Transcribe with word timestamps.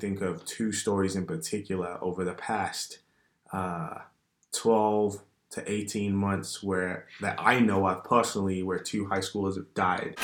think 0.00 0.22
of 0.22 0.44
two 0.46 0.72
stories 0.72 1.14
in 1.14 1.26
particular 1.26 1.98
over 2.00 2.24
the 2.24 2.32
past 2.32 3.00
uh, 3.52 3.98
12 4.52 5.22
to 5.50 5.70
18 5.70 6.14
months 6.16 6.62
where 6.62 7.06
that 7.20 7.36
I 7.38 7.60
know 7.60 7.86
of 7.86 8.02
personally 8.02 8.62
where 8.62 8.78
two 8.78 9.06
high 9.06 9.18
schoolers 9.18 9.56
have 9.56 9.74
died. 9.74 10.16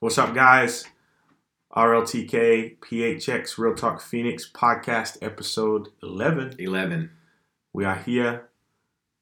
What's 0.00 0.18
up, 0.18 0.34
guys? 0.34 0.86
RLTK 1.74 2.78
PHX 2.78 3.58
Real 3.58 3.74
Talk 3.74 4.00
Phoenix 4.00 4.50
podcast 4.50 5.18
episode 5.22 5.88
11. 6.02 6.56
11. 6.58 7.10
We 7.72 7.84
are 7.84 7.96
here. 7.96 8.48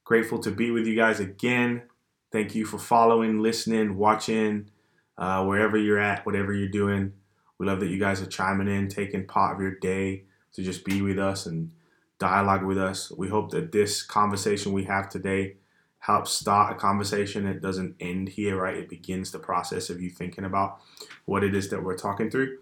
Grateful 0.05 0.39
to 0.41 0.50
be 0.50 0.71
with 0.71 0.86
you 0.86 0.95
guys 0.95 1.18
again. 1.18 1.82
Thank 2.30 2.55
you 2.55 2.66
for 2.66 2.79
following, 2.79 3.41
listening, 3.41 3.97
watching, 3.97 4.70
uh, 5.16 5.45
wherever 5.45 5.79
you're 5.79 5.98
at, 5.98 6.27
whatever 6.27 6.52
you're 6.52 6.69
doing. 6.69 7.15
We 7.59 7.66
love 7.66 7.80
that 7.80 7.88
you 7.88 7.98
guys 7.98 8.20
are 8.20 8.27
chiming 8.27 8.69
in, 8.69 8.88
taking 8.88 9.27
part 9.27 9.56
of 9.56 9.62
your 9.62 9.77
day 9.77 10.24
to 10.52 10.62
just 10.62 10.84
be 10.84 11.01
with 11.01 11.19
us 11.19 11.46
and 11.46 11.70
dialogue 12.19 12.65
with 12.65 12.77
us. 12.77 13.10
We 13.12 13.29
hope 13.29 13.51
that 13.52 13.73
this 13.73 14.02
conversation 14.02 14.73
we 14.73 14.84
have 14.84 15.09
today 15.09 15.56
helps 16.01 16.32
start 16.32 16.77
a 16.77 16.79
conversation. 16.79 17.46
It 17.46 17.62
doesn't 17.62 17.96
end 17.98 18.29
here, 18.29 18.60
right? 18.60 18.77
It 18.77 18.91
begins 18.91 19.30
the 19.30 19.38
process 19.38 19.88
of 19.88 20.02
you 20.02 20.10
thinking 20.10 20.45
about 20.45 20.80
what 21.24 21.43
it 21.43 21.55
is 21.55 21.71
that 21.71 21.82
we're 21.82 21.96
talking 21.96 22.30
through. 22.30 22.59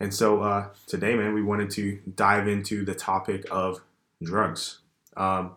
And 0.00 0.14
so 0.14 0.40
uh, 0.40 0.68
today, 0.86 1.14
man, 1.14 1.34
we 1.34 1.42
wanted 1.42 1.68
to 1.72 1.98
dive 2.16 2.48
into 2.48 2.86
the 2.86 2.94
topic 2.94 3.44
of 3.50 3.82
drugs. 4.22 4.78
Um, 5.16 5.56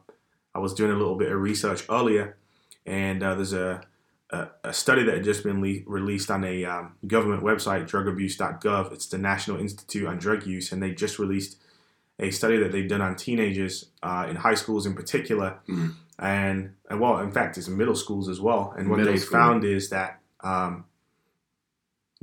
I 0.55 0.59
was 0.59 0.73
doing 0.73 0.91
a 0.91 0.95
little 0.95 1.15
bit 1.15 1.31
of 1.31 1.39
research 1.39 1.83
earlier, 1.89 2.37
and 2.85 3.23
uh, 3.23 3.35
there's 3.35 3.53
a, 3.53 3.81
a, 4.29 4.47
a, 4.65 4.73
study 4.73 5.03
that 5.03 5.15
had 5.15 5.23
just 5.23 5.43
been 5.43 5.61
le- 5.61 5.81
released 5.85 6.29
on 6.29 6.43
a 6.43 6.65
um, 6.65 6.93
government 7.07 7.43
website, 7.43 7.89
drugabuse.gov. 7.89 8.91
It's 8.91 9.07
the 9.07 9.17
National 9.17 9.59
Institute 9.59 10.07
on 10.07 10.17
Drug 10.17 10.45
Use, 10.45 10.71
and 10.71 10.81
they 10.81 10.91
just 10.91 11.17
released 11.17 11.57
a 12.19 12.29
study 12.29 12.57
that 12.57 12.71
they've 12.71 12.87
done 12.87 13.01
on 13.01 13.15
teenagers 13.15 13.89
uh, 14.03 14.27
in 14.29 14.35
high 14.37 14.53
schools 14.53 14.85
in 14.85 14.93
particular. 14.93 15.59
Mm-hmm 15.67 15.89
and, 16.19 16.75
and 16.89 16.99
well, 16.99 17.19
in 17.19 17.31
fact, 17.31 17.57
it's 17.57 17.67
in 17.67 17.77
middle 17.77 17.95
schools 17.95 18.29
as 18.29 18.39
well. 18.39 18.73
And 18.77 18.89
what 18.89 18.97
middle 18.97 19.13
they 19.13 19.19
school. 19.19 19.39
found 19.39 19.63
is 19.63 19.89
that 19.89 20.19
um, 20.41 20.85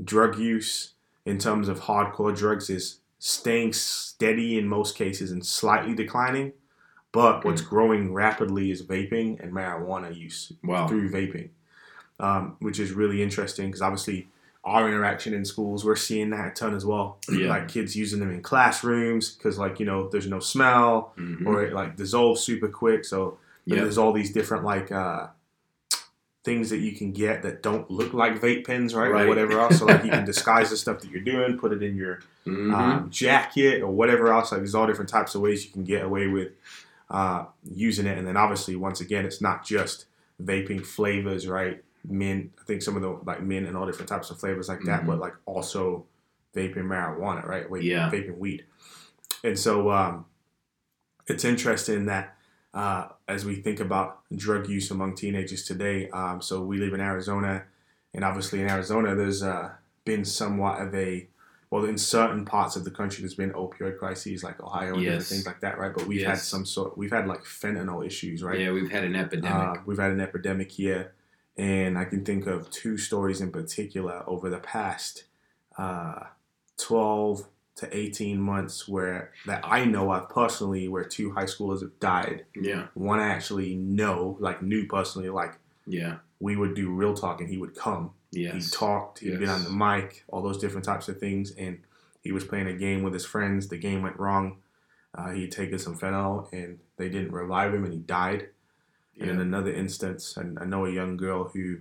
drug 0.03 0.39
use, 0.39 0.95
in 1.25 1.39
terms 1.39 1.69
of 1.69 1.81
hardcore 1.81 2.36
drugs, 2.36 2.70
is 2.70 3.01
staying 3.19 3.73
steady 3.73 4.58
in 4.58 4.67
most 4.67 4.97
cases 4.97 5.31
and 5.31 5.45
slightly 5.45 5.95
declining. 5.95 6.53
But 7.12 7.44
what's 7.44 7.61
growing 7.61 8.12
rapidly 8.12 8.70
is 8.70 8.83
vaping 8.83 9.41
and 9.41 9.53
marijuana 9.53 10.16
use 10.16 10.53
wow. 10.62 10.86
through 10.86 11.11
vaping, 11.11 11.48
um, 12.20 12.56
which 12.61 12.78
is 12.78 12.92
really 12.92 13.20
interesting 13.20 13.67
because 13.67 13.83
obviously 13.83 14.28
our 14.62 14.86
interaction 14.86 15.34
in 15.34 15.44
schools, 15.44 15.84
we're 15.84 15.97
seeing 15.97 16.30
that 16.30 16.47
a 16.47 16.50
ton 16.50 16.75
as 16.75 16.86
well. 16.86 17.19
Yeah. 17.30 17.48
like 17.48 17.69
kids 17.69 17.97
using 17.97 18.20
them 18.20 18.30
in 18.30 18.42
classrooms 18.42 19.34
because, 19.34 19.58
like, 19.58 19.80
you 19.80 19.86
know, 19.86 20.08
there's 20.08 20.27
no 20.28 20.39
smell 20.39 21.12
mm-hmm. 21.19 21.47
or 21.47 21.64
it 21.64 21.72
like 21.72 21.97
dissolves 21.97 22.42
super 22.42 22.69
quick. 22.69 23.05
So 23.05 23.39
Yep. 23.67 23.78
There's 23.78 23.98
all 23.98 24.12
these 24.12 24.33
different 24.33 24.64
like 24.64 24.91
uh, 24.91 25.28
things 26.45 26.70
that 26.70 26.78
you 26.78 26.92
can 26.92 27.12
get 27.12 27.42
that 27.42 27.62
don't 27.62 27.91
look 27.91 28.12
like 28.12 28.41
vape 28.41 28.67
pens, 28.67 28.95
right? 28.95 29.11
right. 29.11 29.27
Or 29.27 29.28
whatever 29.28 29.61
else. 29.61 29.78
So 29.78 29.86
like 29.86 30.05
you 30.05 30.11
can 30.11 30.24
disguise 30.27 30.70
the 30.70 30.77
stuff 30.77 31.00
that 31.00 31.11
you're 31.11 31.22
doing, 31.22 31.58
put 31.58 31.72
it 31.72 31.83
in 31.83 31.95
your 31.95 32.20
mm-hmm. 32.47 32.74
um, 32.74 33.11
jacket 33.11 33.83
or 33.83 33.91
whatever 33.91 34.33
else. 34.33 34.50
Like 34.50 34.61
there's 34.61 34.74
all 34.74 34.86
different 34.86 35.11
types 35.11 35.34
of 35.34 35.42
ways 35.42 35.64
you 35.64 35.70
can 35.70 35.84
get 35.84 36.05
away 36.05 36.27
with 36.27 36.52
uh, 37.11 37.44
using 37.64 38.06
it. 38.06 38.19
And 38.19 38.27
then 38.27 38.36
obviously, 38.36 38.77
once 38.77 39.00
again, 39.00 39.25
it's 39.25 39.41
not 39.41 39.64
just 39.64 40.06
vaping 40.42 40.84
flavors, 40.84 41.47
right? 41.47 41.83
Mint. 42.08 42.52
I 42.61 42.64
think 42.64 42.83
some 42.83 42.97
of 42.97 43.02
the 43.02 43.19
like 43.25 43.42
mint 43.42 43.67
and 43.67 43.77
all 43.77 43.86
different 43.86 44.08
types 44.08 44.30
of 44.30 44.39
flavors 44.39 44.69
like 44.69 44.80
that, 44.84 45.00
mm-hmm. 45.00 45.11
but 45.11 45.19
like 45.19 45.34
also 45.44 46.06
vaping 46.55 46.86
marijuana, 46.86 47.45
right? 47.45 47.70
Wait, 47.70 47.85
yeah. 47.85 48.11
Vaping 48.11 48.39
weed. 48.39 48.64
And 49.45 49.58
so 49.58 49.90
um, 49.90 50.27
it's 51.27 51.45
interesting 51.45 52.07
that 52.07 52.36
uh, 52.73 53.08
as 53.29 53.45
we 53.45 53.56
think 53.56 53.80
about 53.80 54.20
drug 54.35 54.68
use 54.68 54.90
among 54.90 55.14
teenagers 55.14 55.64
today. 55.64 56.08
Um, 56.11 56.40
so 56.40 56.62
we 56.62 56.79
live 56.79 56.95
in 56.95 57.01
Arizona, 57.01 57.64
and 58.14 58.24
obviously 58.24 58.61
in 58.61 58.68
Arizona, 58.68 59.14
there's 59.14 59.42
uh, 59.42 59.70
been 60.05 60.24
somewhat 60.24 60.80
of 60.80 60.95
a 60.95 61.29
well, 61.70 61.85
in 61.85 61.97
certain 61.97 62.45
parts 62.45 62.75
of 62.75 62.85
the 62.85 62.91
country, 62.91 63.23
there's 63.23 63.35
been 63.35 63.53
opioid 63.53 63.98
crises 63.98 64.42
like 64.42 64.61
Ohio 64.61 64.95
and 64.95 65.03
yes. 65.03 65.29
things 65.29 65.47
like 65.47 65.61
that, 65.61 65.79
right? 65.79 65.95
But 65.95 66.07
we've 66.07 66.20
yes. 66.20 66.29
had 66.29 66.39
some 66.39 66.67
sort, 66.67 66.98
we've 66.98 67.13
had 67.13 67.29
like 67.29 67.45
fentanyl 67.45 68.05
issues, 68.05 68.42
right? 68.42 68.58
Yeah, 68.58 68.73
we've 68.73 68.91
had 68.91 69.05
an 69.05 69.14
epidemic. 69.14 69.79
Uh, 69.79 69.83
we've 69.86 69.98
had 69.98 70.11
an 70.11 70.20
epidemic 70.20 70.73
here, 70.73 71.13
and 71.57 71.97
I 71.97 72.05
can 72.07 72.25
think 72.25 72.47
of 72.47 72.70
two 72.70 72.98
stories 72.98 73.41
in 73.41 73.53
particular 73.53 74.25
over 74.27 74.51
the 74.51 74.59
past 74.59 75.25
uh, 75.79 76.25
12 76.77 77.47
to 77.77 77.97
18 77.97 78.41
months 78.41 78.89
where 78.89 79.33
that 79.47 79.61
I 79.64 79.85
know 79.85 80.13
of 80.13 80.29
personally 80.29 80.89
where 80.89 81.05
two 81.05 81.33
high 81.33 81.45
schoolers 81.45 81.83
have 81.83 81.98
died. 82.01 82.47
Yeah. 82.55 82.89
One 82.95 83.20
I 83.20 83.29
actually 83.29 83.77
know, 83.77 84.36
like 84.41 84.61
knew 84.61 84.86
personally, 84.86 85.30
like 85.30 85.55
yeah, 85.86 86.17
we 86.41 86.57
would 86.57 86.75
do 86.75 86.91
real 86.91 87.14
talk 87.14 87.41
and 87.41 87.48
he 87.48 87.59
would 87.59 87.77
come. 87.77 88.11
Yes. 88.33 88.55
He 88.55 88.70
talked, 88.70 89.20
he'd 89.20 89.41
yes. 89.41 89.51
on 89.51 89.64
the 89.64 89.70
mic, 89.70 90.24
all 90.29 90.42
those 90.42 90.58
different 90.58 90.85
types 90.85 91.08
of 91.08 91.18
things. 91.18 91.51
And 91.52 91.80
he 92.23 92.33
was 92.33 92.45
playing 92.45 92.68
a 92.68 92.73
game 92.73 93.02
with 93.02 93.13
his 93.13 93.27
friends. 93.27 93.68
The 93.68 93.79
game 93.79 94.02
went 94.02 94.18
wrong. 94.18 94.58
Uh, 95.14 95.30
he'd 95.30 95.51
taken 95.51 95.79
some 95.79 95.98
fentanyl 95.98 96.52
and 96.52 96.79
they 96.96 97.08
didn't 97.08 97.33
revive 97.33 97.74
him 97.74 97.85
and 97.85 97.92
he 97.92 97.98
died. 97.98 98.48
Yeah. 99.17 99.24
And 99.24 99.33
in 99.33 99.41
another 99.41 99.73
instance, 99.73 100.39
I, 100.39 100.42
I 100.63 100.64
know 100.64 100.86
a 100.86 100.92
young 100.92 101.17
girl 101.17 101.51
who 101.52 101.79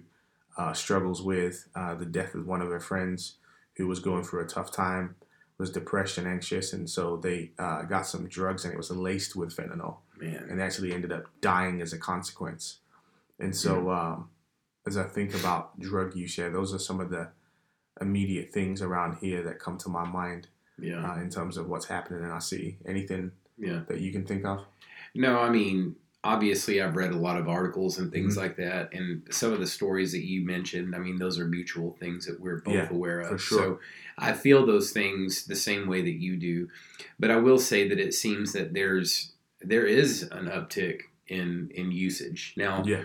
uh, 0.58 0.74
struggles 0.74 1.22
with 1.22 1.68
uh, 1.76 1.96
the 1.96 2.06
death 2.06 2.34
of 2.34 2.48
one 2.48 2.62
of 2.62 2.70
her 2.70 2.80
friends 2.80 3.36
who 3.78 3.88
was 3.88 4.00
going 4.00 4.24
through 4.24 4.44
a 4.44 4.48
tough 4.48 4.72
time 4.72 5.16
was 5.60 5.70
depressed 5.70 6.18
and 6.18 6.28
anxious, 6.28 6.74
and 6.74 6.90
so 6.90 7.18
they 7.18 7.52
uh, 7.60 7.84
got 7.84 8.08
some 8.08 8.28
drugs, 8.28 8.64
and 8.64 8.74
it 8.74 8.78
was 8.78 8.90
laced 8.90 9.36
with 9.36 9.56
fentanyl, 9.56 9.98
Man. 10.20 10.48
and 10.50 10.62
actually 10.62 10.94
ended 10.94 11.12
up 11.12 11.26
dying 11.42 11.82
as 11.82 11.92
a 11.92 11.98
consequence. 11.98 12.80
And 13.40 13.56
so, 13.56 13.92
um, 13.92 14.30
as 14.90 14.98
I 14.98 15.04
think 15.04 15.34
about 15.36 15.80
drug 15.80 16.16
use, 16.16 16.38
yeah, 16.38 16.50
those 16.50 16.74
are 16.74 16.80
some 16.80 17.00
of 17.00 17.10
the 17.10 17.30
immediate 18.02 18.52
things 18.52 18.82
around 18.82 19.18
here 19.22 19.44
that 19.44 19.60
come 19.60 19.78
to 19.80 19.90
my 19.90 20.06
mind. 20.06 20.48
Yeah. 20.82 21.12
Uh, 21.12 21.20
in 21.20 21.30
terms 21.30 21.58
of 21.58 21.68
what's 21.68 21.86
happening 21.86 22.24
in 22.24 22.30
our 22.30 22.40
city, 22.40 22.78
anything 22.86 23.34
yeah. 23.58 23.82
that 23.90 24.00
you 24.00 24.14
can 24.14 24.26
think 24.26 24.46
of? 24.46 24.60
No, 25.14 25.38
I 25.38 25.50
mean, 25.50 25.98
obviously 26.24 26.82
I've 26.82 26.96
read 26.96 27.12
a 27.12 27.18
lot 27.18 27.38
of 27.38 27.48
articles 27.48 27.98
and 27.98 28.12
things 28.12 28.34
mm-hmm. 28.34 28.44
like 28.44 28.56
that, 28.58 28.94
and 28.94 29.24
some 29.30 29.52
of 29.52 29.60
the 29.60 29.68
stories 29.68 30.12
that 30.14 30.26
you 30.26 30.46
mentioned. 30.46 30.96
I 30.96 31.00
mean, 31.00 31.18
those 31.18 31.38
are 31.38 31.46
mutual 31.46 31.98
things 32.00 32.26
that 32.26 32.40
we're 32.40 32.62
both 32.62 32.74
yeah, 32.74 32.90
aware 32.90 33.20
of. 33.20 33.42
Sure. 33.42 33.58
So 33.58 33.80
I 34.18 34.34
feel 34.34 34.66
those 34.66 34.92
things 34.92 35.46
the 35.46 35.56
same 35.56 35.88
way 35.88 36.02
that 36.02 36.20
you 36.22 36.38
do, 36.38 36.70
but 37.20 37.32
I 37.32 37.36
will 37.36 37.60
say 37.60 37.88
that 37.90 38.00
it 38.00 38.14
seems 38.14 38.54
that 38.54 38.74
there's 38.74 39.34
there 39.62 39.86
is 39.86 40.24
an 40.32 40.46
uptick 40.48 41.02
in 41.28 41.72
in 41.74 41.92
usage 41.92 42.54
now. 42.58 42.84
Yeah. 42.86 43.04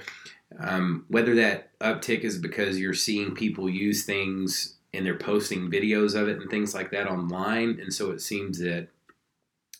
Um, 0.59 1.05
whether 1.09 1.35
that 1.35 1.77
uptick 1.81 2.21
is 2.21 2.39
because 2.39 2.79
you're 2.79 2.95
seeing 2.95 3.35
people 3.35 3.69
use 3.69 4.05
things 4.05 4.77
and 4.93 5.05
they're 5.05 5.19
posting 5.19 5.71
videos 5.71 6.15
of 6.15 6.29
it 6.29 6.41
and 6.41 6.49
things 6.49 6.75
like 6.75 6.91
that 6.93 7.09
online, 7.09 7.81
and 7.81 7.93
so 7.93 8.11
it 8.13 8.21
seems 8.21 8.59
that 8.59 8.89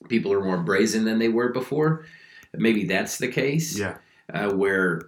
people 0.09 0.33
are 0.33 0.45
more 0.45 0.59
brazen 0.59 1.05
than 1.05 1.19
they 1.19 1.29
were 1.29 1.51
before 1.51 2.05
maybe 2.59 2.85
that's 2.85 3.19
the 3.19 3.29
case. 3.29 3.79
Yeah. 3.79 3.97
Uh, 4.33 4.51
where 4.51 5.03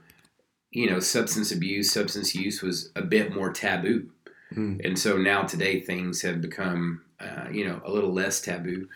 you 0.71 0.91
know 0.91 1.01
substance 1.01 1.53
abuse, 1.53 1.91
substance 1.91 2.35
use 2.35 2.63
was 2.63 2.91
a 2.97 3.03
bit 3.03 3.35
more 3.35 3.51
taboo, 3.51 4.11
mm. 4.53 4.85
and 4.85 4.99
so 4.99 5.17
now 5.17 5.43
today 5.43 5.81
things 5.81 6.21
have 6.23 6.41
become 6.41 7.03
uh, 7.19 7.47
you 7.51 7.67
know 7.67 7.81
a 7.85 7.91
little 7.91 8.13
less 8.13 8.41
taboo, 8.41 8.89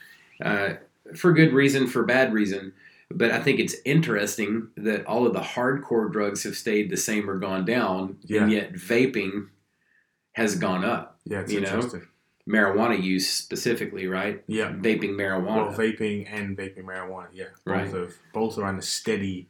uh, 0.44 0.75
for 1.16 1.32
good 1.32 1.53
reason, 1.53 1.86
for 1.86 2.04
bad 2.04 2.34
reason. 2.34 2.72
But 3.12 3.32
I 3.32 3.41
think 3.43 3.59
it's 3.59 3.75
interesting 3.84 4.69
that 4.76 5.04
all 5.06 5.26
of 5.26 5.32
the 5.32 5.41
hardcore 5.41 6.12
drugs 6.12 6.45
have 6.45 6.57
stayed 6.57 6.91
the 6.91 6.97
same 6.97 7.28
or 7.28 7.39
gone 7.39 7.65
down, 7.65 8.18
yeah. 8.22 8.42
and 8.42 8.53
yet 8.53 8.72
vaping 8.72 9.48
has 10.33 10.54
gone 10.54 10.84
up. 10.84 11.18
Yeah, 11.24 11.41
it's 11.41 11.53
you 11.53 11.59
interesting. 11.59 12.01
Know? 12.01 12.07
marijuana 12.51 13.01
use 13.01 13.28
specifically, 13.28 14.07
right? 14.07 14.42
Yeah, 14.47 14.72
vaping 14.72 15.10
marijuana. 15.10 15.68
Well, 15.68 15.78
vaping 15.78 16.27
and 16.30 16.57
vaping 16.57 16.84
marijuana. 16.84 17.28
Yeah, 17.33 17.47
both 17.65 17.74
right. 17.74 17.95
Of, 17.95 18.18
both 18.33 18.59
are 18.59 18.65
on 18.65 18.78
a 18.78 18.83
steady 18.83 19.48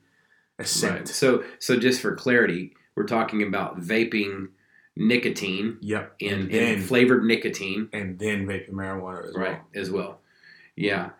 ascent. 0.59 0.95
Right. 0.95 1.09
So, 1.09 1.45
so 1.59 1.79
just 1.79 2.01
for 2.01 2.15
clarity, 2.15 2.75
we're 2.95 3.07
talking 3.07 3.43
about 3.43 3.81
vaping 3.81 4.49
nicotine. 4.97 5.79
Yep. 5.81 6.17
In, 6.21 6.33
and 6.33 6.51
then, 6.51 6.75
in 6.75 6.83
flavored 6.83 7.25
nicotine. 7.25 7.89
And 7.93 8.19
then 8.19 8.47
vaping 8.47 8.73
marijuana 8.73 9.29
as 9.29 9.35
right, 9.35 9.51
well. 9.51 9.69
as 9.75 9.91
well. 9.91 10.21
Yeah, 10.77 11.11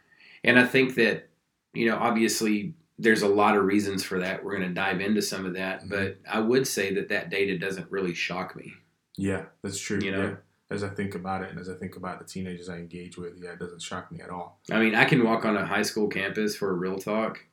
and 0.45 0.59
I 0.59 0.67
think 0.67 0.95
that 0.97 1.30
you 1.73 1.89
know 1.89 1.97
obviously 1.99 2.75
there's 2.99 3.23
a 3.23 3.29
lot 3.29 3.57
of 3.57 3.65
reasons 3.65 4.05
for 4.05 4.19
that. 4.21 4.45
We're 4.45 4.57
going 4.59 4.69
to 4.69 4.75
dive 4.75 5.01
into 5.01 5.23
some 5.23 5.47
of 5.47 5.55
that, 5.55 5.81
mm-hmm. 5.81 5.89
but 5.89 6.19
I 6.31 6.41
would 6.41 6.67
say 6.67 6.95
that 6.95 7.09
that 7.09 7.31
data 7.31 7.59
doesn't 7.59 7.91
really 7.91 8.15
shock 8.15 8.55
me. 8.55 8.75
Yeah, 9.17 9.45
that's 9.63 9.81
true. 9.81 10.01
You 10.03 10.13
know. 10.13 10.23
Yeah 10.23 10.35
as 10.71 10.85
I 10.85 10.89
think 10.89 11.15
about 11.15 11.43
it 11.43 11.51
and 11.51 11.59
as 11.59 11.69
I 11.69 11.75
think 11.75 11.97
about 11.97 12.21
the 12.21 12.25
teenagers 12.25 12.69
I 12.69 12.77
engage 12.77 13.17
with, 13.17 13.35
yeah, 13.43 13.51
it 13.51 13.59
doesn't 13.59 13.83
shock 13.83 14.11
me 14.13 14.21
at 14.21 14.31
all. 14.31 14.61
I 14.71 14.79
mean, 14.79 14.95
I 14.95 15.05
can 15.05 15.25
walk 15.25 15.45
on 15.45 15.57
a 15.57 15.67
high 15.67 15.83
school 15.83 16.09
campus 16.09 16.55
for 16.55 16.71
a 16.71 16.75
real 16.75 16.99
talk 16.99 17.45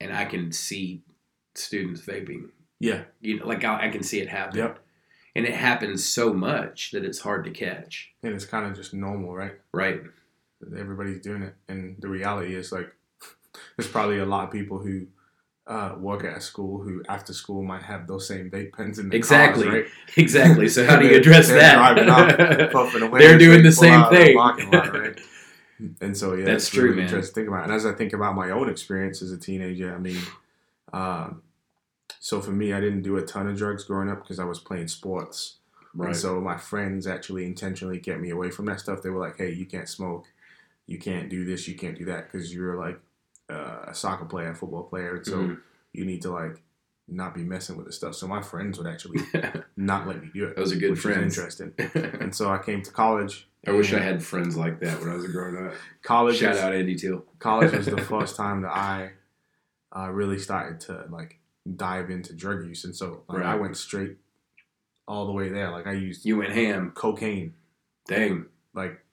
and 0.00 0.14
I 0.14 0.24
can 0.24 0.50
see 0.52 1.02
students 1.54 2.00
vaping. 2.00 2.50
Yeah. 2.80 3.02
You 3.20 3.38
know, 3.38 3.46
like 3.46 3.64
I, 3.64 3.86
I 3.86 3.88
can 3.90 4.02
see 4.02 4.20
it 4.20 4.28
happen. 4.28 4.58
Yep. 4.58 4.78
And 5.36 5.46
it 5.46 5.54
happens 5.54 6.04
so 6.04 6.32
much 6.32 6.90
that 6.92 7.04
it's 7.04 7.20
hard 7.20 7.44
to 7.44 7.50
catch. 7.50 8.12
And 8.22 8.34
it's 8.34 8.44
kind 8.44 8.66
of 8.66 8.74
just 8.74 8.92
normal, 8.92 9.34
right? 9.34 9.54
Right. 9.72 10.02
Everybody's 10.76 11.20
doing 11.20 11.42
it, 11.42 11.54
and 11.68 11.96
the 11.98 12.08
reality 12.08 12.54
is 12.54 12.72
like, 12.72 12.90
there's 13.76 13.90
probably 13.90 14.18
a 14.18 14.26
lot 14.26 14.44
of 14.44 14.50
people 14.50 14.78
who 14.78 15.06
uh, 15.66 15.94
work 15.98 16.24
at 16.24 16.36
a 16.36 16.40
school 16.40 16.82
who 16.82 17.02
after 17.08 17.32
school 17.32 17.62
might 17.62 17.82
have 17.82 18.06
those 18.06 18.28
same 18.28 18.50
vape 18.50 18.72
pens 18.74 18.98
in 18.98 19.08
their 19.08 19.16
Exactly. 19.16 19.64
cars, 19.64 19.74
right? 19.74 19.86
Exactly. 20.16 20.68
So 20.68 20.84
how 20.86 20.96
do 20.96 21.06
you 21.08 21.16
address 21.16 21.48
they're 21.48 21.58
that? 21.60 21.94
driving 21.94 22.10
up, 22.10 22.70
puffing 22.72 23.02
away 23.02 23.20
They're 23.20 23.38
doing 23.38 23.62
the 23.62 23.72
same 23.72 24.04
thing. 24.10 24.36
lot, 24.36 24.58
right? 24.72 25.18
And 26.00 26.16
so 26.16 26.34
yeah, 26.34 26.44
That's 26.44 26.64
it's 26.64 26.72
true, 26.74 26.84
really 26.84 26.96
man. 26.96 27.04
interesting 27.06 27.30
to 27.30 27.34
think 27.34 27.48
about. 27.48 27.64
And 27.64 27.72
as 27.72 27.86
I 27.86 27.92
think 27.92 28.12
about 28.12 28.34
my 28.34 28.50
own 28.50 28.68
experience 28.68 29.22
as 29.22 29.32
a 29.32 29.38
teenager, 29.38 29.94
I 29.94 29.98
mean, 29.98 30.20
um, 30.92 31.42
so 32.20 32.40
for 32.40 32.52
me, 32.52 32.72
I 32.72 32.80
didn't 32.80 33.02
do 33.02 33.16
a 33.16 33.22
ton 33.22 33.48
of 33.48 33.56
drugs 33.56 33.84
growing 33.84 34.08
up 34.08 34.22
because 34.22 34.38
I 34.38 34.44
was 34.44 34.60
playing 34.60 34.88
sports. 34.88 35.56
And 35.98 36.16
so 36.16 36.40
my 36.40 36.56
friends 36.56 37.06
actually 37.06 37.44
intentionally 37.46 37.98
kept 38.00 38.20
me 38.20 38.30
away 38.30 38.50
from 38.50 38.66
that 38.66 38.80
stuff. 38.80 39.02
They 39.02 39.10
were 39.10 39.20
like, 39.20 39.36
"Hey, 39.36 39.52
you 39.52 39.64
can't 39.64 39.88
smoke, 39.88 40.26
you 40.86 40.98
can't 40.98 41.28
do 41.30 41.44
this, 41.44 41.68
you 41.68 41.74
can't 41.76 41.96
do 41.98 42.04
that 42.06 42.30
because 42.30 42.52
you're 42.54 42.76
like 42.76 42.98
uh, 43.54 43.84
a 43.90 43.94
soccer 43.94 44.24
player, 44.24 44.50
a 44.50 44.54
football 44.54 44.84
player. 44.84 45.22
So 45.24 45.36
Mhm. 45.38 45.60
you 45.92 46.04
need 46.04 46.22
to 46.22 46.30
like 46.30 46.62
not 47.06 47.34
be 47.34 47.42
messing 47.44 47.76
with 47.76 47.86
this 47.86 47.96
stuff." 47.96 48.14
So 48.14 48.26
my 48.26 48.42
friends 48.42 48.78
would 48.78 48.86
actually 48.86 49.20
not 49.76 50.06
let 50.06 50.22
me 50.22 50.30
do 50.34 50.46
it. 50.46 50.56
Those 50.56 50.72
are 50.72 50.76
good 50.76 50.98
friends. 50.98 51.36
Interesting. 51.38 51.72
And 52.22 52.34
so 52.34 52.50
I 52.50 52.58
came 52.58 52.82
to 52.82 52.90
college. 52.90 53.48
I 53.66 53.70
wish 53.72 53.92
I 53.94 53.98
had 54.00 54.22
friends 54.22 54.56
like 54.56 54.80
that 54.80 55.00
when 55.00 55.08
I 55.10 55.14
was 55.14 55.26
growing 55.32 55.56
up. 55.66 55.72
college. 56.02 56.36
Shout 56.36 56.56
out 56.58 56.74
Andy 56.74 56.94
Teal. 56.96 57.24
college 57.38 57.72
was 57.72 57.86
the 57.86 57.96
first 58.12 58.36
time 58.36 58.62
that 58.62 58.72
I 58.76 59.12
uh, 59.96 60.10
really 60.10 60.38
started 60.38 60.80
to 60.80 61.06
like 61.10 61.38
dive 61.76 62.10
into 62.10 62.34
drug 62.34 62.64
use, 62.66 62.84
and 62.84 62.94
so 62.94 63.22
like, 63.28 63.42
I 63.42 63.54
went 63.54 63.76
straight 63.76 64.16
all 65.06 65.26
the 65.26 65.32
way 65.32 65.48
there. 65.50 65.70
Like 65.70 65.86
I 65.86 65.92
used 65.92 66.24
You 66.26 66.38
went 66.38 66.52
ham. 66.52 66.90
cocaine, 66.94 67.54
Dang. 68.08 68.46
like 68.74 69.03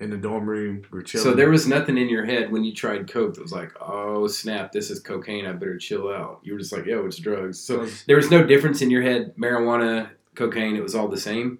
in 0.00 0.10
the 0.10 0.16
dorm 0.16 0.48
room. 0.48 0.82
We 0.90 0.98
were 0.98 1.02
chilling. 1.02 1.22
So 1.24 1.34
there 1.34 1.50
was 1.50 1.66
nothing 1.68 1.96
in 1.98 2.08
your 2.08 2.24
head 2.24 2.50
when 2.50 2.64
you 2.64 2.74
tried 2.74 3.08
coke 3.10 3.34
that 3.34 3.42
was 3.42 3.52
like, 3.52 3.72
oh 3.80 4.26
snap, 4.26 4.72
this 4.72 4.90
is 4.90 4.98
cocaine. 4.98 5.46
I 5.46 5.52
better 5.52 5.78
chill 5.78 6.08
out. 6.08 6.40
You 6.42 6.54
were 6.54 6.58
just 6.58 6.72
like, 6.72 6.86
yo, 6.86 7.06
it's 7.06 7.18
drugs. 7.18 7.60
So 7.60 7.86
there 8.06 8.16
was 8.16 8.30
no 8.30 8.42
difference 8.44 8.82
in 8.82 8.90
your 8.90 9.02
head. 9.02 9.34
Marijuana, 9.36 10.10
cocaine, 10.34 10.74
it 10.74 10.82
was 10.82 10.94
all 10.94 11.06
the 11.08 11.20
same. 11.20 11.58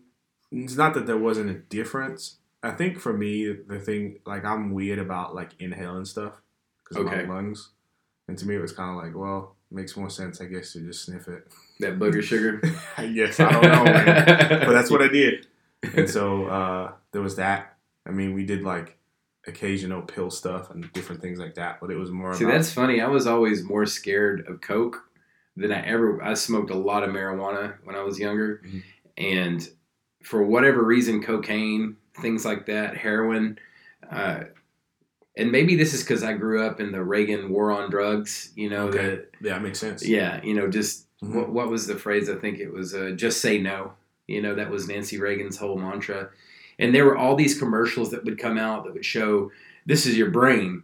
it's 0.50 0.76
not 0.76 0.94
that 0.94 1.06
there 1.06 1.18
wasn't 1.18 1.50
a 1.50 1.54
difference. 1.54 2.36
I 2.62 2.72
think 2.72 2.98
for 2.98 3.12
me, 3.12 3.52
the 3.52 3.78
thing 3.78 4.18
like 4.26 4.44
I'm 4.44 4.72
weird 4.72 4.98
about 4.98 5.34
like 5.34 5.50
inhaling 5.60 6.04
stuff 6.04 6.40
because 6.84 7.04
Okay. 7.06 7.22
of 7.22 7.28
my 7.28 7.34
lungs, 7.34 7.70
and 8.28 8.36
to 8.38 8.46
me 8.46 8.56
it 8.56 8.60
was 8.60 8.72
kind 8.72 8.90
of 8.90 8.96
like, 9.04 9.14
well, 9.16 9.56
it 9.70 9.74
makes 9.74 9.96
more 9.96 10.10
sense, 10.10 10.40
I 10.40 10.46
guess, 10.46 10.72
to 10.74 10.80
just 10.80 11.04
sniff 11.04 11.28
it. 11.28 11.46
That 11.80 11.98
booger 11.98 12.22
sugar. 12.22 12.60
I 12.98 13.06
guess 13.06 13.38
I 13.40 13.50
don't 13.52 13.62
know, 13.62 13.84
man. 13.84 14.14
but 14.66 14.72
that's 14.72 14.90
what 14.90 15.00
I 15.02 15.08
did. 15.08 15.46
And 15.94 16.08
so 16.10 16.46
uh, 16.46 16.92
there 17.12 17.22
was 17.22 17.36
that. 17.36 17.69
I 18.10 18.12
mean, 18.12 18.34
we 18.34 18.44
did 18.44 18.62
like 18.64 18.98
occasional 19.46 20.02
pill 20.02 20.30
stuff 20.30 20.70
and 20.70 20.92
different 20.92 21.22
things 21.22 21.38
like 21.38 21.54
that, 21.54 21.78
but 21.80 21.90
it 21.90 21.96
was 21.96 22.10
more 22.10 22.34
See, 22.34 22.44
about 22.44 22.54
that's 22.54 22.72
funny. 22.72 23.00
I 23.00 23.06
was 23.06 23.26
always 23.26 23.62
more 23.62 23.86
scared 23.86 24.46
of 24.48 24.60
coke 24.60 25.08
than 25.56 25.70
I 25.72 25.80
ever. 25.86 26.20
I 26.22 26.34
smoked 26.34 26.70
a 26.70 26.74
lot 26.76 27.04
of 27.04 27.10
marijuana 27.10 27.74
when 27.84 27.94
I 27.94 28.02
was 28.02 28.18
younger, 28.18 28.60
Mhm. 28.66 28.82
and 29.16 29.68
for 30.24 30.42
whatever 30.42 30.82
reason, 30.82 31.22
cocaine, 31.22 31.96
things 32.20 32.44
like 32.44 32.66
that, 32.66 32.96
heroin, 32.96 33.58
uh, 34.10 34.40
and 35.36 35.52
maybe 35.52 35.76
this 35.76 35.94
is 35.94 36.02
because 36.02 36.22
I 36.24 36.32
grew 36.34 36.62
up 36.66 36.80
in 36.80 36.90
the 36.92 37.02
Reagan 37.02 37.48
war 37.50 37.70
on 37.70 37.90
drugs. 37.90 38.52
You 38.56 38.68
know, 38.70 38.88
Okay. 38.88 39.22
yeah, 39.40 39.56
it 39.56 39.62
makes 39.62 39.78
sense. 39.78 40.04
yeah, 40.06 40.42
you 40.42 40.54
know, 40.54 40.68
just 40.68 41.06
Mhm. 41.22 41.34
what, 41.34 41.50
what 41.50 41.70
was 41.70 41.86
the 41.86 41.96
phrase? 41.96 42.28
I 42.28 42.34
think 42.34 42.58
it 42.58 42.72
was 42.72 42.92
uh, 42.94 43.12
"just 43.14 43.40
say 43.40 43.58
no." 43.58 43.92
You 44.26 44.42
know, 44.42 44.54
that 44.56 44.70
was 44.70 44.86
Nancy 44.88 45.18
Reagan's 45.18 45.56
whole 45.56 45.78
mantra. 45.78 46.30
And 46.80 46.94
there 46.94 47.04
were 47.04 47.16
all 47.16 47.36
these 47.36 47.58
commercials 47.58 48.10
that 48.10 48.24
would 48.24 48.38
come 48.38 48.58
out 48.58 48.84
that 48.84 48.92
would 48.94 49.04
show, 49.04 49.52
"This 49.86 50.06
is 50.06 50.16
your 50.16 50.30
brain. 50.30 50.82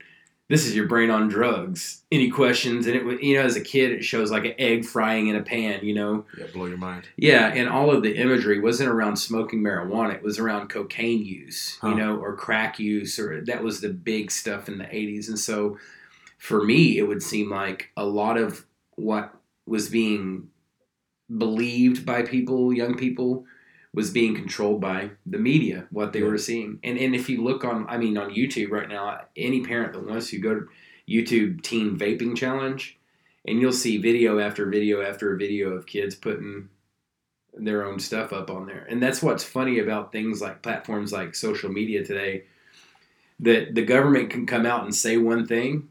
This 0.49 0.65
is 0.65 0.77
your 0.77 0.87
brain 0.87 1.11
on 1.11 1.29
drugs. 1.29 2.05
Any 2.13 2.31
questions?" 2.31 2.87
And 2.87 2.95
it 2.95 3.05
would, 3.05 3.21
you 3.21 3.35
know, 3.35 3.43
as 3.43 3.57
a 3.57 3.61
kid, 3.61 3.91
it 3.91 4.05
shows 4.05 4.31
like 4.31 4.45
an 4.45 4.55
egg 4.59 4.85
frying 4.85 5.27
in 5.27 5.35
a 5.35 5.43
pan. 5.43 5.81
You 5.85 5.95
know, 5.95 6.25
yeah, 6.39 6.47
blow 6.53 6.67
your 6.67 6.79
mind. 6.79 7.09
yeah, 7.17 7.49
and 7.53 7.69
all 7.69 7.91
of 7.91 8.03
the 8.05 8.15
imagery 8.17 8.61
wasn't 8.61 8.91
around 8.91 9.17
smoking 9.17 9.61
marijuana. 9.63 10.15
It 10.15 10.23
was 10.23 10.39
around 10.39 10.69
cocaine 10.69 11.25
use, 11.25 11.79
Huh. 11.81 11.89
you 11.89 11.95
know, 11.97 12.17
or 12.17 12.37
crack 12.37 12.79
use, 12.79 13.19
or 13.19 13.41
that 13.41 13.65
was 13.65 13.81
the 13.81 13.89
big 13.89 14.31
stuff 14.31 14.69
in 14.69 14.79
the 14.79 14.85
80s. 14.95 15.29
And 15.29 15.39
so 15.39 15.79
for 16.39 16.63
me, 16.63 16.99
it 16.99 17.09
would 17.09 17.23
seem 17.23 17.51
like 17.51 17.91
a 17.97 18.05
lot 18.07 18.37
of 18.37 18.67
what 18.95 19.35
was 19.67 19.89
being 19.89 20.49
believed 21.39 22.07
by 22.07 22.23
people, 22.23 22.73
young 22.73 22.95
people, 22.95 23.45
was 23.97 24.11
being 24.11 24.35
controlled 24.37 24.81
by 24.81 25.11
the 25.25 25.39
media, 25.39 25.87
what 25.91 26.13
they 26.13 26.21
Yeah. 26.21 26.27
were 26.27 26.39
seeing. 26.39 26.79
And 26.85 26.97
and 26.99 27.15
if 27.17 27.29
you 27.29 27.43
look 27.43 27.65
on, 27.65 27.87
I 27.89 27.97
mean, 27.97 28.17
on 28.17 28.31
YouTube 28.31 28.71
right 28.71 28.89
now, 28.89 29.23
any 29.37 29.63
parent 29.65 29.95
that 29.95 30.07
wants 30.07 30.31
to 30.31 30.39
go 30.39 30.55
to 30.55 30.69
YouTube 31.09 31.63
Teen 31.63 31.99
Vaping 31.99 32.37
Challenge, 32.37 32.97
and 33.47 33.59
you'll 33.61 33.73
see 33.73 33.97
video 33.97 34.39
after 34.39 34.67
video 34.67 35.01
after 35.01 35.35
video 35.35 35.71
of 35.71 35.87
kids 35.87 36.15
putting 36.15 36.69
their 37.55 37.87
own 37.87 37.99
stuff 37.99 38.35
up 38.35 38.51
on 38.51 38.67
there. 38.67 38.85
And 38.91 39.03
that's 39.03 39.23
what's 39.23 39.43
funny 39.45 39.79
about 39.79 40.13
things 40.13 40.43
like 40.43 40.61
platforms 40.63 41.11
like 41.11 41.35
social 41.35 41.73
media 41.73 42.05
today 42.05 42.45
that 43.41 43.75
the 43.75 43.83
government 43.85 44.29
can 44.31 44.45
come 44.47 44.67
out 44.67 44.85
and 44.85 44.95
say 44.95 45.17
one 45.17 45.47
thing 45.47 45.89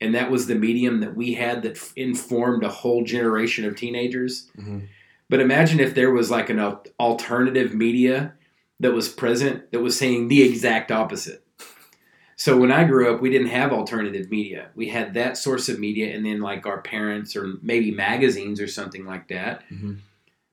and 0.00 0.14
that 0.14 0.30
was 0.30 0.46
the 0.46 0.54
medium 0.54 1.00
that 1.00 1.16
we 1.16 1.34
had 1.34 1.62
that 1.62 1.76
f- 1.76 1.92
informed 1.96 2.62
a 2.62 2.68
whole 2.68 3.02
generation 3.04 3.64
of 3.64 3.74
teenagers. 3.76 4.50
hmm 4.56 4.80
But 5.28 5.40
imagine 5.40 5.80
if 5.80 5.94
there 5.94 6.10
was 6.10 6.30
like 6.30 6.50
an 6.50 6.60
alternative 7.00 7.74
media 7.74 8.34
that 8.80 8.92
was 8.92 9.08
present 9.08 9.70
that 9.72 9.80
was 9.80 9.98
saying 9.98 10.28
the 10.28 10.42
exact 10.42 10.92
opposite. 10.92 11.42
So 12.36 12.58
when 12.58 12.70
I 12.70 12.84
grew 12.84 13.12
up, 13.12 13.22
we 13.22 13.30
didn't 13.30 13.48
have 13.48 13.72
alternative 13.72 14.30
media. 14.30 14.68
We 14.74 14.88
had 14.88 15.14
that 15.14 15.38
source 15.38 15.70
of 15.70 15.78
media, 15.80 16.14
and 16.14 16.24
then 16.24 16.40
like 16.40 16.66
our 16.66 16.82
parents 16.82 17.34
or 17.34 17.54
maybe 17.62 17.90
magazines 17.90 18.60
or 18.60 18.66
something 18.66 19.06
like 19.06 19.28
that. 19.28 19.62
hmm 19.68 19.94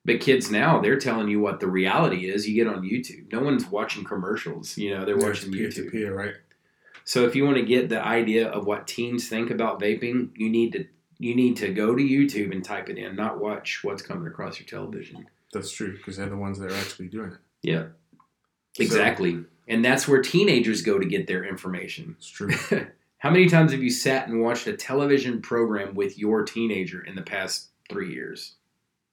But 0.06 0.20
kids 0.20 0.50
now, 0.50 0.80
they're 0.80 0.98
telling 0.98 1.28
you 1.28 1.40
what 1.40 1.60
the 1.60 1.66
reality 1.66 2.28
is. 2.28 2.48
You 2.48 2.54
get 2.54 2.72
on 2.74 2.82
YouTube. 2.82 3.30
No 3.32 3.40
one's 3.40 3.66
watching 3.66 4.02
commercials. 4.02 4.78
You 4.78 4.96
know, 4.96 5.04
they're 5.04 5.18
watching 5.18 5.52
peer 5.52 5.70
to 5.70 5.82
YouTube. 5.82 5.92
peer, 5.92 6.14
right? 6.14 6.34
So 7.04 7.26
if 7.26 7.36
you 7.36 7.44
want 7.44 7.58
to 7.58 7.64
get 7.64 7.90
the 7.90 8.02
idea 8.02 8.48
of 8.48 8.66
what 8.66 8.86
teens 8.86 9.28
think 9.28 9.50
about 9.50 9.78
vaping, 9.78 10.30
you 10.36 10.48
need 10.48 10.72
to 10.72 10.86
you 11.18 11.34
need 11.34 11.56
to 11.58 11.72
go 11.72 11.94
to 11.94 12.02
YouTube 12.02 12.52
and 12.52 12.64
type 12.64 12.88
it 12.88 12.98
in, 12.98 13.16
not 13.16 13.40
watch 13.40 13.82
what's 13.82 14.02
coming 14.02 14.26
across 14.26 14.58
your 14.58 14.66
television. 14.66 15.26
That's 15.52 15.70
true 15.70 15.96
because 15.96 16.16
they're 16.16 16.28
the 16.28 16.36
ones 16.36 16.58
that 16.58 16.70
are 16.72 16.76
actually 16.76 17.08
doing 17.08 17.32
it. 17.32 17.38
Yeah. 17.62 17.86
So- 18.76 18.82
Exactly. 18.82 19.44
and 19.68 19.84
that's 19.84 20.08
where 20.08 20.20
teenagers 20.20 20.82
go 20.82 20.98
to 20.98 21.06
get 21.06 21.26
their 21.26 21.44
information. 21.44 22.16
It's 22.18 22.28
true. 22.28 22.50
How 23.18 23.30
many 23.30 23.48
times 23.48 23.72
have 23.72 23.82
you 23.82 23.88
sat 23.90 24.28
and 24.28 24.42
watched 24.42 24.66
a 24.66 24.76
television 24.76 25.40
program 25.40 25.94
with 25.94 26.18
your 26.18 26.42
teenager 26.44 27.02
in 27.02 27.14
the 27.14 27.22
past 27.22 27.68
3 27.88 28.12
years? 28.12 28.56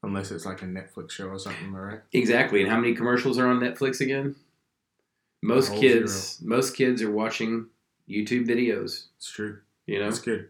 Unless 0.04 0.32
it's 0.32 0.46
like 0.46 0.64
a 0.64 0.66
Netflix 0.66 1.12
show 1.12 1.28
or 1.28 1.38
something, 1.40 1.72
right? 1.72 2.00
Exactly. 2.12 2.62
And 2.62 2.70
how 2.72 2.78
many 2.80 2.96
commercials 2.96 3.38
are 3.38 3.48
on 3.48 3.60
Netflix 3.60 4.02
again? 4.02 4.36
Most 5.44 5.74
kids, 5.76 6.40
most 6.42 6.76
kids 6.76 7.02
are 7.02 7.12
watching 7.12 7.68
YouTube 8.10 8.48
videos. 8.48 9.06
It's 9.18 9.32
true. 9.32 9.60
You 9.86 10.00
know, 10.00 10.06
That's 10.06 10.20
good. 10.20 10.50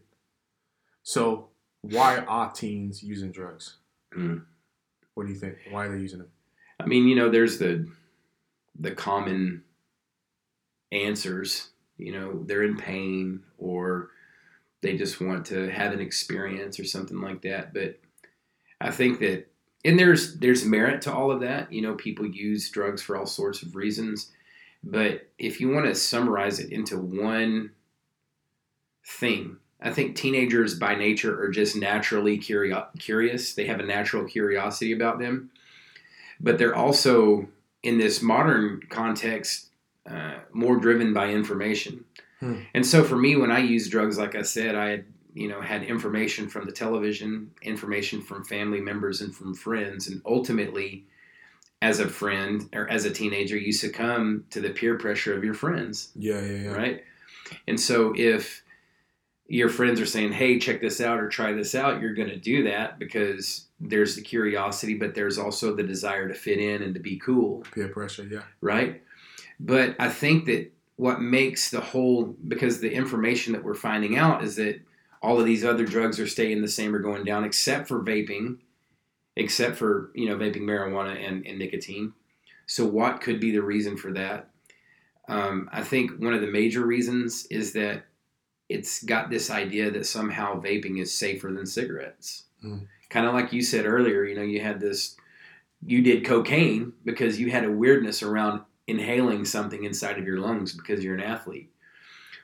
So, 1.04 1.50
why 1.82 2.18
are 2.18 2.52
teens 2.52 3.02
using 3.02 3.32
drugs? 3.32 3.78
Mm. 4.16 4.44
What 5.16 5.28
do 5.28 5.34
you 5.34 5.40
think? 5.40 5.58
Why 5.70 5.86
are 5.86 5.96
they 5.96 6.02
using 6.02 6.20
them? 6.20 6.30
I 6.80 6.86
mean, 6.86 7.08
you 7.08 7.16
know, 7.16 7.30
there's 7.30 7.58
the 7.58 7.88
the 8.80 8.92
common 8.92 9.64
answers. 10.92 11.70
You 11.98 12.12
know, 12.14 12.44
they're 12.46 12.64
in 12.64 12.78
pain 12.78 13.42
or 13.58 14.10
they 14.82 14.98
just 14.98 15.22
want 15.22 15.46
to 15.48 15.70
have 15.70 15.94
an 15.94 16.02
experience 16.02 16.80
or 16.80 16.84
something 16.84 17.22
like 17.22 17.42
that. 17.44 17.74
But 17.74 18.00
I 18.80 18.92
think 18.92 19.20
that 19.20 19.48
and 19.84 19.98
there's 19.98 20.36
there's 20.38 20.66
merit 20.66 21.02
to 21.04 21.14
all 21.14 21.32
of 21.32 21.42
that. 21.42 21.72
You 21.72 21.82
know, 21.82 21.96
people 21.96 22.26
use 22.26 22.70
drugs 22.70 23.02
for 23.02 23.18
all 23.18 23.26
sorts 23.26 23.62
of 23.62 23.76
reasons. 23.76 24.32
But 24.84 25.30
if 25.38 25.62
you 25.62 25.70
want 25.70 25.86
to 25.86 25.96
summarize 25.96 26.60
it 26.60 26.72
into 26.72 26.98
one 26.98 27.72
thing, 29.06 29.58
I 29.82 29.92
think 29.92 30.16
teenagers 30.16 30.78
by 30.78 30.96
nature 30.96 31.42
are 31.42 31.50
just 31.50 31.76
naturally 31.76 32.38
curio- 32.38 32.88
curious. 33.00 33.54
They 33.54 33.66
have 33.66 33.80
a 33.80 33.86
natural 33.86 34.26
curiosity 34.26 34.92
about 34.92 35.20
them. 35.20 35.50
But 36.40 36.58
they're 36.58 36.76
also, 36.76 37.48
in 37.84 37.98
this 37.98 38.22
modern 38.22 38.82
context, 38.90 39.70
uh, 40.10 40.36
more 40.52 40.78
driven 40.78 41.14
by 41.14 41.30
information. 41.30 42.06
Hmm. 42.40 42.60
And 42.74 42.86
so 42.86 43.04
for 43.04 43.16
me, 43.16 43.36
when 43.36 43.52
I 43.52 43.60
use 43.60 43.90
drugs, 43.90 44.18
like 44.18 44.36
I 44.36 44.42
said, 44.42 44.76
I 44.76 44.90
had, 44.90 45.06
you 45.34 45.48
know, 45.48 45.62
had 45.62 45.84
information 45.84 46.48
from 46.48 46.66
the 46.66 46.72
television, 46.72 47.52
information 47.62 48.22
from 48.22 48.44
family 48.44 48.82
members 48.82 49.22
and 49.22 49.34
from 49.36 49.54
friends. 49.54 50.08
And 50.08 50.22
ultimately, 50.26 51.06
as 51.82 52.00
a 52.00 52.08
friend 52.08 52.70
or 52.74 52.88
as 52.90 53.06
a 53.06 53.12
teenager, 53.12 53.58
you 53.58 53.72
succumb 53.72 54.46
to 54.52 54.62
the 54.62 54.70
peer 54.70 54.98
pressure 54.98 55.36
of 55.36 55.44
your 55.44 55.54
friends 55.56 56.10
Yeah, 56.16 56.42
yeah, 56.42 56.64
yeah. 56.64 56.72
right? 56.72 57.04
And 57.68 57.80
so 57.80 58.14
if 58.16 58.64
your 59.52 59.68
friends 59.68 60.00
are 60.00 60.06
saying, 60.06 60.32
"Hey, 60.32 60.58
check 60.60 60.80
this 60.80 61.02
out 61.02 61.20
or 61.20 61.28
try 61.28 61.52
this 61.52 61.76
out," 61.76 62.02
you're 62.02 62.14
going 62.14 62.30
to 62.30 62.38
do 62.38 62.64
that 62.64 62.98
because 63.00 63.68
there's 63.82 64.16
the 64.16 64.22
curiosity, 64.22 64.94
but 64.94 65.14
there's 65.14 65.38
also 65.38 65.76
the 65.76 65.84
desire 65.84 66.30
to 66.30 66.34
fit 66.34 66.58
in 66.58 66.82
and 66.82 66.94
to 66.94 67.02
be 67.02 67.18
cool, 67.18 67.64
Peer 67.74 67.90
pressure, 67.90 68.24
yeah. 68.24 68.44
right? 68.62 69.04
But 69.60 69.96
I 70.00 70.08
think 70.08 70.46
that 70.46 70.72
what 70.96 71.22
makes 71.22 71.70
the 71.70 71.82
whole 71.82 72.36
because 72.48 72.80
the 72.80 72.94
information 72.94 73.52
that 73.52 73.64
we're 73.64 73.74
finding 73.74 74.18
out 74.18 74.42
is 74.42 74.56
that 74.56 74.80
all 75.22 75.38
of 75.38 75.46
these 75.46 75.66
other 75.66 75.86
drugs 75.86 76.18
are 76.18 76.28
staying 76.28 76.62
the 76.62 76.68
same 76.70 76.96
or 76.96 77.00
going 77.00 77.26
down, 77.26 77.44
except 77.44 77.90
for 77.90 78.02
vaping, 78.02 78.58
except 79.36 79.76
for 79.76 80.12
you 80.16 80.30
know 80.30 80.38
vaping 80.38 80.62
marijuana 80.62 81.28
and, 81.28 81.46
and 81.46 81.60
nicotine. 81.60 82.14
So 82.68 82.86
what 82.86 83.20
could 83.20 83.42
be 83.42 83.52
the 83.52 83.62
reason 83.62 83.98
for 83.98 84.14
that? 84.14 84.50
Um, 85.28 85.70
I 85.74 85.84
think 85.84 86.22
one 86.22 86.34
of 86.34 86.40
the 86.40 86.48
major 86.48 86.86
reasons 86.86 87.48
is 87.48 87.74
that 87.74 88.06
it's 88.72 89.04
got 89.04 89.30
this 89.30 89.50
idea 89.50 89.92
that 89.92 90.06
somehow 90.06 90.60
vaping 90.62 91.00
is 91.00 91.14
safer 91.14 91.52
than 91.52 91.66
cigarettes. 91.66 92.44
Mm. 92.64 92.88
Kind 93.10 93.26
of 93.26 93.34
like 93.34 93.52
you 93.54 93.62
said 93.62 93.86
earlier, 93.86 94.24
you 94.24 94.36
know, 94.36 94.42
you 94.42 94.62
had 94.62 94.80
this, 94.80 95.16
you 95.86 96.02
did 96.02 96.26
cocaine 96.26 96.94
because 97.04 97.40
you 97.40 97.52
had 97.52 97.66
a 97.66 97.72
weirdness 97.72 98.24
around 98.24 98.62
inhaling 98.88 99.46
something 99.46 99.84
inside 99.84 100.18
of 100.18 100.26
your 100.26 100.40
lungs 100.40 100.74
because 100.74 101.04
you're 101.04 101.16
an 101.16 101.22
athlete. 101.22 101.70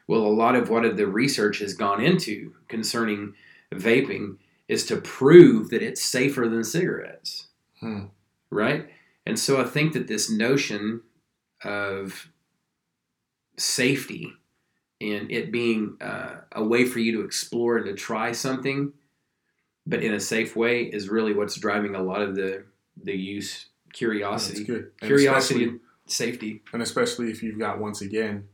Well, 0.07 0.21
a 0.21 0.27
lot 0.27 0.55
of 0.55 0.69
what 0.69 0.95
the 0.95 1.07
research 1.07 1.59
has 1.59 1.73
gone 1.73 2.01
into 2.03 2.53
concerning 2.67 3.33
vaping 3.73 4.37
is 4.67 4.85
to 4.85 4.97
prove 4.97 5.69
that 5.69 5.81
it's 5.81 6.01
safer 6.01 6.47
than 6.47 6.63
cigarettes, 6.63 7.47
Hmm. 7.79 8.05
right? 8.49 8.89
And 9.25 9.37
so 9.37 9.59
I 9.59 9.65
think 9.65 9.93
that 9.93 10.07
this 10.07 10.29
notion 10.29 11.01
of 11.63 12.29
safety 13.57 14.33
and 15.01 15.31
it 15.31 15.51
being 15.51 15.97
uh, 16.01 16.37
a 16.51 16.63
way 16.63 16.85
for 16.85 16.99
you 16.99 17.11
to 17.13 17.21
explore 17.21 17.77
and 17.77 17.85
to 17.85 17.93
try 17.93 18.31
something, 18.31 18.93
but 19.85 20.03
in 20.03 20.13
a 20.13 20.19
safe 20.19 20.55
way, 20.55 20.83
is 20.83 21.09
really 21.09 21.33
what's 21.33 21.55
driving 21.55 21.95
a 21.95 22.01
lot 22.01 22.21
of 22.21 22.35
the 22.35 22.63
the 23.03 23.13
use 23.15 23.67
curiosity, 23.93 24.63
good. 24.63 24.91
Curiosity, 25.01 25.55
especially- 25.63 25.63
and 25.69 25.79
safety. 26.07 26.63
and 26.73 26.81
especially 26.81 27.29
if 27.31 27.43
you've 27.43 27.59
got 27.59 27.79
once 27.79 28.01
again 28.01 28.47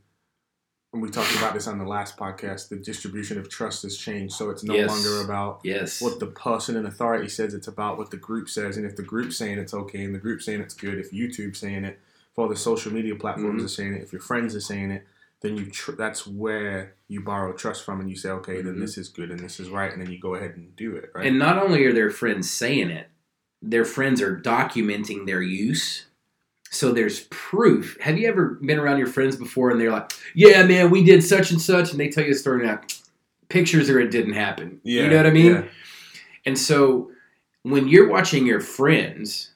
and 0.91 1.01
we 1.01 1.09
talked 1.09 1.35
about 1.37 1.53
this 1.53 1.65
on 1.67 1.77
the 1.79 1.85
last 1.85 2.17
podcast 2.17 2.67
the 2.69 2.75
distribution 2.75 3.37
of 3.37 3.47
trust 3.49 3.83
has 3.83 3.95
changed 3.97 4.33
so 4.33 4.49
it's 4.49 4.63
no 4.63 4.73
Yes. 4.73 4.89
longer 4.89 5.21
about 5.23 5.59
Yes. 5.63 6.01
what 6.01 6.19
the 6.19 6.25
person 6.27 6.75
in 6.75 6.85
authority 6.87 7.29
says 7.29 7.53
it's 7.53 7.67
about 7.67 7.97
what 7.99 8.09
the 8.11 8.17
group 8.17 8.49
says 8.49 8.75
and 8.77 8.85
if 8.87 8.95
the 8.95 9.03
group's 9.03 9.37
saying 9.37 9.59
it's 9.59 9.73
okay 9.73 10.03
and 10.03 10.13
the 10.15 10.19
group's 10.19 10.45
saying 10.45 10.61
it's 10.61 10.73
good 10.73 10.97
if 10.97 11.11
youtube's 11.11 11.59
saying 11.59 11.83
it 11.85 11.99
if 12.31 12.37
all 12.39 12.47
the 12.49 12.55
social 12.55 12.91
media 12.91 13.15
platforms 13.15 13.61
Mhm. 13.61 13.65
are 13.65 13.69
saying 13.69 13.93
it 13.93 14.01
if 14.01 14.11
your 14.11 14.21
friends 14.21 14.55
are 14.55 14.59
saying 14.61 14.89
it 14.91 15.05
then 15.43 15.55
you 15.57 15.65
tr- 15.69 15.91
that's 15.91 16.25
where 16.25 16.95
you 17.07 17.21
borrow 17.21 17.53
trust 17.53 17.83
from 17.85 17.99
and 17.99 18.09
you 18.09 18.15
say 18.15 18.29
okay 18.29 18.61
then 18.63 18.75
Mhm. 18.75 18.79
this 18.79 18.97
is 18.97 19.09
good 19.09 19.29
and 19.29 19.39
this 19.39 19.59
is 19.59 19.69
right 19.69 19.91
and 19.93 20.01
then 20.01 20.11
you 20.11 20.19
go 20.19 20.33
ahead 20.35 20.55
and 20.55 20.75
do 20.75 20.95
it 20.95 21.11
right 21.13 21.27
And 21.27 21.37
not 21.37 21.57
only 21.61 21.85
are 21.85 21.93
their 21.93 22.09
friends 22.09 22.49
saying 22.49 22.89
it, 22.89 23.07
their 23.61 23.85
friends 23.85 24.21
are 24.21 24.35
documenting 24.37 25.25
their 25.27 25.41
use. 25.41 26.05
So 26.71 26.91
there's 26.91 27.27
proof. 27.29 27.97
Have 28.01 28.17
you 28.17 28.27
ever 28.27 28.57
been 28.65 28.79
around 28.79 28.97
your 28.97 29.07
friends 29.07 29.35
before 29.35 29.69
and 29.69 29.79
they're 29.79 29.91
like, 29.91 30.11
yeah, 30.33 30.63
man, 30.65 30.89
we 30.89 31.03
did 31.03 31.23
such 31.23 31.51
and 31.51 31.61
such, 31.61 31.91
and 31.91 31.99
they 31.99 32.09
tell 32.09 32.23
you 32.25 32.31
a 32.31 32.35
story 32.35 32.65
now, 32.65 32.81
pictures 33.49 33.89
or 33.91 33.99
it 33.99 34.09
didn't 34.09 34.33
happen. 34.33 34.79
yeah 34.83 35.03
you 35.03 35.09
know 35.11 35.17
what 35.17 35.27
I 35.27 35.31
mean? 35.31 35.51
yeah. 35.53 35.63
And 36.45 36.57
so 36.57 37.11
when 37.61 37.87
you're 37.87 38.09
watching 38.09 38.47
your 38.47 38.59
friends 38.59 39.51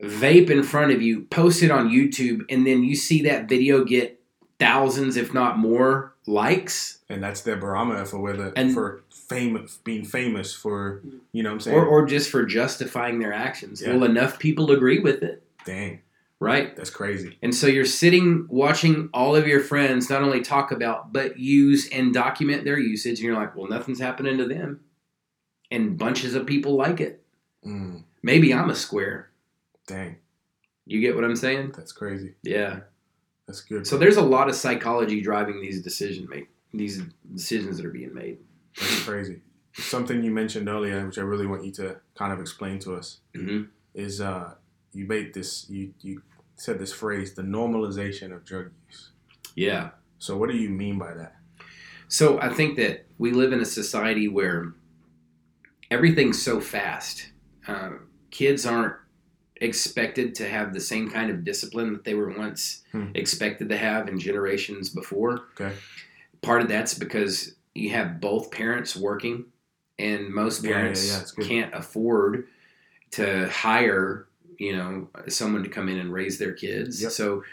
vape 0.00 0.50
in 0.50 0.62
front 0.62 0.92
of 0.92 1.02
you, 1.02 1.22
post 1.22 1.62
it 1.62 1.70
on 1.70 1.88
YouTube, 1.90 2.44
and 2.48 2.64
then 2.66 2.84
you 2.84 2.94
see 2.94 3.22
that 3.22 3.48
video 3.48 3.84
get 3.84 4.21
thousands, 4.62 5.16
if 5.16 5.34
not 5.34 5.58
more, 5.58 6.14
likes, 6.26 6.98
and 7.08 7.22
that's 7.22 7.40
their 7.42 7.56
barometer 7.56 8.04
for 8.04 8.18
whether 8.18 8.52
And- 8.56 8.72
for 8.72 9.02
famous 9.10 9.78
being 9.84 10.04
famous 10.04 10.52
for 10.54 11.00
you 11.32 11.42
know 11.42 11.48
what 11.50 11.54
i'm 11.54 11.60
saying 11.60 11.76
or, 11.78 11.86
or 11.86 12.04
just 12.06 12.30
for 12.30 12.44
justifying 12.44 13.18
their 13.18 13.32
actions. 13.32 13.80
Yeah. 13.80 13.94
Well, 13.94 14.04
enough 14.04 14.38
people 14.38 14.70
agree 14.70 14.98
with 14.98 15.22
it, 15.22 15.42
dang 15.64 16.00
right? 16.38 16.74
that's 16.76 16.90
crazy 16.90 17.38
And 17.42 17.54
so 17.54 17.66
you're 17.66 17.84
sitting 17.86 18.46
watching 18.50 19.08
all 19.14 19.34
of 19.36 19.46
your 19.46 19.60
friends 19.60 20.10
not 20.10 20.22
only 20.22 20.40
talk 20.42 20.70
about, 20.72 21.12
but 21.12 21.38
use 21.38 21.88
and 21.90 22.12
document 22.12 22.64
their 22.64 22.78
usage. 22.78 23.18
And 23.20 23.26
you're 23.26 23.36
like, 23.36 23.54
well, 23.56 23.68
nothing's 23.68 24.00
happening 24.00 24.36
to 24.38 24.44
them. 24.46 24.80
And 25.70 25.96
bunches 25.96 26.34
of 26.34 26.44
people 26.46 26.74
like 26.74 27.00
it. 27.00 27.22
mm, 27.64 28.02
Maybe 28.24 28.52
I'm 28.52 28.70
a 28.70 28.74
square. 28.74 29.30
dang 29.86 30.16
You 30.84 31.00
get 31.00 31.14
what 31.14 31.24
I'm 31.24 31.36
saying? 31.36 31.72
that's 31.76 31.92
crazy 31.92 32.34
Yeah. 32.42 32.80
That's 33.52 33.60
good 33.60 33.86
So 33.86 33.98
there's 33.98 34.16
a 34.16 34.22
lot 34.22 34.48
of 34.48 34.54
psychology 34.54 35.20
driving 35.20 35.60
these 35.60 35.82
decision 35.82 36.26
make 36.28 36.48
these 36.72 37.02
decisions 37.34 37.76
that 37.76 37.84
are 37.84 37.90
being 37.90 38.14
made. 38.14 38.38
That's 38.80 39.02
crazy. 39.04 39.40
Something 39.74 40.22
you 40.22 40.30
mentioned 40.30 40.68
earlier, 40.68 41.04
which 41.06 41.18
I 41.18 41.22
really 41.22 41.46
want 41.46 41.64
you 41.64 41.72
to 41.72 41.96
kind 42.14 42.32
of 42.32 42.40
explain 42.40 42.78
to 42.80 42.94
us, 42.94 43.20
hmm 43.34 43.64
is 43.94 44.22
uh, 44.22 44.54
you 44.94 45.06
made 45.06 45.34
this. 45.34 45.68
You 45.68 45.92
you 46.00 46.22
said 46.56 46.78
this 46.78 46.92
phrase, 46.94 47.34
the 47.34 47.42
normalization 47.42 48.34
of 48.34 48.42
drug 48.44 48.70
use. 48.88 49.10
Yeah. 49.54 49.90
So 50.18 50.36
what 50.38 50.48
do 50.50 50.56
you 50.56 50.70
mean 50.70 50.98
by 50.98 51.12
that? 51.12 51.36
So 52.08 52.40
I 52.40 52.48
think 52.48 52.76
that 52.76 53.04
we 53.18 53.32
live 53.32 53.52
in 53.52 53.60
a 53.60 53.66
society 53.66 54.28
where 54.28 54.72
everything's 55.90 56.40
so 56.42 56.58
fast. 56.60 57.32
Uh, 57.68 57.90
kids 58.30 58.64
aren't 58.64 58.94
expected 59.62 60.34
to 60.34 60.48
have 60.48 60.74
the 60.74 60.80
same 60.80 61.08
kind 61.10 61.30
of 61.30 61.44
discipline 61.44 61.92
that 61.92 62.04
they 62.04 62.14
were 62.14 62.30
once 62.36 62.82
Hmm. 62.92 63.06
expected 63.14 63.68
to 63.70 63.76
have 63.76 64.08
in 64.08 64.18
generations 64.18 64.90
before. 64.90 65.44
Okay. 65.58 65.72
Part 66.42 66.60
of 66.62 66.68
that's 66.68 66.94
because 66.94 67.54
you 67.74 67.90
have 67.90 68.20
both 68.20 68.50
parents 68.50 68.94
working, 68.96 69.46
and 69.98 70.28
most 70.28 70.62
Yeah, 70.62 70.70
yeah, 70.70 70.76
parents 70.76 71.34
yeah, 71.38 71.44
can't 71.44 71.74
afford 71.74 72.46
to 73.12 73.48
hire, 73.48 74.26
you 74.58 74.76
know, 74.76 75.08
someone 75.28 75.62
to 75.62 75.68
come 75.70 75.88
in 75.88 75.98
and 75.98 76.12
raise 76.12 76.38
their 76.38 76.52
kids. 76.52 77.00
Yep. 77.02 77.12
So 77.12 77.44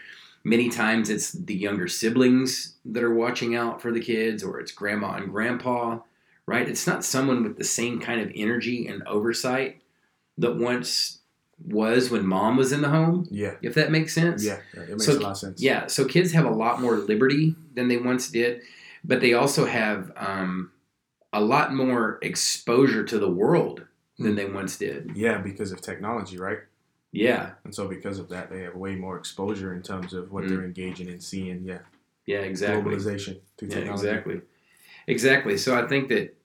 many 0.44 0.70
times 0.70 1.10
it's 1.10 1.32
the 1.32 1.54
younger 1.54 1.88
siblings 1.88 2.76
that 2.86 3.04
are 3.04 3.14
watching 3.14 3.56
out 3.56 3.82
for 3.82 3.92
the 3.92 4.00
kids, 4.02 4.44
or 4.44 4.60
it's 4.60 4.72
grandma 4.72 5.14
and 5.14 5.30
grandpa, 5.32 6.00
right? 6.48 6.68
It's 6.68 6.88
not 6.88 7.06
someone 7.06 7.44
with 7.44 7.58
the 7.58 7.64
same 7.64 8.00
kind 8.00 8.20
of 8.20 8.32
energy 8.36 8.88
and 8.88 9.04
oversight 9.04 9.82
that 10.38 10.56
once 10.56 11.19
was 11.66 12.10
when 12.10 12.26
mom 12.26 12.58
was 12.58 12.72
in 12.72 12.82
the 12.82 12.90
home, 12.90 13.28
Yeah. 13.30 13.56
if 13.62 13.74
that 13.76 13.92
makes 13.92 14.14
sense. 14.14 14.44
Yeah. 14.46 14.60
yeah, 14.74 14.84
It 14.84 14.90
makes 14.90 15.06
So- 15.06 15.18
a 15.18 15.20
lot 15.20 15.32
of 15.32 15.38
sense. 15.38 15.62
Yeah, 15.62 15.88
so 15.88 16.06
kids 16.06 16.32
have 16.32 16.46
a 16.46 16.50
lot 16.52 16.82
more 16.82 16.96
liberty 16.98 17.56
than 17.76 17.88
they 17.90 17.98
once 17.98 18.30
did, 18.32 18.62
but 19.04 19.22
they 19.22 19.34
also 19.34 19.66
have 19.66 20.12
um, 20.16 20.72
a 21.34 21.42
lot 21.42 21.74
more 21.74 22.18
exposure 22.22 23.04
to 23.04 23.20
the 23.20 23.30
world 23.30 23.86
than 24.18 24.36
they 24.36 24.46
once 24.46 24.78
did. 24.78 25.12
Yeah, 25.16 25.38
because 25.40 25.72
of 25.72 25.82
technology, 25.82 26.38
right? 26.38 26.60
Yeah, 27.12 27.52
And 27.64 27.74
so 27.74 27.88
because 27.88 28.20
of 28.20 28.30
that, 28.30 28.52
they 28.52 28.62
have 28.62 28.76
way 28.76 28.96
more 28.96 29.18
exposure 29.18 29.74
in 29.74 29.82
terms 29.82 30.14
of 30.14 30.32
what 30.32 30.44
Mm. 30.44 30.50
they're 30.50 30.64
engaging 30.66 31.10
in, 31.10 31.20
seeing. 31.20 31.64
Yeah. 31.64 31.80
yeah, 32.26 32.40
exactly. 32.42 32.94
Globalization 32.94 33.40
through 33.58 33.70
Yeah, 33.70 33.76
technology. 33.76 34.08
exactly, 34.08 34.42
exactly. 35.08 35.58
So 35.58 35.76
I 35.76 35.88
think 35.88 36.10
that 36.10 36.36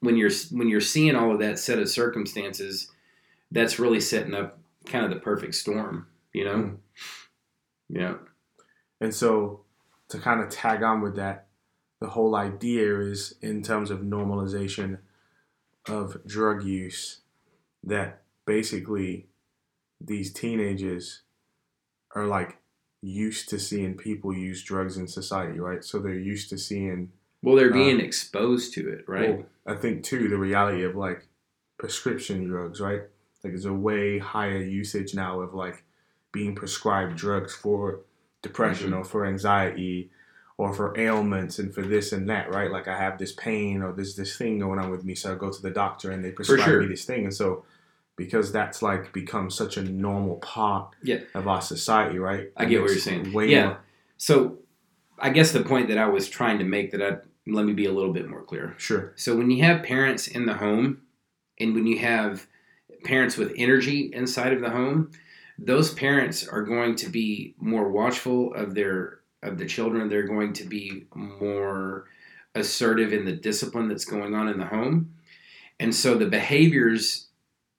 when 0.00 0.16
you're 0.16 0.30
when 0.52 0.68
you're 0.68 0.80
seeing 0.80 1.14
all 1.16 1.32
of 1.32 1.40
that 1.40 1.58
set 1.58 1.78
of 1.78 1.88
circumstances, 1.88 2.88
that's 3.54 3.78
really 3.78 4.00
setting 4.00 4.34
up 4.34 4.58
kind 4.84 5.04
of 5.04 5.10
the 5.10 5.20
perfect 5.20 5.54
storm. 5.54 6.06
You 6.32 6.44
know, 6.44 6.56
Mm. 6.56 6.78
yeah, 7.88 8.16
And 9.00 9.14
so, 9.14 9.64
to 10.08 10.18
kind 10.18 10.40
of 10.40 10.50
tag 10.50 10.82
on 10.82 11.00
with 11.00 11.16
that, 11.16 11.46
the 12.00 12.08
whole 12.08 12.34
idea 12.34 13.00
is 13.00 13.36
in 13.40 13.62
terms 13.62 13.90
of 13.90 14.00
normalization 14.00 14.98
of 15.88 16.24
drug 16.26 16.64
use, 16.64 17.20
that 17.84 18.22
basically 18.46 19.28
these 20.00 20.32
teenagers 20.32 21.22
are 22.14 22.26
like 22.26 22.58
used 23.00 23.48
to 23.50 23.58
seeing 23.58 23.96
people 23.96 24.32
use 24.34 24.62
drugs 24.62 24.96
in 24.96 25.06
society, 25.06 25.60
right? 25.60 25.84
So 25.84 25.98
they're 26.00 26.14
used 26.18 26.48
to 26.50 26.58
seeing, 26.58 27.12
well, 27.42 27.54
they're 27.56 27.70
Uh, 27.70 27.74
being 27.74 28.00
exposed 28.00 28.72
to 28.74 28.88
it, 28.88 29.08
right? 29.08 29.30
well, 29.38 29.46
I 29.66 29.74
think 29.76 30.02
too, 30.02 30.28
the 30.28 30.38
reality 30.38 30.82
of 30.84 30.96
like 30.96 31.28
prescription 31.78 32.44
drugs, 32.48 32.80
right? 32.80 33.02
Like 33.44 33.52
there's 33.52 33.66
a 33.66 33.72
way 33.72 34.18
higher 34.18 34.58
usage 34.58 35.14
now 35.14 35.40
of 35.40 35.54
like 35.54 35.84
being 36.32 36.54
prescribed 36.54 37.16
drugs 37.16 37.54
for 37.54 38.00
depression 38.42 38.90
Mhm. 38.92 38.98
or 39.00 39.04
for 39.04 39.26
anxiety 39.26 40.10
or 40.56 40.72
for 40.72 40.98
ailments 40.98 41.58
and 41.58 41.74
for 41.74 41.82
this 41.82 42.12
and 42.12 42.28
that, 42.30 42.50
right? 42.50 42.70
Like 42.70 42.88
I 42.88 42.96
have 42.96 43.18
this 43.18 43.32
pain 43.32 43.82
or 43.82 43.92
there's 43.92 44.16
this 44.16 44.36
thing 44.36 44.58
going 44.60 44.78
on 44.78 44.90
with 44.90 45.04
me, 45.04 45.14
so 45.14 45.32
I 45.32 45.36
go 45.36 45.50
to 45.50 45.62
the 45.62 45.70
doctor 45.70 46.10
and 46.10 46.24
they 46.24 46.30
prescribe 46.30 46.60
sure. 46.64 46.80
me 46.80 46.86
this 46.86 47.04
thing. 47.04 47.24
And 47.24 47.34
so 47.34 47.64
because 48.16 48.52
that's 48.52 48.80
like 48.80 49.12
become 49.12 49.50
such 49.50 49.76
a 49.76 49.82
normal 49.82 50.36
part 50.36 50.94
Yeah. 51.02 51.20
of 51.34 51.48
our 51.48 51.60
society, 51.60 52.18
right? 52.18 52.50
I 52.56 52.64
It 52.64 52.68
get 52.70 52.80
what 52.82 52.90
you're 52.90 52.98
saying. 53.00 53.32
Yeah. 53.50 53.66
more 53.66 53.78
So, 54.16 54.58
I 55.18 55.30
guess 55.30 55.50
the 55.52 55.62
point 55.62 55.88
that 55.88 55.98
I 55.98 56.06
was 56.06 56.28
trying 56.28 56.58
to 56.58 56.64
make 56.64 56.90
that 56.92 57.02
I 57.02 57.18
let 57.46 57.66
me 57.66 57.72
be 57.72 57.84
a 57.86 57.92
little 57.92 58.12
bit 58.12 58.28
more 58.28 58.42
clear. 58.42 58.74
sure. 58.78 59.12
So, 59.16 59.36
when 59.36 59.50
you 59.50 59.62
have 59.64 59.82
parents 59.82 60.28
in 60.28 60.46
the 60.46 60.54
home, 60.54 61.02
and 61.60 61.74
when 61.74 61.86
you 61.86 61.98
have 61.98 62.46
parents 63.04 63.36
with 63.36 63.52
energy 63.56 64.10
inside 64.12 64.52
of 64.52 64.60
the 64.60 64.70
home, 64.70 65.10
those 65.58 65.94
parents 65.94 66.46
are 66.46 66.62
going 66.62 66.96
to 66.96 67.08
be 67.08 67.54
more 67.58 67.88
watchful 67.90 68.54
of 68.54 68.74
their 68.74 69.20
of 69.42 69.58
the 69.58 69.66
children. 69.66 70.08
They're 70.08 70.26
going 70.26 70.54
to 70.54 70.64
be 70.64 71.06
more 71.14 72.06
assertive 72.54 73.12
in 73.12 73.24
the 73.24 73.32
discipline 73.32 73.88
that's 73.88 74.04
going 74.04 74.34
on 74.34 74.48
in 74.48 74.58
the 74.58 74.66
home. 74.66 75.14
And 75.78 75.94
so 75.94 76.14
the 76.14 76.26
behaviors 76.26 77.28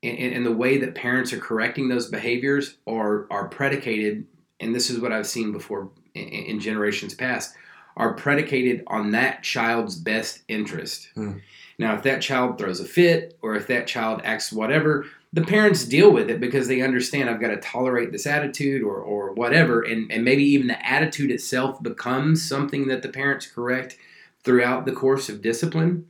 and, 0.04 0.34
and 0.34 0.46
the 0.46 0.52
way 0.52 0.78
that 0.78 0.96
parents 0.96 1.34
are 1.34 1.40
correcting 1.40 1.90
those 1.90 2.10
behaviors 2.10 2.78
are, 2.88 3.28
are 3.32 3.48
predicated, 3.48 4.28
and 4.60 4.74
this 4.74 4.90
is 4.90 5.00
what 5.00 5.12
I've 5.12 5.28
seen 5.28 5.52
before 5.52 5.90
in, 6.14 6.28
in 6.28 6.60
generations 6.60 7.14
past, 7.14 7.56
are 7.98 8.14
predicated 8.14 8.84
on 8.88 9.12
that 9.12 9.44
child's 9.44 9.96
best 9.96 10.44
interest. 10.48 11.10
Hmm. 11.16 11.38
Now, 11.78 11.96
if 11.96 12.04
that 12.04 12.22
child 12.22 12.58
throws 12.58 12.80
a 12.80 12.86
fit 12.86 13.38
or 13.42 13.56
if 13.56 13.68
that 13.68 13.88
child 13.88 14.22
acts 14.24 14.52
whatever, 14.52 15.06
the 15.34 15.42
parents 15.42 15.84
deal 15.84 16.12
with 16.12 16.30
it 16.30 16.40
because 16.40 16.68
they 16.68 16.82
understand 16.82 17.30
I've 17.30 17.42
got 17.42 17.50
to 17.50 17.58
tolerate 17.58 18.12
this 18.14 18.26
attitude 18.26 18.82
or, 18.82 18.96
or 18.96 19.34
whatever. 19.34 19.82
And, 19.82 20.10
and 20.12 20.24
maybe 20.24 20.44
even 20.44 20.68
the 20.68 20.90
attitude 20.90 21.32
itself 21.32 21.84
becomes 21.84 22.48
something 22.48 22.88
that 22.88 23.02
the 23.02 23.10
parents 23.10 23.46
correct 23.48 23.98
throughout 24.44 24.86
the 24.86 24.94
course 24.94 25.28
of 25.28 25.42
discipline. 25.42 26.08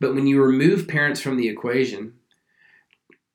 But 0.00 0.14
when 0.14 0.26
you 0.26 0.42
remove 0.42 0.88
parents 0.88 1.20
from 1.20 1.36
the 1.36 1.48
equation, 1.48 2.14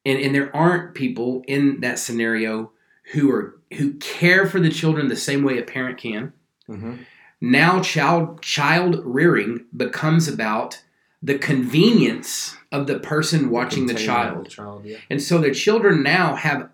and, 0.06 0.20
and 0.20 0.34
there 0.34 0.54
aren't 0.56 0.96
people 0.96 1.44
in 1.48 1.82
that 1.82 2.00
scenario 2.00 2.72
who 3.12 3.30
are 3.32 3.60
who 3.74 3.94
care 3.96 4.46
for 4.46 4.60
the 4.60 4.70
children 4.70 5.08
the 5.08 5.16
same 5.16 5.44
way 5.44 5.58
a 5.60 5.64
parent 5.64 5.98
can, 5.98 6.34
Mm-hmm. 6.70 6.94
now 7.42 7.82
child 7.82 8.42
child 8.42 9.02
rearing 9.04 9.66
becomes 9.76 10.30
about 10.30 10.82
the 11.24 11.39
convenience 11.39 12.58
of 12.72 12.86
the 12.86 13.00
person 13.00 13.50
watching 13.50 13.88
the 13.88 13.94
child. 13.94 14.50
child, 14.50 14.86
yeah. 14.86 14.98
And 15.10 15.22
so 15.22 15.38
the 15.38 15.53
children 15.53 16.03
now 16.03 16.36
have 16.36 16.70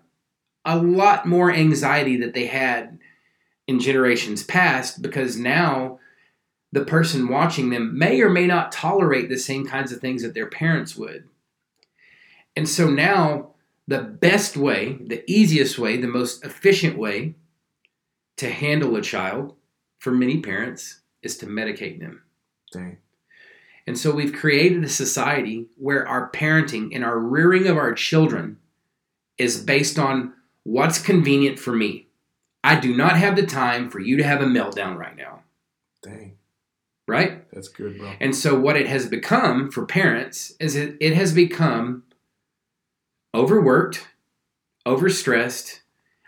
a 0.64 0.76
lot 0.76 1.24
more 1.24 1.52
anxiety 1.52 2.16
that 2.16 2.34
they 2.34 2.46
had 2.46 2.98
in 3.68 3.78
generations 3.78 4.42
past 4.42 5.00
because 5.00 5.36
now 5.36 6.00
the 6.72 6.84
person 6.84 7.28
watching 7.28 7.70
them 7.70 7.96
may 7.96 8.20
or 8.20 8.28
may 8.28 8.46
not 8.46 8.72
tolerate 8.72 9.28
the 9.28 9.38
same 9.38 9.66
kinds 9.66 9.92
of 9.92 10.00
things 10.00 10.22
that 10.22 10.34
their 10.34 10.46
parents 10.46 10.96
would. 10.96 11.28
And 12.56 12.68
so 12.68 12.90
now 12.90 13.50
the 13.86 14.00
best 14.00 14.56
way, 14.56 14.98
the 15.06 15.22
easiest 15.30 15.78
way, 15.78 15.96
the 15.96 16.08
most 16.08 16.44
efficient 16.44 16.98
way 16.98 17.34
to 18.36 18.50
handle 18.50 18.96
a 18.96 19.02
child 19.02 19.54
for 19.98 20.10
many 20.10 20.40
parents 20.40 21.00
is 21.22 21.36
to 21.38 21.46
medicate 21.46 22.00
them. 22.00 22.22
Dang. 22.72 22.98
And 23.86 23.98
so 23.98 24.12
we've 24.12 24.32
created 24.32 24.84
a 24.84 24.88
society 24.88 25.66
where 25.76 26.06
our 26.06 26.30
parenting 26.30 26.94
and 26.94 27.04
our 27.04 27.18
rearing 27.18 27.66
of 27.66 27.76
our 27.76 27.92
children 27.92 28.58
is 29.38 29.62
based 29.62 29.98
on 29.98 30.34
what's 30.64 31.00
convenient 31.00 31.58
for 31.58 31.72
me. 31.72 32.06
I 32.62 32.78
do 32.78 32.94
not 32.94 33.16
have 33.16 33.36
the 33.36 33.46
time 33.46 33.90
for 33.90 33.98
you 33.98 34.16
to 34.18 34.22
have 34.22 34.42
a 34.42 34.46
meltdown 34.46 34.96
right 34.96 35.16
now, 35.16 35.40
Dang. 36.02 36.36
right? 37.08 37.50
That's 37.52 37.68
good, 37.68 37.98
bro. 37.98 38.12
And 38.20 38.36
so 38.36 38.58
what 38.58 38.76
it 38.76 38.86
has 38.86 39.06
become 39.06 39.70
for 39.70 39.86
parents 39.86 40.52
is 40.60 40.76
it, 40.76 40.96
it 41.00 41.14
has 41.14 41.32
become 41.32 42.04
overworked, 43.34 44.06
overstressed. 44.86 45.80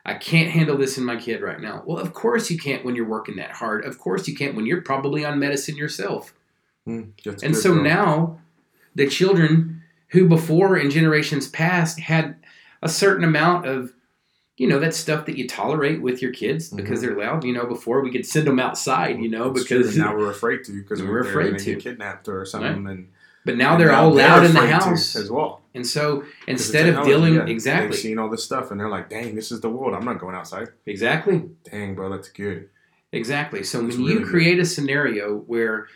I 0.06 0.14
can't 0.14 0.50
handle 0.50 0.78
this 0.78 0.96
in 0.96 1.04
my 1.04 1.16
kid 1.16 1.42
right 1.42 1.60
now. 1.60 1.82
Well, 1.86 1.98
of 1.98 2.14
course 2.14 2.50
you 2.50 2.58
can't 2.58 2.84
when 2.84 2.96
you're 2.96 3.08
working 3.08 3.36
that 3.36 3.52
hard. 3.52 3.84
Of 3.84 3.98
course 3.98 4.26
you 4.26 4.34
can't 4.34 4.54
when 4.54 4.64
you're 4.64 4.80
probably 4.80 5.24
on 5.24 5.38
medicine 5.38 5.76
yourself. 5.76 6.32
Mm, 6.86 7.12
that's 7.24 7.42
And 7.42 7.54
good, 7.54 7.62
so 7.62 7.74
now 7.74 8.40
the 8.94 9.06
children 9.08 9.82
who 10.08 10.28
before 10.28 10.76
in 10.76 10.90
generations 10.90 11.48
past 11.48 12.00
had 12.00 12.36
a 12.82 12.88
certain 12.88 13.24
amount 13.24 13.66
of 13.66 13.92
you 14.56 14.68
know 14.68 14.78
that 14.78 14.94
stuff 14.94 15.26
that 15.26 15.36
you 15.36 15.48
tolerate 15.48 16.02
with 16.02 16.20
your 16.20 16.32
kids 16.32 16.68
because 16.68 17.00
they're 17.00 17.16
loud 17.16 17.42
you 17.42 17.52
know 17.52 17.66
before 17.66 18.00
we 18.02 18.10
could 18.10 18.26
send 18.26 18.46
them 18.46 18.60
outside 18.60 19.18
you 19.18 19.28
know 19.28 19.50
because 19.50 19.96
now 19.96 20.14
we're 20.14 20.30
afraid 20.30 20.62
to 20.64 20.72
because 20.82 21.02
We're 21.02 21.20
afraid 21.20 21.58
to 21.58 21.74
get 21.74 21.82
kidnapped 21.82 22.28
or 22.28 22.44
something. 22.44 22.86
And 22.86 23.08
but 23.44 23.56
now 23.56 23.76
they're 23.76 23.92
all 23.92 24.14
loud 24.14 24.44
in 24.44 24.52
the 24.52 24.66
house 24.66 25.16
as 25.16 25.30
well. 25.30 25.62
and 25.74 25.86
so 25.86 26.24
instead 26.46 26.88
of 26.88 27.04
dealing 27.04 27.34
yeah, 27.34 27.46
exactly 27.46 27.88
they've 27.88 27.98
seen 27.98 28.18
all 28.18 28.28
this 28.28 28.44
stuff 28.44 28.70
and 28.70 28.78
they're 28.78 28.90
like, 28.90 29.08
"Dang, 29.08 29.34
this 29.34 29.50
is 29.50 29.60
the 29.60 29.70
world. 29.70 29.94
I'm 29.94 30.04
not 30.04 30.18
going 30.20 30.36
outside." 30.36 30.68
exactly 30.86 31.42
Dang, 31.70 31.94
bro, 31.94 32.10
that's 32.10 32.28
good. 32.28 32.68
Exactly. 33.10 33.62
So 33.64 33.78
when 33.80 33.88
really 33.88 34.12
you 34.12 34.18
good. 34.20 34.28
create 34.28 34.58
a 34.58 34.64
scenario 34.64 35.38
where 35.38 35.88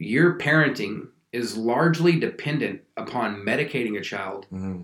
your 0.00 0.38
parenting 0.38 1.08
is 1.32 1.56
largely 1.56 2.18
dependent 2.18 2.80
upon 2.96 3.36
medicating 3.44 3.96
a 3.98 4.02
child, 4.02 4.46
hmm 4.50 4.82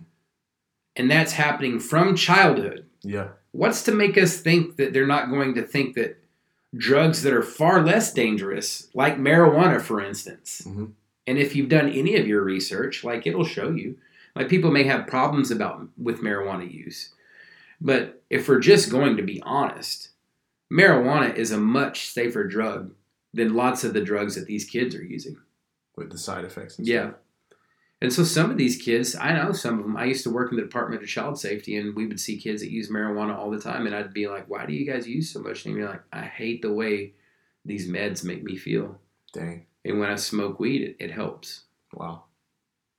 and 0.98 1.11
that's 1.11 1.33
happening 1.33 1.79
from 1.79 2.16
childhood, 2.16 2.87
Yeah, 3.02 3.29
what's 3.52 3.83
to 3.83 3.92
make 3.92 4.16
us 4.16 4.40
think 4.40 4.76
that 4.76 4.94
they're 4.94 5.07
not 5.07 5.29
going 5.29 5.55
to 5.57 5.62
think 5.62 5.94
that 5.96 6.16
drugs 6.74 7.22
that 7.22 7.35
are 7.35 7.42
far 7.42 7.85
less 7.85 8.14
dangerous, 8.14 8.88
like 8.94 9.18
marijuana, 9.18 9.79
for 9.81 10.00
instance, 10.00 10.62
Mhm. 10.66 10.92
and 11.26 11.37
if 11.38 11.55
you've 11.55 11.68
done 11.68 11.90
any 11.90 12.16
of 12.16 12.26
your 12.26 12.42
research, 12.42 13.05
like 13.05 13.26
it'll 13.26 13.44
show 13.44 13.70
you, 13.72 13.98
like 14.35 14.48
people 14.48 14.70
may 14.70 14.85
have 14.85 15.07
problems 15.07 15.50
about 15.50 15.87
with 15.98 16.22
marijuana 16.22 16.70
use, 16.72 17.11
but 17.79 18.22
if 18.31 18.48
we're 18.48 18.59
just 18.59 18.90
going 18.90 19.18
to 19.18 19.22
be 19.22 19.42
honest, 19.42 20.09
marijuana 20.72 21.35
is 21.37 21.50
a 21.52 21.59
much 21.61 22.09
safer 22.09 22.44
drug 22.44 22.94
than 23.34 23.54
lots 23.54 23.84
of 23.84 23.92
the 23.92 24.00
drugs 24.00 24.34
that 24.34 24.46
these 24.46 24.64
kids 24.64 24.94
are 24.94 25.04
using. 25.04 25.36
with 25.96 26.10
the 26.10 26.18
side 26.18 26.44
effects. 26.44 26.76
And 26.78 26.86
Yeah. 26.86 27.08
stuff. 27.08 27.20
And 28.02 28.12
so 28.12 28.22
some 28.22 28.50
of 28.50 28.58
these 28.58 28.76
kids, 28.76 29.16
I 29.16 29.32
know 29.32 29.52
some 29.52 29.78
of 29.78 29.86
them. 29.86 29.96
I 29.96 30.04
used 30.04 30.24
to 30.24 30.30
work 30.30 30.50
in 30.52 30.56
the 30.58 30.62
Department 30.62 31.02
of 31.02 31.08
Child 31.08 31.38
Safety, 31.40 31.74
and 31.76 31.94
we 31.96 32.06
would 32.06 32.20
see 32.20 32.36
kids 32.36 32.60
that 32.60 32.70
use 32.70 32.90
marijuana 32.90 33.34
all 33.34 33.50
the 33.50 33.58
time, 33.58 33.86
and 33.86 33.94
I'd 33.96 34.12
be 34.12 34.28
like, 34.28 34.46
"Why 34.50 34.66
do 34.66 34.74
you 34.74 34.84
guys 34.84 35.08
use 35.08 35.30
so 35.30 35.40
much?" 35.40 35.64
And 35.64 35.74
you're 35.74 35.88
like, 35.88 36.02
"I 36.12 36.20
hate 36.26 36.60
the 36.60 36.70
way 36.70 37.14
these 37.64 37.88
meds 37.88 38.22
make 38.22 38.44
me 38.44 38.56
feel, 38.58 39.00
Dang. 39.32 39.64
and 39.86 39.98
when 39.98 40.10
I 40.10 40.16
smoke 40.16 40.60
weed, 40.60 40.82
it, 40.82 40.96
it 40.98 41.10
helps." 41.12 41.64
Wow. 41.94 42.24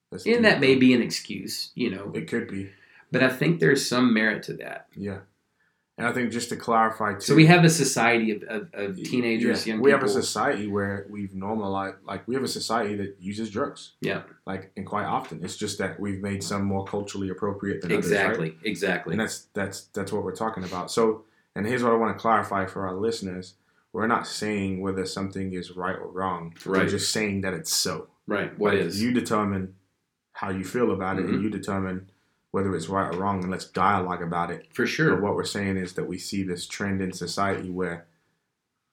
That's 0.10 0.26
And 0.26 0.44
that 0.44 0.60
may 0.60 0.74
be 0.74 0.92
an 0.94 1.04
excuse, 1.04 1.72
you 1.76 1.92
know, 1.92 2.12
It 2.16 2.28
could 2.28 2.48
be. 2.48 2.72
but 3.12 3.22
I 3.22 3.30
think 3.30 3.60
there's 3.60 3.86
some 3.88 4.12
merit 4.12 4.42
to 4.46 4.54
that. 4.56 4.88
Yeah. 4.96 5.20
And 6.00 6.06
I 6.06 6.14
think 6.14 6.32
just 6.32 6.50
to 6.50 6.56
clarify 6.56 7.14
too. 7.16 7.22
So 7.22 7.36
we 7.36 7.48
have 7.48 7.64
a 7.66 7.72
society 7.72 8.30
of, 8.32 8.44
of, 8.44 8.70
of 8.74 9.04
teenagers, 9.04 9.66
Yeah, 9.66 9.74
young 9.74 9.82
we 9.82 9.90
people. 9.92 10.00
have 10.02 10.08
a 10.08 10.12
society 10.14 10.68
where 10.68 11.08
we've 11.10 11.34
normalized 11.34 11.96
like 12.06 12.28
we 12.28 12.36
have 12.36 12.44
a 12.44 12.48
society 12.48 12.96
that 12.98 13.16
uses 13.20 13.50
drugs 13.50 13.94
yeah, 14.02 14.22
like 14.46 14.72
and 14.78 14.86
quite 14.86 15.06
often 15.06 15.44
it's 15.44 15.58
just 15.58 15.80
that 15.80 16.00
we've 16.00 16.22
made 16.22 16.44
some 16.44 16.64
more 16.66 16.86
culturally 16.86 17.30
appropriate 17.30 17.82
than 17.82 17.92
others, 17.92 18.12
right? 18.12 18.20
exactly, 18.20 18.56
exactly. 18.64 19.14
and 19.14 19.20
that's 19.22 19.48
that's 19.56 19.86
that's 19.96 20.12
what 20.12 20.24
we're 20.24 20.36
talking 20.36 20.64
about 20.64 20.92
so 20.92 21.24
and 21.56 21.66
here's 21.66 21.84
what 21.84 21.92
i 21.94 21.96
want 21.96 22.16
to 22.16 22.22
clarify 22.22 22.66
for 22.68 22.86
our 22.88 22.96
listeners 22.96 23.56
we're 23.92 24.06
not 24.06 24.28
saying 24.28 24.80
whether 24.82 25.04
something 25.06 25.54
is 25.54 25.72
right 25.76 25.96
or 25.98 26.10
wrong 26.12 26.54
Right. 26.66 26.84
we're 26.84 26.90
just 26.90 27.12
saying 27.12 27.42
that 27.42 27.54
it's 27.56 27.74
so 27.74 28.08
right. 28.28 28.56
What 28.60 28.74
Like, 28.76 28.84
is? 28.84 29.02
you 29.02 29.12
determine 29.12 29.74
how 30.34 30.50
you 30.52 30.64
feel 30.64 30.92
about 30.92 31.18
it 31.18 31.26
Mhm. 31.26 31.30
and 31.34 31.44
you 31.44 31.50
determine 31.50 32.12
whether 32.52 32.76
it's 32.76 32.90
right 32.90 33.14
or 33.14 33.18
wrong 33.20 33.42
and 33.42 33.52
let's 33.52 33.66
dialogue 33.66 34.22
about 34.22 34.52
it 34.52 34.68
For 34.74 34.84
but 34.84 34.90
sure. 34.90 35.20
what 35.22 35.36
we're 35.36 35.44
saying 35.44 35.78
is 35.78 35.94
that 35.94 36.08
we 36.08 36.18
see 36.18 36.44
this 36.44 36.66
trend 36.68 37.02
in 37.02 37.12
society 37.12 37.70
where 37.70 38.06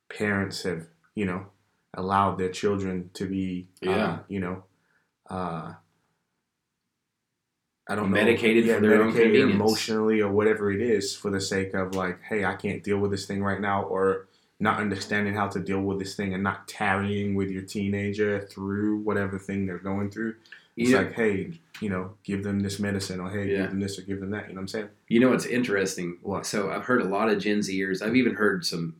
parents 0.08 0.62
have, 0.64 0.86
you 1.14 1.24
know, 1.26 1.46
allowed 1.94 2.36
their 2.38 2.50
children 2.50 3.10
to 3.14 3.26
be, 3.26 3.68
uh, 3.86 3.90
Yeah. 3.90 4.18
you 4.28 4.40
know, 4.40 4.64
uh, 5.30 5.74
I 7.88 7.94
don't 7.94 8.10
know, 8.10 8.14
Medicated 8.16 8.64
yeah, 8.64 8.76
for 8.76 8.80
their 8.80 8.94
own 9.02 9.08
medicated 9.08 9.32
convenience. 9.32 9.54
emotionally 9.54 10.20
or 10.20 10.32
whatever 10.32 10.72
it 10.72 10.80
is 10.80 11.14
for 11.14 11.30
the 11.30 11.40
sake 11.40 11.74
of 11.74 11.94
like, 11.94 12.20
hey, 12.22 12.44
I 12.44 12.54
can't 12.54 12.82
deal 12.82 12.98
with 12.98 13.10
this 13.10 13.26
thing 13.26 13.42
right 13.42 13.60
now, 13.60 13.82
or 13.84 14.28
not 14.58 14.80
understanding 14.80 15.34
how 15.34 15.48
to 15.48 15.60
deal 15.60 15.80
with 15.80 15.98
this 15.98 16.14
thing 16.16 16.32
and 16.32 16.42
not 16.42 16.66
tarrying 16.66 17.34
with 17.34 17.50
your 17.50 17.62
teenager 17.62 18.40
through 18.40 18.98
whatever 19.00 19.38
thing 19.38 19.66
they're 19.66 19.78
going 19.78 20.10
through. 20.10 20.34
It's 20.76 20.90
You 20.90 20.96
know, 20.96 21.02
like, 21.02 21.12
hey, 21.14 21.52
you 21.80 21.88
know, 21.88 22.14
give 22.24 22.42
them 22.42 22.60
this 22.60 22.78
medicine, 22.80 23.20
or 23.20 23.30
hey, 23.30 23.50
Yeah. 23.52 23.62
give 23.62 23.70
them 23.70 23.80
this, 23.80 23.98
or 23.98 24.02
give 24.02 24.20
them 24.20 24.30
that. 24.30 24.48
You 24.48 24.54
know 24.54 24.58
what 24.58 24.62
I'm 24.62 24.68
saying? 24.68 24.88
you 25.08 25.20
know 25.20 25.30
what's 25.30 25.46
interesting? 25.46 26.18
What? 26.22 26.46
So 26.46 26.70
I've 26.70 26.84
heard 26.84 27.02
a 27.02 27.04
lot 27.08 27.28
of 27.30 27.38
Gen 27.38 27.60
Zers. 27.60 28.02
I've 28.02 28.16
even 28.16 28.34
heard 28.34 28.64
some 28.64 28.96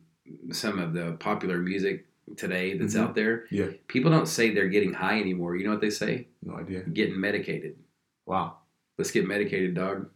some 0.51 0.79
of 0.79 0.93
the 0.93 1.11
popular 1.19 1.59
music 1.59 2.07
today 2.35 2.75
that's 2.77 2.95
Mhm. 2.95 2.99
out 3.01 3.13
there. 3.15 3.45
Yeah. 3.51 3.67
People 3.87 4.09
don't 4.09 4.27
say 4.27 4.49
they're 4.51 4.67
getting 4.69 4.93
high 4.93 5.19
anymore. 5.19 5.55
You 5.55 5.65
know 5.65 5.69
what 5.69 5.81
they 5.81 5.91
say? 5.91 6.27
No 6.41 6.55
idea. 6.55 6.81
Getting 6.81 7.19
medicated. 7.19 7.75
Wow. 8.25 8.57
Let's 8.97 9.11
get 9.11 9.27
medicated, 9.27 9.75
dog. 9.75 10.09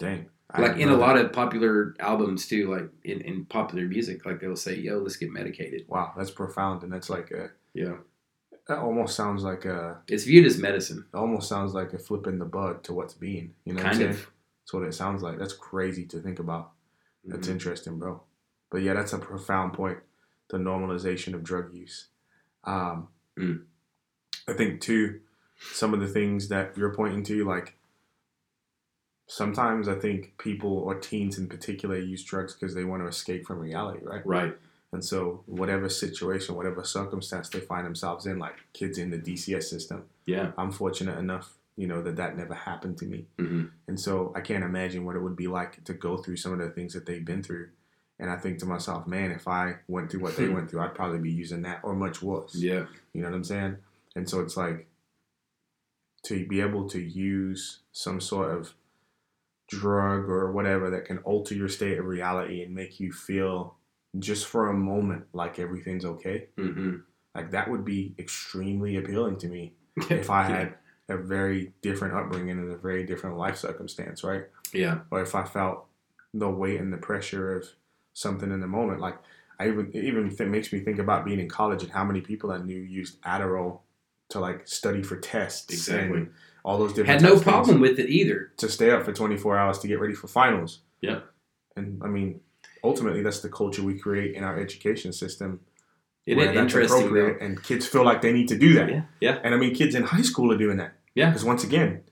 Dang. 0.00 0.26
like 0.58 0.76
in 0.78 0.88
a 0.88 0.96
lot 0.96 1.16
of 1.16 1.32
popular 1.32 1.94
albums 2.00 2.46
too, 2.46 2.70
like 2.70 2.88
in, 3.04 3.20
in 3.22 3.44
popular 3.44 3.86
music, 3.86 4.24
like 4.26 4.40
they'll 4.40 4.54
say, 4.56 4.76
"Yo, 4.76 4.98
let's 4.98 5.16
get 5.16 5.32
medicated." 5.32 5.84
Wow, 5.88 6.12
that's 6.16 6.30
profound, 6.30 6.82
and 6.84 6.92
that's 6.92 7.10
like 7.10 7.30
a. 7.32 7.50
Yeah, 7.74 7.96
That 8.68 8.78
almost 8.78 9.14
sounds 9.14 9.42
like 9.42 9.64
a. 9.66 10.00
it's 10.08 10.24
viewed 10.24 10.46
as 10.46 10.58
medicine, 10.58 11.04
It 11.12 11.16
almost 11.16 11.48
sounds 11.48 11.74
like 11.74 11.92
a 11.92 11.98
flip 11.98 12.26
in 12.26 12.38
the 12.38 12.44
bud 12.46 12.82
to 12.84 12.94
what's 12.94 13.14
being. 13.14 13.54
You 13.64 13.74
know, 13.74 13.82
what 13.82 13.92
I'm 13.92 13.98
kind 13.98 13.98
saying? 13.98 14.10
of. 14.24 14.30
That's 14.62 14.72
what 14.72 14.82
it 14.84 14.94
sounds 14.94 15.22
like. 15.22 15.38
That's 15.38 15.52
crazy 15.52 16.06
to 16.06 16.20
think 16.20 16.38
about. 16.38 16.70
That's 17.24 17.48
Mhm. 17.48 17.52
interesting, 17.52 17.98
bro. 17.98 18.22
But 18.70 18.82
yeah, 18.82 18.94
that's 18.94 19.12
a 19.12 19.18
profound 19.18 19.74
point. 19.74 19.98
The 20.48 20.56
normalization 20.58 21.34
of 21.34 21.42
drug 21.42 21.72
use. 21.74 22.08
Um, 22.64 23.08
Mm. 23.36 23.64
I 24.48 24.52
think 24.54 24.80
too, 24.80 25.20
some 25.72 25.92
of 25.92 26.00
the 26.00 26.08
things 26.08 26.48
that 26.48 26.76
you're 26.76 26.94
pointing 26.94 27.22
to, 27.24 27.44
like 27.44 27.76
sometimes 29.26 29.88
I 29.88 29.94
think 29.94 30.34
people 30.38 30.78
or 30.78 30.94
teens 30.98 31.38
in 31.38 31.48
particular 31.48 31.98
use 31.98 32.22
drugs 32.24 32.54
because 32.54 32.74
they 32.74 32.84
want 32.84 33.02
to 33.02 33.06
escape 33.08 33.46
from 33.46 33.58
reality, 33.58 34.04
right? 34.04 34.24
Right. 34.26 34.56
And 34.94 35.04
so, 35.04 35.42
whatever 35.46 35.88
situation, 35.88 36.54
whatever 36.54 36.82
circumstance 36.84 37.48
they 37.48 37.60
find 37.60 37.84
themselves 37.84 38.26
in, 38.26 38.38
like 38.38 38.54
kids 38.72 38.96
in 38.98 39.10
the 39.10 39.18
DCS 39.18 39.64
system, 39.64 40.04
Yeah. 40.24 40.52
I'm 40.56 40.70
fortunate 40.72 41.18
enough, 41.18 41.54
you 41.76 41.86
know, 41.86 42.00
that 42.02 42.16
that 42.16 42.36
never 42.36 42.54
happened 42.54 42.96
to 42.98 43.04
me. 43.04 43.26
hmm 43.38 43.64
And 43.88 43.98
so, 44.00 44.32
I 44.34 44.40
can't 44.40 44.64
imagine 44.64 45.04
what 45.04 45.16
it 45.16 45.20
would 45.20 45.36
be 45.36 45.48
like 45.48 45.84
to 45.84 45.94
go 45.94 46.16
through 46.16 46.36
some 46.36 46.52
of 46.52 46.58
the 46.60 46.70
things 46.70 46.94
that 46.94 47.04
they've 47.06 47.24
been 47.24 47.42
through. 47.42 47.68
And 48.20 48.30
I 48.30 48.36
think 48.36 48.60
to 48.60 48.66
myself, 48.66 49.06
man, 49.06 49.32
if 49.32 49.48
I 49.48 49.76
went 49.88 50.10
through 50.10 50.20
what 50.20 50.36
they 50.36 50.48
went 50.48 50.70
through, 50.70 50.80
I'd 50.82 50.94
probably 50.94 51.18
be 51.18 51.32
using 51.32 51.62
that 51.62 51.80
or 51.82 51.94
much 51.96 52.22
worse. 52.22 52.54
Yeah. 52.54 52.86
You 53.12 53.22
know 53.22 53.28
what 53.28 53.34
I'm 53.36 53.44
saying? 53.44 53.76
And 54.16 54.30
so 54.30 54.40
it's 54.40 54.56
like 54.56 54.86
to 56.24 56.46
be 56.46 56.60
able 56.60 56.88
to 56.90 57.00
use 57.00 57.80
some 57.92 58.20
sort 58.20 58.56
of 58.56 58.72
drug 59.68 60.28
or 60.28 60.52
whatever 60.52 60.90
that 60.90 61.04
can 61.06 61.18
alter 61.18 61.54
your 61.54 61.68
state 61.68 61.98
of 61.98 62.06
reality 62.06 62.62
and 62.62 62.74
make 62.74 63.00
you 63.00 63.12
feel 63.12 63.74
just 64.18 64.46
for 64.46 64.68
a 64.70 64.74
moment 64.74 65.24
like 65.32 65.58
everything's 65.58 66.04
okay. 66.04 66.48
hmm 66.56 66.96
Like 67.34 67.50
that 67.52 67.70
would 67.70 67.84
be 67.84 68.14
extremely 68.18 68.96
appealing 68.96 69.38
to 69.38 69.48
me 69.48 69.72
if 70.10 70.30
I 70.30 70.42
had 70.44 70.74
a 71.08 71.16
very 71.16 71.72
different 71.82 72.14
upbringing 72.14 72.58
and 72.58 72.72
a 72.72 72.76
very 72.76 73.04
different 73.04 73.36
life 73.36 73.56
circumstance, 73.56 74.24
right? 74.24 74.44
Yeah. 74.72 75.00
or 75.10 75.20
if 75.22 75.34
I 75.34 75.44
felt 75.44 75.86
the 76.32 76.48
weight 76.50 76.80
and 76.80 76.92
the 76.92 76.96
pressure 76.98 77.56
of 77.56 77.66
something 78.12 78.50
in 78.50 78.60
the 78.60 78.66
moment. 78.66 79.00
Like 79.00 79.16
I 79.60 79.68
even 79.68 79.90
it 79.94 80.04
even 80.04 80.34
th- 80.34 80.48
makes 80.50 80.72
me 80.72 80.80
think 80.80 80.98
about 80.98 81.24
being 81.24 81.38
in 81.40 81.48
college 81.48 81.82
and 81.82 81.92
how 81.92 82.04
many 82.04 82.20
people 82.20 82.50
I 82.50 82.58
knew 82.58 82.76
used 82.80 83.20
Adderall 83.22 83.80
to 84.30 84.40
like 84.40 84.66
study 84.66 85.02
for 85.02 85.16
tests 85.16 85.72
Exactly. 85.72 86.18
and 86.18 86.30
all 86.64 86.78
those 86.78 86.92
different 86.92 87.20
Had 87.20 87.22
no 87.22 87.28
types 87.36 87.40
of 87.40 87.44
things 87.44 87.54
problem 87.66 87.80
with 87.80 87.98
it 88.00 88.08
either. 88.08 88.52
to 88.56 88.68
stay 88.68 88.90
up 88.90 89.04
for 89.04 89.12
24 89.12 89.56
hours 89.58 89.78
to 89.80 89.86
get 89.88 90.00
ready 90.00 90.14
for 90.14 90.26
finals. 90.28 90.80
Yeah. 91.00 91.20
And 91.76 92.00
I 92.02 92.08
mean, 92.08 92.40
ultimately, 92.84 93.22
that's 93.22 93.40
the 93.40 93.48
culture 93.48 93.82
we 93.82 93.98
create 93.98 94.34
in 94.36 94.44
our 94.44 94.58
education 94.60 95.12
system. 95.12 95.60
It 96.26 96.36
where 96.36 96.48
is 96.50 96.54
that's 96.54 96.62
interesting 96.62 97.00
though. 97.00 97.06
appropriate, 97.20 97.42
and 97.42 97.62
kids 97.62 97.86
feel 97.86 98.04
like 98.04 98.22
they 98.22 98.32
need 98.32 98.48
to 98.48 98.58
do 98.58 98.74
that. 98.74 98.88
Yeah. 98.88 99.02
Yeah. 99.20 99.38
And 99.42 99.54
I 99.54 99.58
mean, 99.58 99.74
kids 99.74 99.94
in 99.94 100.04
high 100.04 100.22
school 100.22 100.52
are 100.52 100.56
doing 100.58 100.76
that. 100.78 100.92
Yeah. 101.14 101.30
Because 101.30 101.44
once 101.44 101.64
again, 101.64 102.02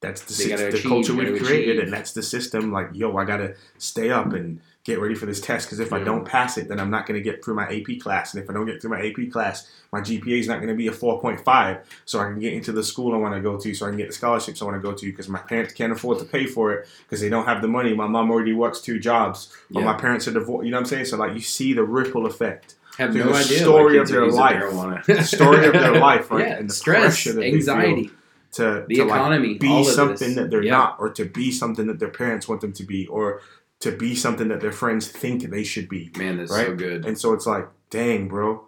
that's 0.00 0.20
the, 0.22 0.44
They 0.44 0.56
the 0.56 0.68
achieve, 0.68 0.82
culture 0.84 1.14
we've 1.14 1.40
created, 1.42 1.76
achieve. 1.76 1.84
and 1.84 1.92
that's 1.92 2.12
the 2.12 2.22
system. 2.22 2.72
Like, 2.72 2.88
yo, 2.92 3.16
I 3.16 3.24
gotta 3.24 3.54
stay 3.78 4.10
up 4.10 4.32
and 4.32 4.60
get 4.84 4.98
ready 5.00 5.14
for 5.14 5.26
this 5.26 5.40
test 5.40 5.66
because 5.68 5.78
if 5.78 5.92
I 5.92 6.02
don't 6.02 6.24
pass 6.24 6.58
it, 6.58 6.66
then 6.68 6.80
I'm 6.80 6.90
not 6.90 7.06
gonna 7.06 7.20
get 7.20 7.44
through 7.44 7.54
my 7.54 7.68
AP 7.68 8.00
class, 8.00 8.34
and 8.34 8.42
if 8.42 8.50
I 8.50 8.52
don't 8.52 8.66
get 8.66 8.80
through 8.80 8.90
my 8.90 9.00
AP 9.06 9.30
class, 9.30 9.70
my 9.92 10.00
GPA 10.00 10.40
is 10.40 10.48
not 10.48 10.58
gonna 10.60 10.74
be 10.74 10.88
a 10.88 10.92
4.5, 10.92 11.78
so 12.04 12.18
I 12.18 12.24
can 12.24 12.40
get 12.40 12.52
into 12.52 12.72
the 12.72 12.82
school 12.82 13.14
I 13.14 13.18
want 13.18 13.34
to 13.34 13.40
go 13.40 13.56
to, 13.58 13.74
so 13.74 13.86
I 13.86 13.90
can 13.90 13.98
get 13.98 14.08
the 14.08 14.12
scholarships 14.12 14.60
I 14.60 14.64
want 14.64 14.76
to 14.76 14.80
go 14.82 14.92
to 14.92 15.06
because 15.06 15.28
my 15.28 15.38
parents 15.38 15.72
can't 15.72 15.92
afford 15.92 16.18
to 16.18 16.24
pay 16.24 16.46
for 16.46 16.72
it 16.72 16.88
because 17.04 17.20
they 17.20 17.28
don't 17.28 17.44
have 17.46 17.62
the 17.62 17.68
money. 17.68 17.94
My 17.94 18.08
mom 18.08 18.30
already 18.30 18.54
works 18.54 18.80
two 18.80 18.98
jobs, 18.98 19.54
or 19.74 19.82
Yeah. 19.82 19.86
my 19.86 19.94
parents 19.94 20.26
are 20.26 20.32
divorced. 20.32 20.64
You 20.64 20.72
know 20.72 20.78
what 20.78 20.82
I'm 20.82 20.86
saying? 20.86 21.04
So 21.04 21.16
like, 21.16 21.34
you 21.34 21.40
see 21.40 21.74
the 21.74 21.84
ripple 21.84 22.26
effect 22.26 22.74
Have 22.98 23.14
no 23.14 23.26
the 23.28 23.34
idea. 23.34 23.58
story 23.60 23.98
of 23.98 24.08
their 24.08 24.26
life. 24.26 25.06
the 25.06 25.22
story 25.22 25.64
of 25.66 25.72
their 25.74 26.00
life, 26.10 26.28
right? 26.32 26.48
Yeah. 26.48 26.54
And 26.58 26.68
the 26.68 26.74
Stress, 26.74 27.24
anxiety, 27.28 28.10
to, 28.54 28.84
the 28.88 28.96
to 28.96 29.06
economy, 29.06 29.52
all 29.64 29.84
be 29.84 29.84
something 29.84 30.34
that 30.34 30.50
they're 30.50 30.62
Yeah. 30.64 30.72
not, 30.72 30.96
or 30.98 31.08
to 31.10 31.24
be 31.24 31.52
something 31.52 31.86
that 31.86 32.00
their 32.00 32.08
parents 32.10 32.48
want 32.48 32.60
them 32.62 32.72
to 32.72 32.82
be, 32.84 33.06
or 33.06 33.40
to 33.82 33.90
be 33.90 34.14
something 34.14 34.46
that 34.48 34.60
their 34.60 34.70
friends 34.72 35.08
think 35.08 35.42
they 35.50 35.64
should 35.64 35.88
be. 35.88 36.08
Man, 36.16 36.36
that's 36.38 36.54
so 36.54 36.76
good. 36.76 37.04
And 37.04 37.18
so 37.18 37.32
it's 37.32 37.46
like, 37.46 37.66
dang, 37.90 38.28
bro, 38.28 38.64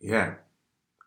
yeah, 0.00 0.34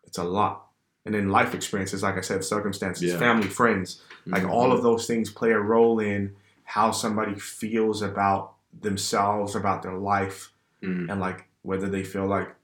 it's 0.04 0.16
a 0.16 0.24
lot. 0.24 0.66
And 1.04 1.14
then 1.14 1.28
life 1.28 1.54
experiences, 1.54 2.02
like 2.02 2.16
I 2.16 2.22
said, 2.22 2.42
circumstances, 2.42 3.12
Yeah. 3.12 3.18
family, 3.18 3.48
friends, 3.48 4.02
like 4.24 4.44
Mhm. 4.44 4.50
all 4.50 4.72
of 4.72 4.82
those 4.82 5.06
things 5.06 5.30
play 5.30 5.50
a 5.52 5.58
role 5.58 6.00
in 6.00 6.36
how 6.64 6.90
somebody 6.90 7.34
feels 7.34 8.00
about 8.00 8.54
themselves, 8.80 9.54
about 9.54 9.82
their 9.82 9.96
life, 9.98 10.52
Mhm. 10.82 11.10
and 11.10 11.20
like 11.20 11.46
whether 11.60 11.86
they 11.88 12.02
feel 12.02 12.26
like 12.26 12.54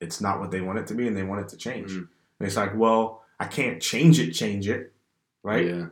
it's 0.00 0.20
not 0.22 0.40
what 0.40 0.50
they 0.50 0.62
want 0.62 0.78
it 0.78 0.86
to 0.86 0.94
be 0.94 1.06
and 1.06 1.14
they 1.16 1.24
want 1.24 1.42
it 1.42 1.48
to 1.48 1.56
change. 1.58 1.90
Mhm. 1.92 2.08
And 2.40 2.46
it's 2.46 2.56
like, 2.56 2.74
well, 2.74 3.22
I 3.38 3.44
can't 3.46 3.82
change 3.82 4.18
it, 4.18 4.32
change 4.32 4.66
it, 4.66 4.94
right? 5.42 5.66
Yeah. 5.66 5.86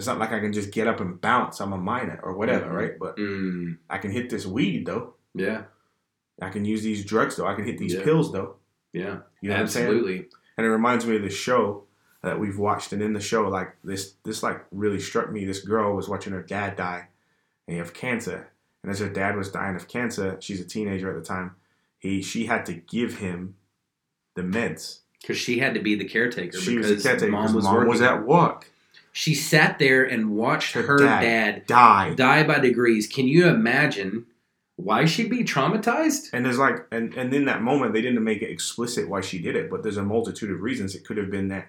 It's 0.00 0.06
not 0.06 0.18
like 0.18 0.32
I 0.32 0.40
can 0.40 0.50
just 0.52 0.70
get 0.70 0.86
up 0.86 1.00
and 1.00 1.20
bounce. 1.20 1.60
I'm 1.60 1.74
a 1.74 1.78
minor 1.78 2.18
or 2.22 2.32
whatever, 2.34 2.70
Mhm. 2.70 2.74
right? 2.74 2.98
But 2.98 3.16
Mm. 3.18 3.76
I 3.90 3.98
can 3.98 4.10
hit 4.10 4.30
this 4.30 4.46
weed 4.46 4.86
though. 4.86 5.14
Yeah. 5.34 5.64
I 6.40 6.48
can 6.48 6.64
use 6.64 6.82
these 6.82 7.04
drugs 7.04 7.36
though. 7.36 7.46
I 7.46 7.54
can 7.54 7.64
hit 7.66 7.76
these 7.76 7.92
Yeah. 7.94 8.02
pills 8.02 8.32
though. 8.32 8.56
Yeah. 8.94 9.18
You 9.42 9.50
know 9.50 9.56
what 9.56 9.60
I'm 9.60 9.66
saying? 9.68 9.86
Absolutely. 9.88 10.28
And 10.56 10.66
it 10.66 10.70
reminds 10.70 11.04
me 11.06 11.16
of 11.16 11.22
this 11.22 11.34
show 11.36 11.84
that 12.22 12.40
we've 12.40 12.58
watched. 12.58 12.94
And 12.94 13.02
in 13.02 13.12
the 13.12 13.20
show, 13.20 13.46
like 13.48 13.76
this, 13.84 14.14
this 14.24 14.42
like 14.42 14.64
really 14.72 15.00
struck 15.00 15.30
me. 15.30 15.44
This 15.44 15.60
girl 15.60 15.94
was 15.94 16.08
watching 16.08 16.32
her 16.32 16.42
dad 16.42 16.76
die, 16.76 17.08
and 17.68 17.74
he 17.74 17.78
have 17.78 17.92
cancer. 17.92 18.48
And 18.82 18.90
as 18.90 19.00
her 19.00 19.10
dad 19.10 19.36
was 19.36 19.50
dying 19.52 19.76
of 19.76 19.86
cancer, 19.86 20.38
she's 20.40 20.60
a 20.62 20.64
teenager 20.66 21.10
at 21.10 21.16
the 21.16 21.22
time. 21.26 21.56
He, 21.98 22.22
she 22.22 22.46
had 22.46 22.64
to 22.66 22.72
give 22.72 23.18
him 23.18 23.56
the 24.34 24.40
meds. 24.42 25.00
Because 25.20 25.36
she 25.36 25.58
had 25.58 25.74
to 25.74 25.80
be 25.80 25.94
the 25.96 26.06
caretaker 26.06 26.56
She 26.58 26.78
was 26.78 26.88
because 26.88 27.04
a 27.04 27.08
caretaker. 27.08 27.32
mom 27.32 27.52
was 27.54 27.64
mom 27.64 27.86
was 27.86 28.00
at 28.00 28.24
work. 28.26 28.69
She 29.12 29.34
sat 29.34 29.78
there 29.78 30.04
and 30.04 30.30
watched 30.30 30.72
Her 30.74 30.82
her, 30.82 30.98
dad 30.98 31.20
dad, 31.20 31.66
Died. 31.66 32.16
die 32.16 32.42
by 32.44 32.58
degrees. 32.58 33.06
Can 33.06 33.26
you 33.26 33.46
imagine 33.48 34.26
why 34.76 35.04
she'd 35.04 35.28
be 35.30 35.44
traumatized? 35.44 36.30
And 36.32 36.44
there's 36.44 36.58
like, 36.58 36.86
and, 36.90 37.12
and 37.14 37.32
in 37.34 37.44
that 37.46 37.62
moment, 37.62 37.92
they 37.92 38.00
didn't 38.02 38.22
make 38.24 38.42
it 38.42 38.50
explicit 38.50 39.08
why 39.08 39.20
she 39.20 39.38
did 39.40 39.56
it, 39.56 39.70
but 39.70 39.82
there's 39.82 39.96
a 39.96 40.02
multitude 40.04 40.50
of 40.50 40.60
reasons. 40.62 40.94
It 40.94 41.04
could 41.04 41.16
have 41.16 41.30
been 41.30 41.48
that 41.48 41.68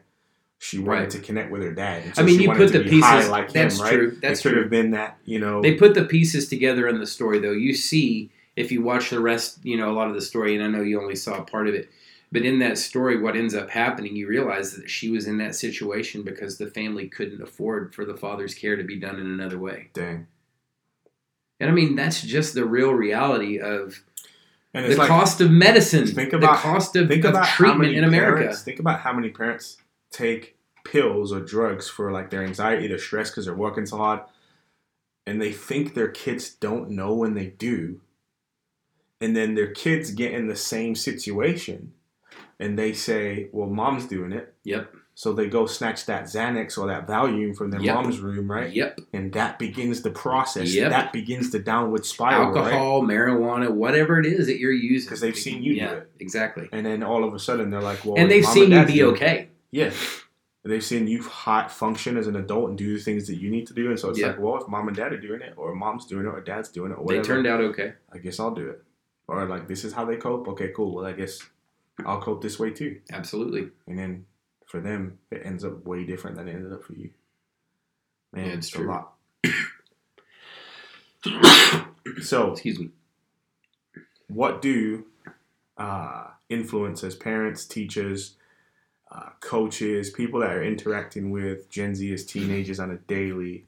she 0.60 0.78
wanted 0.78 1.00
Right. 1.02 1.10
to 1.10 1.20
connect 1.20 1.52
with 1.52 1.64
her 1.64 1.74
dad. 1.74 2.04
and 2.04 2.14
I 2.20 2.22
mean, 2.22 2.40
you 2.40 2.54
put 2.54 2.72
the 2.72 2.84
pieces. 2.84 3.28
like 3.30 3.52
that's 3.52 3.80
him, 3.80 3.84
right? 3.86 3.94
true. 3.94 4.18
That's 4.22 4.40
it 4.40 4.44
could 4.44 4.52
true. 4.54 4.62
have 4.62 4.70
been 4.70 4.92
that, 4.92 5.18
you 5.26 5.40
know. 5.40 5.62
They 5.62 5.74
put 5.74 5.96
the 5.96 6.06
pieces 6.06 6.48
together 6.48 6.88
in 6.88 7.00
the 7.00 7.08
story, 7.08 7.40
though. 7.40 7.52
You 7.52 7.74
see, 7.74 8.30
if 8.56 8.72
you 8.72 8.84
watch 8.84 9.10
the 9.10 9.20
rest, 9.20 9.60
you 9.64 9.76
know, 9.78 9.90
a 9.90 9.96
lot 9.96 10.08
of 10.10 10.14
the 10.14 10.22
story, 10.22 10.54
and 10.56 10.64
I 10.64 10.68
know 10.68 10.84
you 10.84 11.02
only 11.02 11.16
saw 11.16 11.42
part 11.42 11.68
of 11.68 11.74
it, 11.74 11.90
but 12.32 12.44
in 12.44 12.60
that 12.60 12.78
story, 12.78 13.20
what 13.20 13.36
ends 13.36 13.54
up 13.54 13.70
happening, 13.70 14.16
you 14.16 14.28
realize 14.28 14.76
that 14.76 14.90
she 14.90 15.10
was 15.10 15.28
in 15.28 15.38
that 15.40 15.56
situation 15.56 16.24
because 16.24 16.58
the 16.58 16.68
family 16.68 17.08
couldn't 17.08 17.42
afford 17.42 17.94
for 17.94 18.06
the 18.06 18.16
father's 18.16 18.54
care 18.54 18.76
to 18.78 18.84
be 18.84 19.00
done 19.00 19.20
in 19.20 19.26
another 19.26 19.60
way. 19.60 19.90
Dang. 19.94 20.28
And 21.60 21.70
I 21.70 21.74
mean, 21.74 21.96
that's 21.96 22.22
just 22.22 22.54
the 22.54 22.66
real 22.66 22.92
reality 22.92 23.60
of 23.60 24.02
And 24.74 24.92
the 24.92 24.96
like, 24.96 25.10
cost 25.10 25.42
of 25.42 25.52
medicine, 25.52 26.08
think 26.08 26.34
about- 26.34 26.56
the 26.56 26.62
cost 26.62 26.96
of, 26.96 27.08
think 27.10 27.26
about 27.26 27.48
treatment 27.50 27.94
in 27.94 28.04
America. 28.04 28.40
Parents, 28.40 28.62
think 28.64 28.80
about 28.80 29.02
how 29.02 29.14
many 29.14 29.30
parents 29.30 29.78
take 30.10 30.58
pills 30.86 31.32
or 31.32 31.42
drugs 31.42 31.88
for 31.90 32.12
like 32.12 32.30
their 32.30 32.44
anxiety, 32.44 32.88
their 32.88 32.98
stress 32.98 33.30
because 33.30 33.46
they're 33.46 33.54
working 33.54 33.86
so 33.86 33.98
hard, 33.98 34.22
and 35.28 35.42
they 35.42 35.52
think 35.52 35.94
their 35.94 36.08
kids 36.08 36.50
don't 36.50 36.90
know 36.90 37.14
when 37.14 37.34
they 37.34 37.48
do, 37.48 38.00
and 39.20 39.36
then 39.36 39.54
their 39.54 39.72
kids 39.72 40.12
get 40.12 40.32
in 40.32 40.48
the 40.48 40.56
same 40.56 40.96
situation, 40.96 41.94
and 42.62 42.80
they 42.80 42.94
say, 42.94 43.50
"Well, 43.52 43.68
mom's 43.68 44.06
doing 44.08 44.32
it." 44.32 44.54
Yep. 44.64 44.94
So 45.14 45.34
they 45.34 45.48
go 45.48 45.66
snatch 45.66 46.06
that 46.06 46.24
Xanax 46.24 46.78
or 46.78 46.88
that 46.88 47.06
Valium 47.06 47.56
from 47.56 47.70
their 47.72 47.82
Yep. 47.82 47.96
mom's 47.96 48.20
room, 48.22 48.50
right? 48.50 48.72
Yep. 48.74 49.02
And 49.14 49.34
that 49.34 49.60
begins 49.60 50.02
the 50.02 50.10
process. 50.10 50.74
Yep. 50.74 50.90
That 50.90 51.12
begins 51.14 51.52
the 51.52 51.60
downward 51.60 52.06
spiral, 52.06 52.52
right? 52.54 52.58
Alcohol, 52.74 53.04
marijuana, 53.04 53.70
whatever 53.70 54.20
it 54.20 54.26
is 54.26 54.48
that 54.48 54.58
you're 54.58 54.72
using, 54.72 55.08
because 55.08 55.20
they've 55.20 55.36
seen 55.38 55.62
you 55.64 55.76
do 55.80 55.86
it. 55.86 56.10
exactly. 56.20 56.70
And 56.72 56.86
then 56.86 57.04
all 57.04 57.24
of 57.26 57.34
a 57.34 57.40
sudden 57.40 57.70
they're 57.72 57.82
like, 57.82 58.06
"Well," 58.06 58.16
and 58.18 58.32
they've 58.32 58.46
seen 58.46 58.72
you 58.72 58.86
be 58.86 59.04
okay. 59.04 59.50
Yeah. 59.72 59.92
They've 60.64 60.84
seen 60.84 61.08
you 61.08 61.24
hot 61.24 61.72
function 61.72 62.18
as 62.18 62.28
an 62.28 62.36
adult 62.36 62.70
and 62.70 62.78
do 62.78 62.96
the 62.96 63.04
things 63.04 63.26
that 63.28 63.36
you 63.38 63.50
need 63.50 63.66
to 63.68 63.74
do. 63.74 63.90
And 63.90 64.00
so 64.00 64.12
it's 64.12 64.20
Yeah. 64.20 64.28
like, 64.28 64.40
well, 64.40 64.58
if 64.62 64.68
mom 64.68 64.88
and 64.88 64.96
dad 64.96 65.12
are 65.12 65.20
doing 65.20 65.42
it, 65.42 65.54
or 65.58 65.74
mom's 65.74 66.06
doing 66.06 66.26
it, 66.28 66.30
or 66.30 66.40
dad's 66.40 66.70
doing 66.70 66.92
it, 66.92 66.96
or 67.00 67.06
They 67.08 67.20
turned 67.22 67.48
out 67.48 67.62
okay. 67.62 67.94
I 68.14 68.20
guess 68.20 68.40
I'll 68.40 68.54
do 68.54 68.70
it. 68.70 68.84
Or 69.28 69.44
like, 69.46 69.68
this 69.68 69.84
is 69.84 69.94
how 69.94 70.06
they 70.06 70.18
cope. 70.18 70.48
Okay, 70.50 70.72
cool. 70.76 70.94
Well, 70.96 71.06
I 71.06 71.14
guess 71.14 71.40
I'll 72.06 72.22
cope 72.22 72.42
this 72.42 72.58
way 72.60 72.72
too. 72.72 73.00
Absolutely. 73.12 73.70
And 73.88 73.98
then 73.98 74.26
for 74.68 74.80
them, 74.80 75.20
it 75.32 75.42
ends 75.46 75.64
up 75.66 75.86
way 75.86 76.06
different 76.06 76.38
than 76.38 76.48
it 76.48 76.54
ended 76.56 76.74
up 76.74 76.84
for 76.84 76.94
you. 76.94 77.10
Man, 78.34 78.46
Yeah, 78.48 78.54
it's 78.54 78.70
true. 78.70 78.88
a 78.88 78.92
lot. 78.92 79.14
so, 82.22 82.52
Excuse 82.54 82.80
me. 82.80 82.90
what 84.28 84.62
do 84.62 85.06
uh, 85.78 86.28
influencers, 86.50 87.20
parents, 87.20 87.66
teachers, 87.66 88.36
uh, 89.12 89.30
coaches, 89.42 90.10
people 90.10 90.40
that 90.40 90.52
are 90.52 90.64
interacting 90.64 91.32
with 91.32 91.70
Gen 91.70 91.96
Z 91.96 92.14
as 92.14 92.26
teenagers 92.26 92.80
on 92.80 92.92
a 92.92 92.98
daily. 92.98 93.66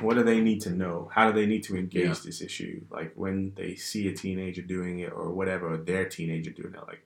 What 0.00 0.14
do 0.14 0.22
they 0.22 0.40
need 0.40 0.60
to 0.62 0.70
know? 0.70 1.10
How 1.12 1.30
do 1.30 1.38
they 1.38 1.46
need 1.46 1.62
to 1.64 1.76
engage 1.76 2.04
Yeah. 2.04 2.14
this 2.24 2.40
issue? 2.40 2.82
Like 2.90 3.12
when 3.14 3.52
they 3.56 3.74
see 3.74 4.08
a 4.08 4.12
teenager 4.14 4.62
doing 4.62 5.00
it 5.00 5.12
or 5.12 5.30
whatever, 5.32 5.72
or 5.74 5.76
their 5.78 6.08
teenager 6.08 6.50
doing 6.50 6.74
it, 6.74 6.86
like 6.86 7.04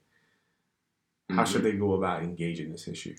how 1.31 1.45
Mhm. 1.45 1.47
should 1.47 1.63
they 1.63 1.73
go 1.73 1.95
about 1.95 2.23
engaging 2.23 2.71
this 2.71 2.87
issue? 2.89 3.15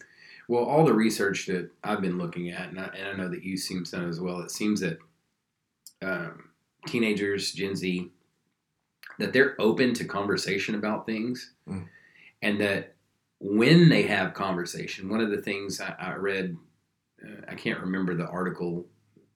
Well, 0.47 0.63
all 0.63 0.85
the 0.85 0.93
research 0.93 1.45
that 1.47 1.71
I've 1.83 2.01
been 2.01 2.17
looking 2.17 2.49
at, 2.49 2.69
and 2.69 2.79
I, 2.79 2.85
and 2.87 3.07
I 3.07 3.13
know 3.13 3.29
that 3.29 3.43
you 3.43 3.57
seem 3.57 3.83
done 3.83 4.07
as 4.09 4.19
well, 4.19 4.41
it 4.41 4.51
seems 4.51 4.81
that 4.81 4.99
um, 6.01 6.49
teenagers, 6.85 7.53
Gen 7.53 7.75
Z, 7.77 8.11
that 9.19 9.31
they're 9.31 9.55
open 9.59 9.93
to 9.93 10.05
conversation 10.05 10.75
about 10.75 11.05
things, 11.05 11.53
Mm. 11.67 11.87
and 12.41 12.59
that 12.59 12.95
when 13.39 13.87
they 13.89 14.03
have 14.03 14.33
conversation, 14.33 15.07
one 15.07 15.21
of 15.21 15.29
the 15.29 15.41
things 15.41 15.79
I, 15.79 15.95
I 15.97 16.15
read, 16.15 16.57
uh, 17.23 17.41
I 17.47 17.55
can't 17.55 17.79
remember 17.79 18.15
the 18.15 18.27
article 18.27 18.85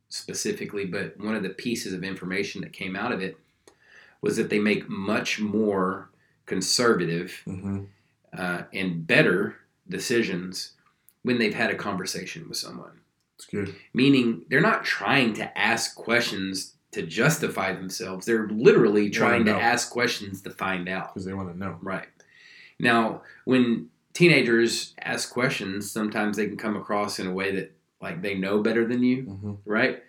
specifically, 0.10 0.86
but 0.86 1.20
one 1.20 1.36
of 1.36 1.44
the 1.44 1.50
pieces 1.50 1.94
of 1.94 2.04
information 2.04 2.62
that 2.62 2.74
came 2.74 2.96
out 2.96 3.12
of 3.12 3.22
it 3.22 3.38
was 4.22 4.38
that 4.38 4.50
they 4.50 4.60
make 4.60 4.90
much 4.90 5.40
more 5.40 6.10
conservative 6.46 7.42
Mm-hmm. 7.46 7.84
uh, 8.38 8.64
and 8.74 9.06
better 9.06 9.58
decisions 9.90 10.74
when 11.24 11.38
they've 11.40 11.54
had 11.54 11.72
a 11.72 11.76
conversation 11.76 12.48
with 12.48 12.58
someone. 12.58 13.02
It's 13.36 13.46
good. 13.46 13.76
Meaning 13.94 14.46
they're 14.50 14.62
not 14.62 14.84
trying 14.84 15.34
to 15.34 15.58
ask 15.58 15.96
questions 15.96 16.74
to 16.92 17.04
justify 17.04 17.74
themselves. 17.74 18.26
They're 18.26 18.48
literally 18.48 19.10
trying 19.10 19.46
to 19.46 19.52
ask 19.54 19.92
questions 19.92 20.42
to 20.42 20.50
find 20.50 20.90
out. 20.90 21.14
Because 21.14 21.26
they 21.26 21.34
want 21.34 21.52
to 21.52 21.58
know. 21.58 21.78
Right. 21.82 22.08
Now, 22.80 23.22
when 23.46 23.90
teenagers 24.14 24.94
ask 25.02 25.32
questions, 25.32 25.92
sometimes 25.92 26.38
they 26.38 26.48
can 26.48 26.58
come 26.58 26.76
across 26.76 27.20
in 27.20 27.28
a 27.28 27.32
way 27.32 27.54
that 27.56 27.77
like 28.02 28.22
they 28.22 28.36
know 28.36 28.62
better 28.62 28.86
than 28.86 29.04
you, 29.04 29.24
Mm-hmm. 29.24 29.54
right? 29.66 30.04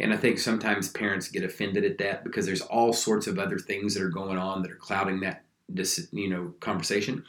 And 0.00 0.14
I 0.14 0.16
think 0.16 0.38
sometimes 0.38 0.88
parents 0.88 1.28
get 1.28 1.42
offended 1.42 1.84
at 1.84 1.98
that 1.98 2.22
because 2.22 2.46
there's 2.46 2.60
all 2.60 2.92
sorts 2.92 3.26
of 3.26 3.38
other 3.38 3.58
things 3.58 3.94
that 3.94 4.02
are 4.02 4.08
going 4.10 4.38
on 4.38 4.62
that 4.62 4.70
are 4.70 4.76
clouding 4.76 5.20
that 5.20 5.42
you 6.12 6.28
know 6.28 6.54
conversation. 6.60 7.24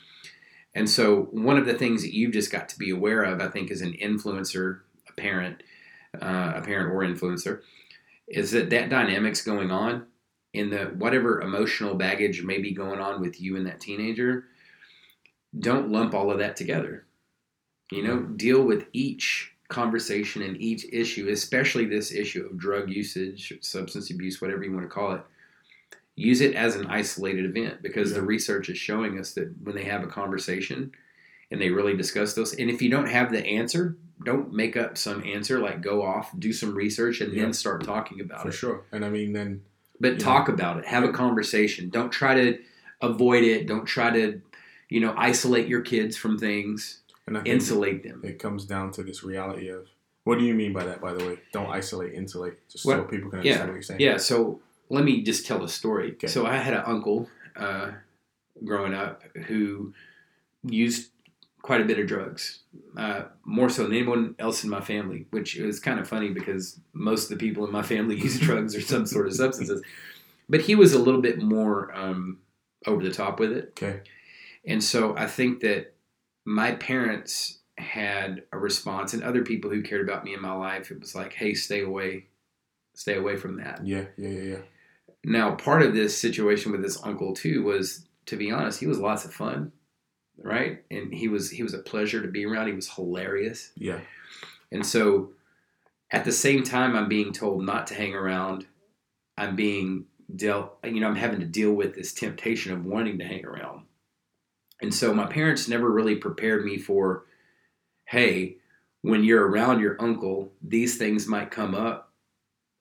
And 0.76 0.88
so 0.88 1.24
one 1.32 1.58
of 1.58 1.66
the 1.66 1.74
things 1.74 2.04
that 2.04 2.14
you've 2.14 2.32
just 2.34 2.52
got 2.52 2.70
to 2.70 2.78
be 2.78 2.92
aware 2.92 3.24
of, 3.24 3.42
I 3.42 3.48
think, 3.48 3.72
as 3.72 3.82
an 3.82 3.94
influencer, 3.94 4.82
a 5.10 5.14
parent, 5.14 5.64
uh, 6.22 6.54
a 6.58 6.62
parent 6.62 6.92
or 6.94 7.00
influencer, 7.02 7.62
is 8.28 8.52
that 8.52 8.70
that 8.70 8.90
dynamic's 8.90 9.42
going 9.42 9.72
on 9.72 10.06
in 10.54 10.70
the 10.70 10.86
whatever 10.96 11.42
emotional 11.42 11.96
baggage 11.96 12.44
may 12.44 12.60
be 12.60 12.72
going 12.72 13.00
on 13.00 13.20
with 13.20 13.42
you 13.42 13.56
and 13.58 13.66
that 13.66 13.80
teenager. 13.82 14.46
Don't 15.60 15.90
lump 15.90 16.14
all 16.14 16.30
of 16.32 16.38
that 16.38 16.56
together. 16.56 17.06
You 17.92 18.04
know, 18.04 18.20
deal 18.20 18.62
with 18.62 18.86
each 18.94 19.52
conversation 19.70 20.42
and 20.42 20.60
each 20.62 20.86
issue, 20.92 21.30
especially 21.30 21.86
this 21.86 22.12
issue 22.12 22.46
of 22.46 22.58
drug 22.58 22.90
usage, 22.90 23.54
substance 23.62 24.10
abuse, 24.10 24.42
whatever 24.42 24.64
you 24.64 24.74
want 24.74 24.84
to 24.84 24.90
call 24.90 25.14
it. 25.14 25.22
Use 26.16 26.42
it 26.42 26.54
as 26.56 26.76
an 26.76 26.88
isolated 26.88 27.46
event 27.46 27.82
because 27.82 28.14
the 28.14 28.22
research 28.22 28.68
is 28.68 28.78
showing 28.78 29.18
us 29.20 29.34
that 29.36 29.50
when 29.64 29.76
they 29.76 29.86
have 29.86 30.04
a 30.04 30.08
conversation 30.08 30.92
and 31.50 31.62
they 31.62 31.70
really 31.70 31.96
discuss 31.96 32.34
those, 32.34 32.54
and 32.56 32.70
if 32.70 32.82
you 32.82 32.90
don't 32.90 33.08
have 33.08 33.32
the 33.32 33.46
answer, 33.46 33.96
don't 34.26 34.52
make 34.52 34.76
up 34.76 34.98
some 34.98 35.24
answer, 35.24 35.60
like 35.60 35.82
go 35.82 36.04
off, 36.04 36.32
do 36.38 36.52
some 36.52 36.76
research, 36.76 37.22
and 37.22 37.32
Yeah. 37.34 37.44
then 37.44 37.54
start 37.54 37.84
talking 37.84 38.20
about 38.20 38.42
For 38.42 38.50
it. 38.50 38.54
sure. 38.54 38.84
And 38.92 39.06
I 39.06 39.10
mean, 39.10 39.32
then 39.34 39.62
But 40.02 40.14
Yeah. 40.14 40.20
talk 40.20 40.48
about 40.50 40.80
it. 40.80 40.86
Have 40.86 41.04
a 41.04 41.12
conversation. 41.12 41.90
Don't 41.90 42.10
try 42.10 42.34
to 42.34 42.58
avoid 43.02 43.44
it. 43.44 43.68
Don't 43.68 43.86
try 43.86 44.10
to, 44.12 44.42
you 44.90 45.00
know, 45.02 45.14
isolate 45.18 45.68
your 45.68 45.82
kids 45.82 46.16
from 46.16 46.38
things. 46.38 47.02
And 47.36 47.48
Insulate 47.48 48.04
them. 48.04 48.22
it 48.24 48.40
comes 48.40 48.66
down 48.66 48.92
to 48.92 49.04
this 49.04 49.24
reality 49.24 49.70
of 49.70 49.88
what 50.24 50.38
do 50.38 50.46
you 50.46 50.54
mean 50.54 50.74
by 50.74 50.84
that? 50.86 51.02
By 51.02 51.14
the 51.14 51.26
way, 51.26 51.40
don't 51.52 51.70
isolate, 51.70 52.14
insulate, 52.14 52.60
just 52.70 52.84
so 52.84 53.04
people 53.04 53.32
can 53.32 53.42
yeah, 53.42 53.54
understand 53.54 53.70
what 53.70 53.74
you're 53.74 53.82
saying. 53.82 54.00
Yeah. 54.00 54.18
So 54.18 54.60
let 54.90 55.04
me 55.04 55.24
just 55.24 55.46
tell 55.46 55.64
a 55.64 55.70
story. 55.70 56.12
Okay. 56.14 56.28
So 56.28 56.46
I 56.46 56.58
had 56.58 56.74
an 56.74 56.84
uncle 56.86 57.28
uh, 57.56 57.92
growing 58.64 58.94
up 58.94 59.24
who 59.48 59.94
used 60.64 61.12
quite 61.62 61.82
a 61.82 61.86
bit 61.86 62.00
of 62.00 62.08
drugs, 62.08 62.60
uh, 62.98 63.24
more 63.44 63.70
so 63.70 63.84
than 63.84 63.94
anyone 63.94 64.36
else 64.40 64.64
in 64.64 64.70
my 64.70 64.82
family. 64.82 65.26
Which 65.32 65.56
is 65.56 65.80
kind 65.80 66.00
of 66.00 66.08
funny 66.08 66.30
because 66.30 66.80
most 66.94 67.32
of 67.32 67.38
the 67.38 67.48
people 67.48 67.66
in 67.66 67.72
my 67.72 67.84
family 67.84 68.16
use 68.20 68.40
drugs 68.40 68.76
or 68.76 68.82
some 68.82 69.06
sort 69.06 69.28
of 69.28 69.34
substances. 69.34 69.82
But 70.48 70.62
he 70.62 70.76
was 70.76 70.94
a 70.94 71.00
little 71.00 71.22
bit 71.22 71.42
more 71.42 71.92
um, 71.96 72.40
over 72.86 73.04
the 73.04 73.12
top 73.12 73.40
with 73.40 73.52
it. 73.52 73.74
Okay. 73.78 74.02
And 74.66 74.84
so 74.84 75.16
I 75.16 75.28
think 75.28 75.62
that 75.62 75.94
my 76.50 76.72
parents 76.72 77.60
had 77.78 78.42
a 78.52 78.58
response, 78.58 79.14
and 79.14 79.24
other 79.24 79.44
people 79.44 79.70
who 79.70 79.84
cared 79.84 80.02
about 80.02 80.24
me 80.24 80.34
in 80.34 80.42
my 80.42 80.52
life, 80.52 80.90
it 80.90 81.00
was 81.00 81.14
like, 81.14 81.32
hey, 81.34 81.54
stay 81.54 81.82
away, 81.82 82.26
stay 82.96 83.16
away 83.18 83.36
from 83.36 83.58
that. 83.58 83.86
Yeah. 83.86 84.06
Yeah. 84.18 84.30
Yeah. 84.30 84.42
Yeah. 84.42 84.58
Now, 85.24 85.54
part 85.56 85.84
of 85.84 85.94
this 85.94 86.18
situation 86.18 86.72
with 86.72 86.82
this 86.82 87.02
uncle 87.04 87.36
too 87.36 87.62
was, 87.64 88.08
to 88.26 88.36
be 88.36 88.50
honest, 88.52 88.80
he 88.80 88.88
was 88.88 88.98
lots 88.98 89.26
of 89.26 89.34
fun, 89.34 89.72
right? 90.42 90.84
And 90.90 91.14
he 91.14 91.28
was 91.28 91.52
he 91.52 91.62
was 91.62 91.76
a 91.76 91.80
pleasure 91.80 92.22
to 92.22 92.28
be 92.28 92.46
around. 92.46 92.68
He 92.68 92.74
was 92.74 92.90
hilarious, 92.90 93.72
Yeah. 93.76 94.00
and 94.72 94.84
so 94.86 95.32
at 96.12 96.26
the 96.26 96.32
same 96.32 96.64
time, 96.64 96.96
I'm 96.96 97.08
being 97.10 97.32
told 97.32 97.64
not 97.64 97.86
to 97.88 97.94
hang 97.94 98.16
around. 98.16 98.66
I'm 99.38 99.56
being 99.56 100.06
dealt, 100.36 100.78
you 100.84 101.00
know, 101.00 101.08
I'm 101.08 101.16
having 101.16 101.40
to 101.42 101.46
deal 101.46 101.74
with 101.74 101.94
this 101.94 102.12
temptation 102.14 102.74
of 102.74 102.84
wanting 102.86 103.20
to 103.20 103.26
hang 103.26 103.46
around. 103.46 103.84
And 104.82 104.94
so 104.94 105.14
my 105.14 105.26
parents 105.26 105.68
never 105.68 105.90
really 105.90 106.16
prepared 106.16 106.64
me 106.64 106.78
for, 106.78 107.26
hey, 108.06 108.58
when 109.02 109.24
you're 109.24 109.48
around 109.48 109.80
your 109.80 110.02
uncle, 110.02 110.52
these 110.62 110.98
things 110.98 111.28
might 111.28 111.52
come 111.52 111.76
up. 111.76 112.14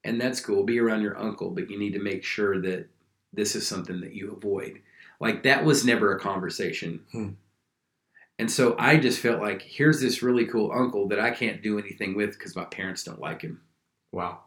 And 0.05 0.21
that's 0.21 0.41
cool. 0.41 0.65
Be 0.65 0.79
around 0.79 1.03
your 1.03 1.19
uncle, 1.19 1.51
but 1.51 1.69
you 1.69 1.79
need 1.79 1.93
to 1.95 2.03
make 2.03 2.25
sure 2.25 2.61
that 2.61 2.89
this 3.33 3.55
is 3.57 3.67
something 3.67 4.01
that 4.01 4.15
you 4.15 4.33
avoid. 4.33 4.81
Like 5.21 5.43
that 5.43 5.65
was 5.65 5.85
never 5.85 6.15
a 6.15 6.21
conversation. 6.21 7.01
Hmm. 7.13 7.31
And 8.39 8.51
so 8.51 8.77
I 8.79 8.97
just 8.99 9.21
felt 9.21 9.41
like 9.41 9.61
here's 9.63 10.01
this 10.01 10.23
really 10.23 10.47
cool 10.47 10.71
uncle 10.73 11.09
that 11.09 11.19
I 11.19 11.33
can't 11.33 11.63
do 11.63 11.79
anything 11.79 12.15
with 12.15 12.39
because 12.39 12.55
my 12.55 12.65
parents 12.65 13.03
don't 13.03 13.21
like 13.21 13.43
him. 13.43 13.61
Wow. 14.13 14.45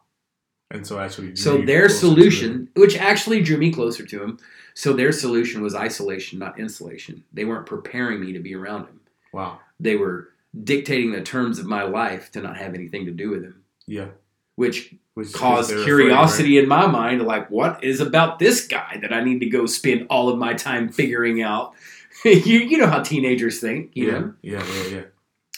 And 0.72 0.86
so 0.86 0.98
actually, 0.98 1.36
So 1.36 1.58
their 1.58 1.88
solution, 1.88 2.68
which 2.74 2.96
actually 2.98 3.42
drew 3.42 3.58
me 3.58 3.72
closer 3.72 4.04
to 4.06 4.22
him, 4.22 4.38
so 4.74 4.92
their 4.94 5.12
solution 5.12 5.62
was 5.62 5.74
isolation, 5.74 6.38
not 6.38 6.58
insulation. 6.58 7.22
They 7.32 7.44
weren't 7.44 7.66
preparing 7.66 8.20
me 8.20 8.32
to 8.32 8.38
be 8.40 8.54
around 8.54 8.86
him. 8.86 9.00
Wow. 9.32 9.60
They 9.78 9.96
were 9.96 10.30
dictating 10.64 11.12
the 11.12 11.20
terms 11.22 11.58
of 11.58 11.66
my 11.66 11.82
life 11.82 12.32
to 12.32 12.40
not 12.40 12.56
have 12.56 12.74
anything 12.74 13.04
to 13.06 13.12
do 13.12 13.30
with 13.30 13.42
him, 13.44 13.62
Yeah. 13.86 14.08
which 14.56 14.94
Which 15.14 15.32
caused 15.34 15.68
they're 15.70 15.76
afraid, 15.78 15.84
curiosity 15.84 16.58
in 16.58 16.68
my 16.68 16.86
mind 16.86 17.22
like 17.22 17.50
what 17.50 17.84
is 17.84 18.00
about 18.00 18.38
this 18.38 18.66
guy 18.66 18.98
that 19.02 19.12
I 19.12 19.22
need 19.22 19.40
to 19.40 19.46
go 19.50 19.66
spend 19.66 20.06
all 20.08 20.28
of 20.30 20.38
my 20.38 20.54
time 20.54 20.88
figuring 20.88 21.42
out. 21.42 21.74
you 22.24 22.58
you 22.60 22.78
know 22.78 22.86
how 22.86 23.02
teenagers 23.02 23.60
think, 23.60 23.90
you 23.94 24.06
yeah. 24.06 24.12
know. 24.18 24.34
Yeah. 24.42 24.64
Yeah. 24.74 24.86
Yeah. 24.88 25.00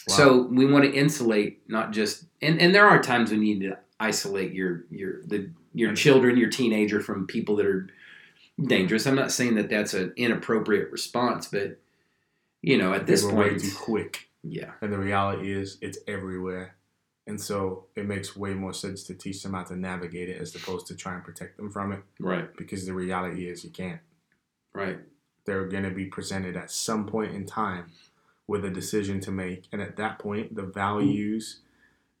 Wow. 0.07 0.15
So 0.17 0.41
we 0.43 0.65
want 0.65 0.83
to 0.85 0.91
insulate, 0.93 1.61
not 1.69 1.91
just 1.91 2.25
and, 2.41 2.59
and 2.59 2.75
there 2.75 2.87
are 2.87 3.01
times 3.01 3.31
when 3.31 3.41
you 3.43 3.55
need 3.55 3.67
to 3.69 3.77
isolate 3.99 4.53
your 4.53 4.85
your 4.89 5.21
the 5.25 5.49
your 5.73 5.93
children, 5.95 6.37
your 6.37 6.49
teenager 6.49 7.01
from 7.01 7.27
people 7.27 7.55
that 7.57 7.65
are 7.65 7.89
dangerous. 8.63 9.05
I'm 9.05 9.15
not 9.15 9.31
saying 9.31 9.55
that 9.55 9.69
that's 9.69 9.93
an 9.93 10.13
inappropriate 10.15 10.91
response, 10.91 11.47
but 11.47 11.79
you 12.61 12.77
know, 12.77 12.93
at 12.93 13.05
They 13.05 13.13
this 13.13 13.23
were 13.23 13.33
way 13.33 13.49
point, 13.49 13.61
too 13.61 13.71
quick. 13.77 14.29
yeah, 14.43 14.71
And 14.81 14.91
the 14.91 14.97
reality 14.97 15.51
is, 15.51 15.77
it's 15.81 15.99
everywhere. 16.07 16.75
And 17.27 17.39
so 17.41 17.85
it 17.95 18.05
makes 18.07 18.35
way 18.35 18.53
more 18.53 18.73
sense 18.73 19.03
to 19.03 19.13
teach 19.15 19.41
them 19.43 19.53
how 19.53 19.63
to 19.63 19.75
navigate 19.75 20.29
it 20.29 20.39
as 20.41 20.55
opposed 20.55 20.87
to 20.87 20.95
try 20.95 21.13
and 21.15 21.23
protect 21.23 21.57
them 21.57 21.71
from 21.71 21.91
it. 21.91 22.03
right, 22.19 22.55
Because 22.55 22.85
the 22.85 22.93
reality 22.93 23.47
is, 23.47 23.63
you 23.63 23.69
can't. 23.71 23.99
right, 24.73 24.99
They're 25.45 25.67
going 25.67 25.83
to 25.83 25.91
be 25.91 26.05
presented 26.05 26.55
at 26.55 26.71
some 26.71 27.05
point 27.05 27.33
in 27.35 27.45
time 27.45 27.91
with 28.47 28.63
a 28.65 28.69
decision 28.69 29.19
to 29.21 29.31
make. 29.31 29.65
And 29.71 29.81
at 29.81 29.95
that 29.97 30.19
point, 30.19 30.55
the 30.55 30.63
hmm. 30.63 30.71
values 30.71 31.61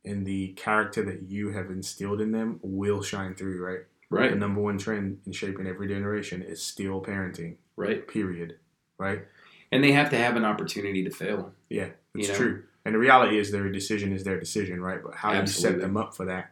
and 0.05 0.25
the 0.25 0.49
character 0.49 1.03
that 1.03 1.23
you 1.23 1.49
have 1.51 1.69
instilled 1.71 2.21
in 2.21 2.31
them 2.31 2.59
will 2.61 3.01
shine 3.01 3.35
through, 3.35 3.63
right? 3.65 3.79
Right. 4.09 4.29
The 4.31 4.37
number 4.37 4.61
one 4.61 4.77
trend 4.77 5.19
in 5.25 5.31
shaping 5.31 5.65
every 5.67 5.87
generation 5.87 6.41
is 6.41 6.61
still 6.61 7.01
parenting, 7.01 7.55
right. 7.75 8.07
period. 8.07 8.57
Right? 8.97 9.23
And 9.71 9.83
they 9.83 9.91
have 9.91 10.09
to 10.11 10.17
have 10.17 10.35
an 10.37 10.45
opportunity 10.45 11.03
to 11.03 11.09
fail. 11.09 11.51
Yeah, 11.69 11.89
it's 12.13 12.27
You 12.27 12.33
know? 12.33 12.37
true. 12.39 12.63
And 12.85 12.93
the 12.95 12.99
reality 12.99 13.37
is 13.39 13.51
their 13.51 13.69
decision 13.71 14.13
is 14.13 14.23
their 14.23 14.39
decision, 14.39 14.79
right? 14.79 15.01
But 15.03 15.15
how 15.15 15.33
you 15.33 15.47
set 15.47 15.79
them 15.81 15.97
up 15.97 16.15
for 16.15 16.25
that 16.25 16.51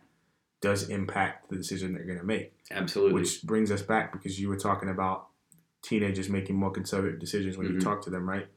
does 0.61 0.89
impact 0.89 1.49
the 1.49 1.55
decision 1.55 1.93
they're 1.93 2.03
going 2.05 2.17
to 2.17 2.23
make. 2.25 2.53
Absolutely. 2.71 3.13
Which 3.13 3.43
brings 3.43 3.71
us 3.71 3.81
back 3.83 4.11
because 4.11 4.39
you 4.39 4.49
were 4.49 4.57
talking 4.57 4.89
about 4.89 5.27
teenagers 5.83 6.29
making 6.29 6.55
more 6.55 6.71
conservative 6.71 7.19
decisions 7.19 7.55
when 7.57 7.67
you 7.67 7.73
Mhm. 7.75 7.83
talk 7.83 8.01
to 8.03 8.09
them, 8.09 8.27
right? 8.27 8.47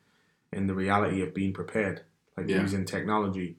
And 0.52 0.68
the 0.68 0.74
reality 0.74 1.20
of 1.22 1.34
being 1.34 1.52
prepared, 1.52 2.02
like 2.36 2.48
Yeah. 2.48 2.62
using 2.62 2.84
technology, 2.86 3.58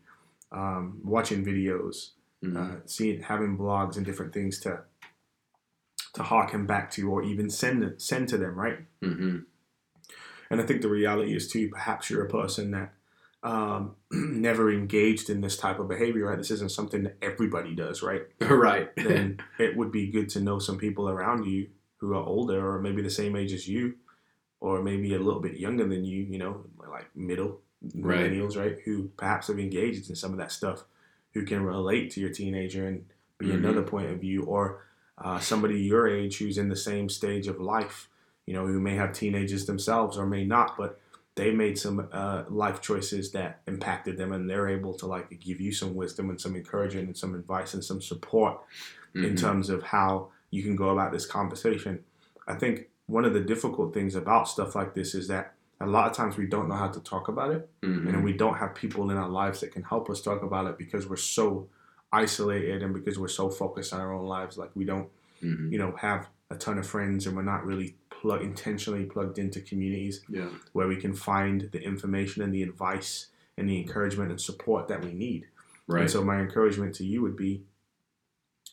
um, 0.51 0.99
watching 1.03 1.43
videos, 1.45 2.11
Mhm. 2.43 2.55
uh, 2.55 2.81
seeing, 2.85 3.21
having 3.21 3.57
blogs 3.57 3.97
and 3.97 4.05
different 4.05 4.33
things 4.33 4.59
to 4.61 4.83
to 6.13 6.23
harken 6.23 6.65
back 6.65 6.89
to, 6.91 7.09
or 7.11 7.21
even 7.23 7.49
send 7.49 8.01
send 8.01 8.27
to 8.29 8.37
them, 8.37 8.55
right? 8.55 8.79
Mhm. 9.01 9.45
And 10.49 10.61
I 10.61 10.65
think 10.65 10.81
the 10.81 10.89
reality 10.89 11.35
is 11.35 11.47
too, 11.47 11.69
perhaps 11.69 12.09
you're 12.09 12.25
a 12.25 12.29
person 12.29 12.71
that 12.71 12.93
um, 13.43 13.95
never 14.11 14.71
engaged 14.71 15.29
in 15.29 15.41
this 15.41 15.57
type 15.57 15.79
of 15.79 15.87
behavior, 15.87 16.25
right? 16.25 16.37
This 16.37 16.49
isn't 16.51 16.71
something 16.71 17.03
that 17.03 17.17
everybody 17.21 17.75
does, 17.75 18.01
right? 18.01 18.23
right. 18.41 18.89
Then 18.95 19.39
it 19.59 19.77
would 19.77 19.91
be 19.91 20.07
good 20.07 20.27
to 20.29 20.39
know 20.41 20.57
some 20.59 20.77
people 20.79 21.07
around 21.07 21.45
you 21.45 21.69
who 21.97 22.13
are 22.13 22.23
older 22.25 22.67
or 22.67 22.81
maybe 22.81 23.01
the 23.03 23.09
same 23.11 23.35
age 23.35 23.53
as 23.53 23.67
you, 23.67 23.95
or 24.59 24.81
maybe 24.81 25.13
a 25.13 25.19
little 25.19 25.39
bit 25.39 25.57
younger 25.59 25.87
than 25.87 26.03
you, 26.03 26.23
you 26.23 26.39
know, 26.39 26.65
like 26.89 27.15
middle 27.15 27.61
Right. 27.95 28.31
millennials, 28.31 28.57
right? 28.57 28.77
Who 28.85 29.09
perhaps 29.17 29.47
have 29.47 29.59
engaged 29.59 30.09
in 30.09 30.15
some 30.15 30.31
of 30.31 30.37
that 30.37 30.51
stuff, 30.51 30.83
who 31.33 31.45
can 31.45 31.63
relate 31.63 32.11
to 32.11 32.19
your 32.21 32.31
teenager 32.31 32.87
and 32.87 33.05
be 33.37 33.47
Mhm. 33.47 33.55
another 33.55 33.83
point 33.83 34.09
of 34.11 34.19
view, 34.19 34.43
or 34.43 34.83
uh, 35.19 35.39
somebody 35.39 35.79
your 35.79 36.07
age 36.07 36.37
who's 36.37 36.57
in 36.57 36.69
the 36.69 36.75
same 36.75 37.09
stage 37.09 37.47
of 37.47 37.59
life, 37.59 38.07
you 38.45 38.53
know, 38.53 38.65
who 38.67 38.79
may 38.79 38.95
have 38.95 39.13
teenagers 39.13 39.65
themselves 39.65 40.17
or 40.17 40.25
may 40.25 40.45
not, 40.45 40.77
but 40.77 40.99
they 41.35 41.51
made 41.51 41.77
some 41.77 42.07
uh, 42.11 42.43
life 42.49 42.81
choices 42.81 43.31
that 43.31 43.61
impacted 43.67 44.17
them, 44.17 44.31
and 44.31 44.49
they're 44.49 44.67
able 44.67 44.93
to 44.95 45.05
like 45.05 45.39
give 45.39 45.59
you 45.61 45.71
some 45.71 45.95
wisdom 45.95 46.29
and 46.29 46.39
some 46.41 46.55
encouragement 46.55 47.07
and 47.07 47.17
some 47.17 47.35
advice 47.35 47.73
and 47.75 47.83
some 47.83 48.01
support 48.01 48.59
in 49.15 49.33
Mhm. 49.33 49.37
terms 49.39 49.69
of 49.69 49.83
how 49.83 50.29
you 50.51 50.63
can 50.63 50.75
go 50.75 50.89
about 50.89 51.11
this 51.11 51.25
conversation. 51.25 52.03
I 52.47 52.55
think 52.55 52.89
one 53.07 53.25
of 53.25 53.33
the 53.33 53.39
difficult 53.41 53.93
things 53.93 54.15
about 54.15 54.47
stuff 54.47 54.75
like 54.75 54.93
this 54.95 55.13
is 55.13 55.27
that 55.27 55.53
a 55.79 55.85
lot 55.85 56.09
of 56.09 56.15
times 56.15 56.37
we 56.37 56.47
don't 56.47 56.67
know 56.67 56.75
how 56.75 56.87
to 56.87 56.99
talk 56.99 57.27
about 57.27 57.51
it, 57.51 57.69
Mhm. 57.83 58.07
and 58.13 58.23
we 58.23 58.33
don't 58.33 58.55
have 58.55 58.73
people 58.75 59.09
in 59.11 59.17
our 59.17 59.29
lives 59.29 59.61
that 59.61 59.71
can 59.71 59.83
help 59.83 60.09
us 60.09 60.21
talk 60.21 60.41
about 60.43 60.65
it 60.67 60.77
because 60.77 61.07
we're 61.07 61.15
so 61.15 61.69
isolated 62.11 62.81
and 62.81 62.93
because 62.93 63.19
we're 63.19 63.27
so 63.27 63.49
focused 63.49 63.93
on 63.93 63.99
our 63.99 64.13
own 64.13 64.25
lives. 64.25 64.57
Like 64.57 64.71
we 64.75 64.85
don't, 64.85 65.09
Mhm. 65.43 65.71
you 65.71 65.77
know, 65.77 65.91
have 65.97 66.29
a 66.49 66.55
ton 66.55 66.77
of 66.77 66.87
friends, 66.87 67.27
and 67.27 67.35
we're 67.35 67.43
not 67.43 67.65
really 67.65 67.95
plug 68.09 68.41
intentionally 68.41 69.05
plugged 69.05 69.37
into 69.37 69.61
communities 69.61 70.23
Yeah. 70.27 70.49
where 70.73 70.87
we 70.87 70.95
can 70.95 71.13
find 71.13 71.69
the 71.71 71.83
information 71.83 72.41
and 72.41 72.51
the 72.53 72.63
advice 72.63 73.27
and 73.57 73.69
the 73.69 73.79
encouragement 73.79 74.31
and 74.31 74.41
support 74.41 74.87
that 74.87 75.03
we 75.03 75.13
need. 75.13 75.47
Right. 75.87 76.01
And 76.01 76.09
so 76.11 76.23
my 76.23 76.39
encouragement 76.39 76.95
to 76.95 77.05
you 77.05 77.21
would 77.21 77.35
be 77.35 77.63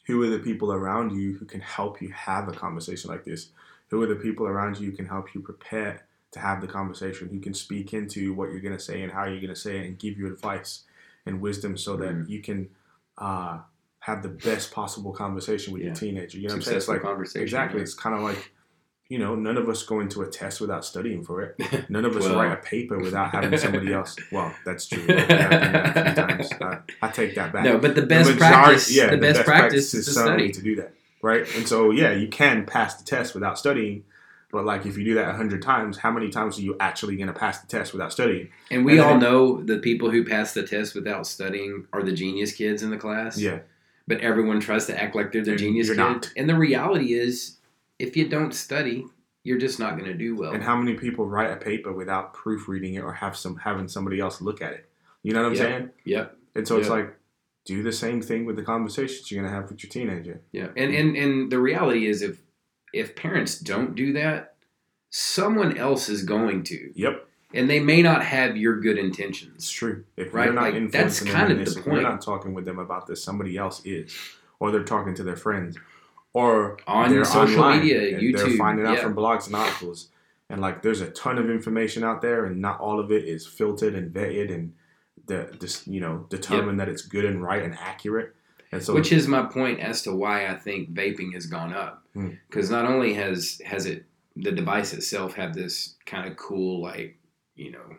who 0.07 0.23
are 0.23 0.29
the 0.31 0.38
people 0.38 0.73
around 0.73 1.12
you 1.12 1.35
who 1.35 1.45
can 1.45 1.61
help 1.61 2.01
you 2.01 2.09
have 2.11 2.49
a 2.49 2.53
conversation 2.53 3.11
like 3.11 3.25
this? 3.25 3.51
Who 3.90 4.03
are 4.03 4.07
the 4.07 4.17
people 4.17 4.47
around 4.47 4.79
you 4.79 4.90
who 4.90 4.97
can 4.97 5.07
help 5.07 5.35
you 5.35 5.40
prepare 5.40 6.07
to 6.35 6.38
have 6.40 6.61
the 6.61 6.66
conversation, 6.68 7.29
who 7.29 7.40
can 7.40 7.55
speak 7.55 7.92
into 7.94 8.33
what 8.35 8.51
you're 8.51 8.61
going 8.61 8.77
to 8.77 8.83
say 8.83 9.03
and 9.03 9.11
how 9.11 9.25
you're 9.25 9.40
going 9.40 9.49
to 9.55 9.57
say 9.61 9.79
it 9.79 9.87
and 9.87 9.99
give 9.99 10.18
you 10.18 10.27
advice 10.27 10.85
and 11.27 11.40
wisdom 11.40 11.77
so 11.77 11.97
that 11.97 12.14
Mhm. 12.14 12.29
you 12.29 12.40
can 12.42 12.68
uh, 13.16 13.59
have 14.01 14.23
the 14.25 14.29
best 14.29 14.73
possible 14.73 15.12
conversation 15.12 15.73
with 15.73 15.81
Yeah. 15.83 15.87
your 15.87 15.94
teenager. 15.94 16.37
You 16.38 16.49
know 16.49 16.55
what 16.55 16.57
I'm 16.57 16.62
saying? 16.62 16.77
It's 16.79 16.85
Successful 16.87 16.94
like, 16.94 17.03
conversation. 17.03 17.42
exactly. 17.42 17.79
yeah. 17.79 17.83
It's 17.85 17.94
kind 17.94 18.16
of 18.16 18.23
like, 18.23 18.51
you 19.09 19.18
know, 19.18 19.37
none 19.37 19.57
of 19.57 19.68
us 19.68 19.85
go 19.85 20.01
into 20.01 20.23
a 20.23 20.27
test 20.29 20.61
without 20.61 20.85
studying 20.85 21.23
for 21.23 21.40
it. 21.42 21.55
None 21.88 22.05
of 22.05 22.16
us 22.16 22.25
Well. 22.25 22.35
write 22.37 22.53
a 22.53 22.57
paper 22.57 22.99
without 22.99 23.31
having 23.31 23.57
somebody 23.66 23.92
else. 23.92 24.16
Well, 24.33 24.53
that's 24.64 24.87
true. 24.88 25.03
I've 25.09 25.29
that 25.29 25.97
a 25.97 26.05
few 26.05 26.14
times. 26.14 26.51
I, 26.61 26.79
I 27.07 27.11
take 27.12 27.35
that 27.37 27.53
back. 27.53 27.64
No, 27.64 27.79
but 27.79 27.94
the 27.94 28.03
best 28.03 28.31
majority- 28.31 28.38
practice, 28.55 28.90
yeah, 28.97 29.11
the, 29.11 29.18
best, 29.18 29.44
practice 29.44 29.94
is 29.94 30.07
to 30.07 30.11
study. 30.12 30.51
to 30.51 30.61
do 30.62 30.75
that, 30.77 30.92
right? 31.23 31.47
And 31.55 31.68
so, 31.68 31.90
yeah, 31.92 32.11
you 32.12 32.27
can 32.29 32.66
pass 32.66 32.97
the 32.97 33.05
test 33.05 33.35
without 33.35 33.59
studying, 33.59 34.03
but 34.55 34.64
like 34.64 34.87
if 34.87 34.97
you 34.97 35.05
do 35.05 35.14
that 35.17 35.29
a 35.29 35.33
hundred 35.35 35.61
times, 35.61 35.99
how 35.99 36.11
many 36.11 36.31
times 36.31 36.59
are 36.59 36.62
you 36.62 36.77
actually 36.81 37.17
going 37.17 37.27
to 37.27 37.35
pass 37.35 37.61
the 37.61 37.67
test 37.67 37.93
without 37.93 38.12
studying? 38.12 38.49
And 38.71 38.85
we 38.87 38.93
And 38.93 39.01
all 39.03 39.09
then- 39.11 39.21
know 39.21 39.62
the 39.62 39.79
people 39.79 40.11
who 40.11 40.25
pass 40.25 40.55
the 40.55 40.62
test 40.67 40.95
without 40.95 41.27
studying 41.27 41.87
are 41.93 42.03
the 42.03 42.12
genius 42.12 42.53
kids 42.55 42.83
in 42.83 42.88
the 42.90 42.97
class. 42.97 43.38
Yeah, 43.38 43.59
But 44.09 44.21
everyone 44.21 44.61
tries 44.61 44.87
to 44.87 44.99
act 45.03 45.14
like 45.14 45.33
they're 45.33 45.45
the 45.45 45.51
And 45.53 45.59
genius 45.61 45.88
kid. 45.88 45.99
not. 45.99 46.33
And 46.37 46.49
the 46.49 46.57
reality 46.57 47.12
is, 47.12 47.59
if 47.99 48.17
you 48.17 48.29
don't 48.29 48.55
study, 48.55 49.05
you're 49.43 49.59
just 49.59 49.79
not 49.79 49.99
going 49.99 50.11
to 50.11 50.14
do 50.17 50.35
well. 50.37 50.53
and 50.53 50.62
how 50.62 50.77
many 50.77 50.95
people 50.95 51.27
write 51.27 51.51
a 51.51 51.57
paper 51.57 51.93
without 51.93 52.33
proofreading 52.33 52.95
it 52.95 53.01
or 53.03 53.12
have 53.12 53.37
some 53.37 53.57
having 53.57 53.88
somebody 53.88 54.19
else 54.21 54.40
look 54.40 54.62
at 54.62 54.73
it? 54.73 54.88
You 55.23 55.33
know 55.35 55.43
what 55.43 55.49
I'm 55.49 55.55
Yeah. 55.55 55.61
saying? 55.62 55.90
Yep. 56.05 56.37
And 56.55 56.69
so 56.69 56.79
it's 56.79 56.88
like, 56.88 57.14
do 57.67 57.83
the 57.83 57.93
same 57.93 58.21
thing 58.21 58.45
with 58.45 58.57
the 58.57 58.62
conversations 58.62 59.31
you're 59.31 59.40
going 59.43 59.51
to 59.51 59.59
have 59.59 59.71
with 59.71 59.83
your 59.83 59.90
teenager. 59.90 60.40
Yeah. 60.53 60.69
And, 60.77 60.95
and 60.95 61.17
and 61.17 61.51
the 61.51 61.59
reality 61.59 62.07
is, 62.07 62.21
if 62.21 62.38
if 62.94 63.16
parents 63.16 63.59
don't 63.59 63.94
do 63.94 64.12
that, 64.14 64.54
someone 65.11 65.76
else 65.76 66.09
is 66.09 66.22
going 66.22 66.62
to, 66.64 66.92
Yep, 66.94 67.26
and 67.52 67.70
they 67.70 67.80
may 67.80 68.02
not 68.02 68.24
have 68.24 68.57
your 68.57 68.80
good 68.80 68.98
intentions. 68.98 69.54
it's 69.57 69.70
true. 69.70 70.04
If 70.16 70.35
Right, 70.35 70.46
you're 70.46 70.54
not 70.54 70.72
like, 70.74 70.90
that's 70.90 71.20
kind 71.20 71.52
of 71.52 71.59
this, 71.59 71.74
the 71.74 71.80
if 71.80 71.87
you're 71.87 72.02
not 72.02 72.20
talking 72.20 72.52
with 72.52 72.64
them 72.64 72.78
about 72.78 73.07
this, 73.07 73.22
somebody 73.22 73.57
else 73.57 73.80
is, 73.85 74.16
or 74.59 74.70
they're 74.70 74.83
talking 74.83 75.14
to 75.14 75.22
their 75.22 75.37
friends, 75.37 75.76
or 76.33 76.78
On 76.88 77.24
social 77.24 77.61
online 77.61 77.80
media, 77.80 78.18
YouTube, 78.18 78.37
They're 78.38 78.57
finding 78.57 78.87
out 78.87 78.96
yeah. 78.96 79.02
from 79.02 79.14
blogs 79.14 79.46
and 79.46 79.54
articles. 79.54 80.09
And 80.50 80.61
like 80.61 80.83
there's 80.83 81.00
a 81.00 81.11
ton 81.11 81.38
of 81.38 81.48
information 81.48 82.04
out 82.04 82.20
there 82.20 82.44
and 82.44 82.61
not 82.61 82.80
all 82.80 83.00
of 83.00 83.11
it 83.11 83.24
is 83.24 83.46
filtered 83.46 83.94
and 83.94 84.12
vetted 84.12 84.52
and 84.52 84.74
the 85.26 85.57
just 85.59 85.87
you 85.87 86.00
know, 86.00 86.26
determined 86.28 86.80
that 86.80 86.88
it's 86.88 87.02
good 87.02 87.24
and 87.24 87.42
right 87.42 87.62
and 87.62 87.74
accurate. 87.78 88.35
And 88.75 88.83
so 88.83 88.95
which 88.95 89.13
is 89.13 89.27
my 89.29 89.43
point 89.43 89.81
as 89.81 90.03
to 90.03 90.13
why 90.15 90.47
I 90.47 90.55
think 90.55 90.93
vaping 90.93 91.33
has 91.35 91.47
gone 91.47 91.73
up. 91.73 92.05
Hmm. 92.15 92.31
Because 92.49 92.71
not 92.71 92.85
only 92.85 93.15
has 93.15 93.61
has 93.65 93.87
it 93.87 94.05
the 94.37 94.53
device 94.53 94.93
itself 94.93 95.35
had 95.35 95.55
this 95.55 95.95
kind 96.07 96.29
of 96.29 96.37
cool 96.37 96.81
like 96.83 97.17
you 97.57 97.71
know 97.73 97.97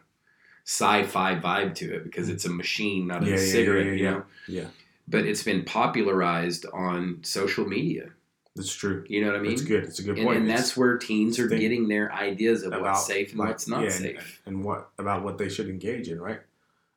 sci-fi 0.66 1.36
vibe 1.36 1.76
to 1.76 1.94
it 1.96 2.04
because 2.04 2.28
it's 2.30 2.46
a 2.46 2.50
machine, 2.50 3.08
not 3.08 3.24
a 3.24 3.26
Yeah, 3.26 3.36
yeah, 3.36 3.42
yeah, 3.42 3.52
cigarette. 3.52 3.86
yeah, 3.88 3.92
you 3.94 4.04
know, 4.04 4.24
Yeah. 4.48 4.68
But 5.08 5.26
it's 5.26 5.44
been 5.44 5.64
popularized 5.64 6.66
on 6.74 7.20
social 7.24 7.66
media. 7.68 8.10
That's 8.56 8.74
true. 8.74 9.06
You 9.08 9.22
know 9.22 9.28
what 9.32 9.36
I 9.40 9.42
mean? 9.44 9.52
It's 9.52 9.62
good. 9.62 9.84
It's 9.84 10.00
a 10.00 10.04
good 10.04 10.18
And, 10.18 10.26
point. 10.26 10.40
and 10.40 10.50
It's 10.50 10.60
that's 10.62 10.78
where 10.78 10.98
teens 10.98 11.38
are 11.40 11.48
getting 11.48 11.88
their 11.88 12.12
ideas 12.14 12.64
of 12.64 12.70
about, 12.72 12.82
what's 12.82 13.06
safe 13.06 13.30
and 13.32 13.40
like, 13.40 13.50
what's 13.50 13.68
not 13.68 13.84
yeah, 13.84 13.90
safe. 13.90 14.42
And, 14.46 14.56
and 14.56 14.66
what 14.66 14.90
about 14.98 15.24
what 15.24 15.38
they 15.38 15.50
should 15.50 15.70
engage 15.70 16.08
in, 16.08 16.20
right? 16.20 16.40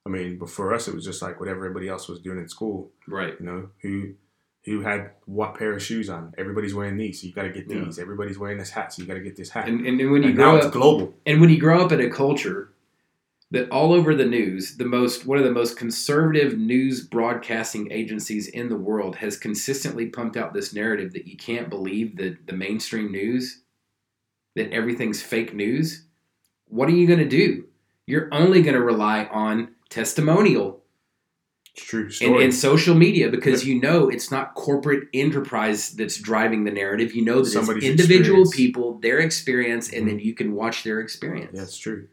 I 0.09 0.11
mean, 0.11 0.39
but 0.39 0.49
for 0.51 0.73
us 0.75 0.89
it 0.89 0.95
was 0.95 1.05
just 1.05 1.21
like 1.21 1.39
what 1.39 1.49
everybody 1.49 1.87
else 1.89 2.09
was 2.09 2.21
doing 2.21 2.39
in 2.39 2.49
school. 2.49 2.91
Right. 3.07 3.35
You 3.39 3.47
know, 3.47 3.69
who 3.83 4.15
who 4.65 4.81
had 4.81 5.11
what 5.27 5.55
pair 5.59 5.73
of 5.75 5.83
shoes 5.83 6.09
on? 6.11 6.35
Everybody's 6.37 6.75
wearing 6.75 6.97
these, 6.97 7.21
so 7.21 7.27
you 7.27 7.33
got 7.33 7.43
to 7.43 7.51
get 7.51 7.71
Yeah. 7.71 7.85
these. 7.85 7.99
Everybody's 7.99 8.39
wearing 8.39 8.59
this 8.59 8.71
hat, 8.71 8.93
so 8.93 9.03
you 9.03 9.09
got 9.09 9.15
to 9.15 9.21
get 9.21 9.37
this 9.37 9.51
hat. 9.51 9.69
And, 9.69 9.87
and, 9.87 10.01
and 10.01 10.11
when 10.11 10.23
you 10.23 10.29
And 10.31 10.37
grow 10.37 10.53
now 10.53 10.57
it's 10.57 10.67
up, 10.67 10.73
global. 10.73 11.15
and 11.27 11.41
when 11.41 11.51
you 11.51 11.59
grow 11.59 11.85
up 11.85 11.93
in 11.93 12.01
a 12.01 12.11
culture 12.11 12.73
that 13.51 13.71
all 13.71 13.93
over 13.95 14.15
the 14.15 14.27
news, 14.27 14.77
the 14.77 14.85
most 14.85 15.25
one 15.27 15.39
of 15.39 15.45
the 15.45 15.51
most 15.53 15.77
conservative 15.79 16.59
news 16.59 17.07
broadcasting 17.07 17.91
agencies 17.93 18.47
in 18.49 18.69
the 18.69 18.77
world 18.77 19.17
has 19.17 19.39
consistently 19.39 20.07
pumped 20.07 20.37
out 20.37 20.53
this 20.53 20.75
narrative 20.75 21.13
that 21.15 21.27
you 21.27 21.37
can't 21.37 21.71
believe 21.71 22.17
the, 22.17 22.37
the 22.47 22.53
mainstream 22.53 23.11
news, 23.11 23.63
that 24.55 24.71
everything's 24.73 25.23
fake 25.23 25.55
news. 25.55 26.05
What 26.67 26.89
are 26.89 26.93
you 26.93 27.07
going 27.07 27.21
to 27.21 27.29
do? 27.29 27.65
You're 28.07 28.29
only 28.33 28.61
going 28.61 28.75
to 28.75 28.83
rely 28.83 29.25
on 29.27 29.75
testimonial 29.91 30.83
It's 31.75 31.85
true 31.85 32.05
and, 32.05 32.13
story. 32.13 32.45
and 32.45 32.55
social 32.55 32.95
media 32.95 33.29
because 33.31 33.67
you 33.67 33.81
know 33.81 34.09
it's 34.09 34.31
not 34.31 34.55
corporate 34.55 35.09
enterprise 35.15 35.91
that's 35.93 36.19
driving 36.21 36.65
the 36.65 36.71
narrative. 36.71 37.15
You 37.15 37.25
know 37.25 37.41
that 37.41 37.47
Somebody's 37.51 37.85
it's 37.85 38.01
individual 38.01 38.43
experience. 38.43 38.57
people, 38.57 38.99
their 38.99 39.19
experience, 39.19 39.93
and 39.93 40.05
Mhm. 40.05 40.09
then 40.09 40.19
you 40.21 40.35
can 40.35 40.53
watch 40.53 40.83
their 40.85 41.01
experience. 41.01 41.53
That's 41.57 41.77
true. 41.79 42.09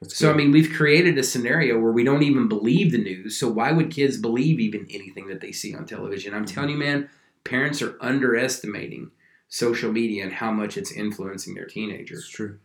That's 0.00 0.16
So 0.16 0.30
I 0.32 0.34
mean, 0.36 0.50
we've 0.50 0.72
created 0.72 1.18
a 1.18 1.22
scenario 1.22 1.78
where 1.78 1.92
we 1.92 2.04
don't 2.04 2.22
even 2.22 2.48
believe 2.48 2.92
the 2.92 2.98
news. 2.98 3.36
So 3.36 3.48
why 3.50 3.72
would 3.72 3.90
kids 3.90 4.16
believe 4.16 4.58
even 4.58 4.86
anything 4.90 5.26
that 5.28 5.40
they 5.40 5.52
see 5.52 5.74
on 5.74 5.84
television? 5.84 6.32
I'm 6.32 6.46
telling 6.46 6.70
you, 6.70 6.76
man, 6.78 7.10
parents 7.44 7.82
are 7.82 7.96
underestimating 8.00 9.10
social 9.48 9.92
media 9.92 10.22
and 10.22 10.32
how 10.32 10.52
much 10.52 10.78
it's 10.78 10.92
influencing 10.92 11.54
their 11.54 11.66
teenagers. 11.66 12.20
it's 12.20 12.28
true. 12.28 12.58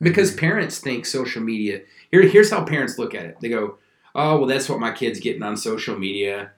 Because 0.00 0.34
parents 0.34 0.80
think 0.80 1.06
social 1.06 1.40
media. 1.40 1.82
Here, 2.10 2.22
here's 2.22 2.50
how 2.50 2.64
parents 2.64 2.98
look 2.98 3.14
at 3.14 3.24
it. 3.24 3.36
They 3.40 3.48
go, 3.48 3.78
"Oh, 4.14 4.38
well, 4.38 4.46
that's 4.46 4.68
what 4.68 4.80
my 4.80 4.92
kid's 4.92 5.20
getting 5.20 5.42
on 5.42 5.56
social 5.56 5.98
media." 5.98 6.52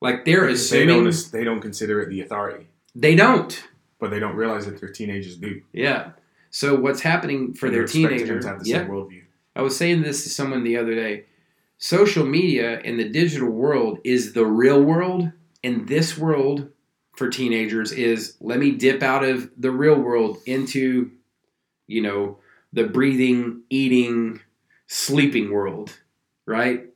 Like 0.00 0.24
they're 0.24 0.46
they 0.46 0.52
assuming 0.52 1.04
don't 1.04 1.28
they 1.32 1.44
don't 1.44 1.60
consider 1.60 2.00
it 2.02 2.10
the 2.10 2.20
authority, 2.20 2.66
they 2.94 3.14
don't. 3.14 3.62
but 3.98 4.10
they 4.10 4.18
don't 4.20 4.36
realize 4.36 4.66
that 4.66 4.78
their 4.80 4.90
teenagers 4.90 5.36
do. 5.36 5.62
Yeah. 5.72 6.10
So 6.50 6.74
what's 6.74 7.00
happening 7.00 7.54
for 7.54 7.66
And 7.66 7.74
their 7.74 7.86
they're 7.86 8.02
expecting 8.02 8.18
them 8.18 8.18
teenager? 8.26 8.40
to 8.40 8.48
have 8.48 8.62
the 8.64 8.70
Yeah. 8.70 8.78
same 8.78 8.88
worldview. 8.88 9.22
I 9.56 9.62
was 9.62 9.76
saying 9.76 10.02
this 10.02 10.22
to 10.24 10.28
someone 10.30 10.62
the 10.64 10.76
other 10.76 10.94
day. 10.94 11.24
Social 11.78 12.24
media 12.26 12.80
and 12.84 12.98
the 12.98 13.08
digital 13.08 13.48
world 13.50 13.98
is 14.04 14.32
the 14.32 14.46
real 14.46 14.82
world, 14.82 15.30
and 15.62 15.88
this 15.88 16.16
world 16.18 16.70
for 17.16 17.28
teenagers 17.28 17.90
is 17.92 18.36
let 18.40 18.58
me 18.58 18.72
dip 18.72 19.02
out 19.02 19.24
of 19.24 19.50
the 19.56 19.70
real 19.70 19.96
world 19.98 20.38
into, 20.46 21.10
you 21.86 22.02
know, 22.02 22.38
the 22.72 22.84
breathing, 22.84 23.62
eating, 23.70 24.40
sleeping 24.86 25.50
world, 25.50 25.96
right? 26.46 26.86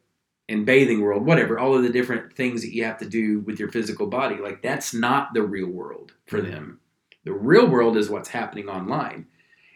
And 0.48 0.64
bathing 0.64 1.02
world, 1.02 1.26
whatever, 1.26 1.58
all 1.58 1.74
of 1.74 1.82
the 1.82 1.90
different 1.90 2.34
things 2.34 2.62
that 2.62 2.74
you 2.74 2.84
have 2.84 2.98
to 2.98 3.08
do 3.08 3.40
with 3.40 3.60
your 3.60 3.70
physical 3.70 4.06
body. 4.06 4.36
Like 4.36 4.62
that's 4.62 4.94
not 4.94 5.34
the 5.34 5.42
real 5.42 5.68
world 5.68 6.12
for 6.26 6.40
them. 6.40 6.80
The 7.24 7.32
real 7.32 7.68
world 7.68 7.96
is 7.98 8.08
what's 8.08 8.30
happening 8.30 8.68
online. 8.68 9.26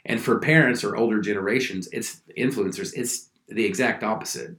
And 0.05 0.21
for 0.21 0.39
parents 0.39 0.83
or 0.83 0.97
older 0.97 1.21
generations, 1.21 1.89
it's 1.93 2.23
influencers, 2.39 2.95
it's 2.97 3.29
the 3.49 3.65
exact 3.65 4.03
opposite. 4.03 4.57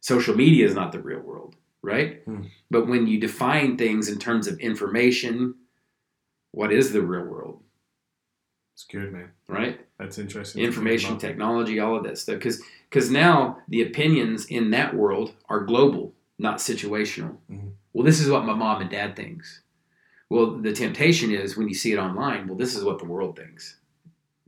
Social 0.00 0.34
media 0.34 0.66
is 0.66 0.74
not 0.74 0.92
the 0.92 1.00
real 1.00 1.20
world, 1.20 1.56
right? 1.82 2.22
Hmm. 2.24 2.42
But 2.70 2.88
when 2.88 3.06
you 3.06 3.20
define 3.20 3.76
things 3.76 4.08
in 4.08 4.18
terms 4.18 4.46
of 4.46 4.58
information, 4.58 5.54
what 6.52 6.72
is 6.72 6.92
the 6.92 7.02
real 7.02 7.24
world, 7.24 7.62
It's 8.80 8.88
good, 8.90 9.12
man. 9.12 9.30
right? 9.46 9.78
That's 9.98 10.16
interesting. 10.18 10.62
Information, 10.64 11.18
technology, 11.18 11.78
all 11.80 11.96
of 11.96 12.04
that 12.04 12.16
stuff. 12.16 12.36
Because 12.38 12.62
because 12.88 13.10
now 13.10 13.58
the 13.68 13.82
opinions 13.82 14.46
in 14.46 14.70
that 14.70 14.94
world 14.94 15.34
are 15.50 15.60
global, 15.60 16.14
not 16.38 16.56
situational. 16.58 17.36
Mhm. 17.52 17.72
Well, 17.92 18.04
this 18.04 18.20
is 18.20 18.30
what 18.30 18.46
my 18.46 18.54
mom 18.54 18.80
and 18.80 18.90
dad 18.90 19.16
thinks. 19.16 19.60
Well, 20.30 20.56
the 20.56 20.72
temptation 20.72 21.30
is 21.30 21.58
when 21.58 21.68
you 21.68 21.74
see 21.74 21.92
it 21.92 21.98
online. 21.98 22.46
Well, 22.48 22.56
this 22.56 22.74
is 22.74 22.82
what 22.82 22.98
the 22.98 23.04
world 23.04 23.36
thinks. 23.36 23.76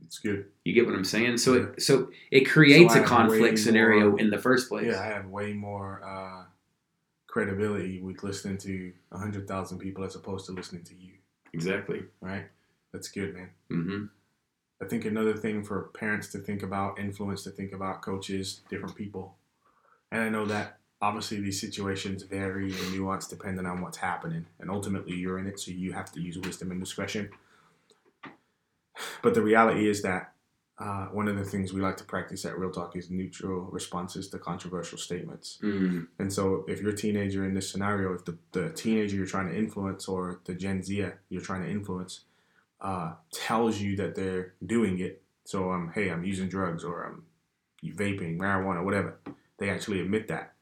It's 0.03 0.17
good. 0.17 0.45
You 0.65 0.73
get 0.73 0.87
what 0.87 0.95
I'm 0.95 1.03
saying? 1.05 1.37
So 1.37 1.53
Yeah. 1.53 1.63
it 1.77 1.81
so 1.83 2.09
it 2.31 2.45
creates 2.49 2.95
So 2.95 3.03
a 3.03 3.05
conflict 3.05 3.59
scenario 3.59 4.09
more- 4.11 4.19
in 4.19 4.31
the 4.31 4.39
first 4.39 4.67
place. 4.67 4.87
Yeah, 4.87 4.99
I 4.99 5.05
have 5.05 5.27
way 5.27 5.53
more 5.53 6.01
uh, 6.03 6.45
credibility 7.27 8.01
with 8.01 8.23
listening 8.23 8.57
to 8.59 8.93
hundred 9.11 9.47
thousand 9.47 9.77
people 9.77 10.03
as 10.03 10.15
opposed 10.15 10.47
to 10.47 10.53
listening 10.53 10.83
to 10.85 10.95
you. 10.95 11.13
Exactly. 11.53 12.05
Right? 12.19 12.45
That's 12.91 13.09
good, 13.09 13.35
man. 13.35 13.49
hmm 13.69 14.05
I 14.83 14.85
think 14.85 15.05
another 15.05 15.33
thing 15.33 15.63
for 15.63 15.83
parents 15.93 16.27
to 16.29 16.39
think 16.39 16.61
about, 16.61 16.99
influence 16.99 17.43
to 17.43 17.51
think 17.51 17.71
about, 17.71 18.01
coaches, 18.01 18.61
different 18.69 18.95
people. 18.95 19.35
And 20.11 20.21
I 20.21 20.29
know 20.29 20.45
that 20.47 20.77
obviously 21.01 21.39
these 21.39 21.59
situations 21.59 22.23
vary 22.23 22.73
and 22.77 22.93
nuance 22.93 23.27
depending 23.27 23.65
on 23.65 23.81
what's 23.81 23.97
happening. 23.97 24.45
And 24.59 24.69
ultimately 24.69 25.15
you're 25.15 25.39
in 25.39 25.47
it, 25.47 25.57
so 25.59 25.71
you 25.71 25.93
have 25.93 26.11
to 26.11 26.21
use 26.21 26.37
wisdom 26.37 26.71
and 26.71 26.81
discretion. 26.81 27.29
But 29.21 29.33
the 29.33 29.41
reality 29.41 29.87
is 29.89 30.01
that 30.01 30.33
uh, 30.79 31.05
one 31.07 31.29
of 31.29 31.37
the 31.37 31.45
things 31.45 31.71
we 31.71 31.79
like 31.79 31.95
to 31.97 32.03
practice 32.03 32.43
at 32.45 32.57
Real 32.59 32.71
Talk 32.71 32.95
is 32.97 33.09
neutral 33.09 33.61
responses 33.71 34.27
to 34.29 34.39
controversial 34.39 34.97
statements. 34.97 35.59
Mm, 35.61 36.07
And 36.19 36.33
so, 36.33 36.65
if 36.67 36.81
you're 36.81 36.91
a 36.91 36.97
teenager 36.97 37.45
in 37.45 37.53
this 37.53 37.69
scenario, 37.69 38.13
if 38.13 38.25
the, 38.25 38.37
the 38.51 38.69
teenager 38.71 39.15
you're 39.15 39.27
trying 39.27 39.49
to 39.49 39.57
influence 39.57 40.07
or 40.07 40.41
the 40.45 40.55
Gen 40.55 40.83
Z 40.83 41.05
you're 41.29 41.41
trying 41.41 41.63
to 41.63 41.69
influence 41.69 42.25
uh, 42.83 43.13
tells 43.31 43.79
you 43.81 43.95
that 43.95 44.13
they're 44.15 44.53
doing 44.65 44.99
it, 44.99 45.23
so 45.45 45.71
um, 45.71 45.91
hey, 45.95 46.09
I'm 46.09 46.23
using 46.23 46.49
drugs 46.49 46.83
or 46.83 47.03
I'm 47.05 47.23
vaping, 47.83 48.37
marijuana, 48.37 48.83
whatever, 48.83 49.19
they 49.57 49.69
actually 49.69 50.01
admit 50.01 50.27
that. 50.27 50.53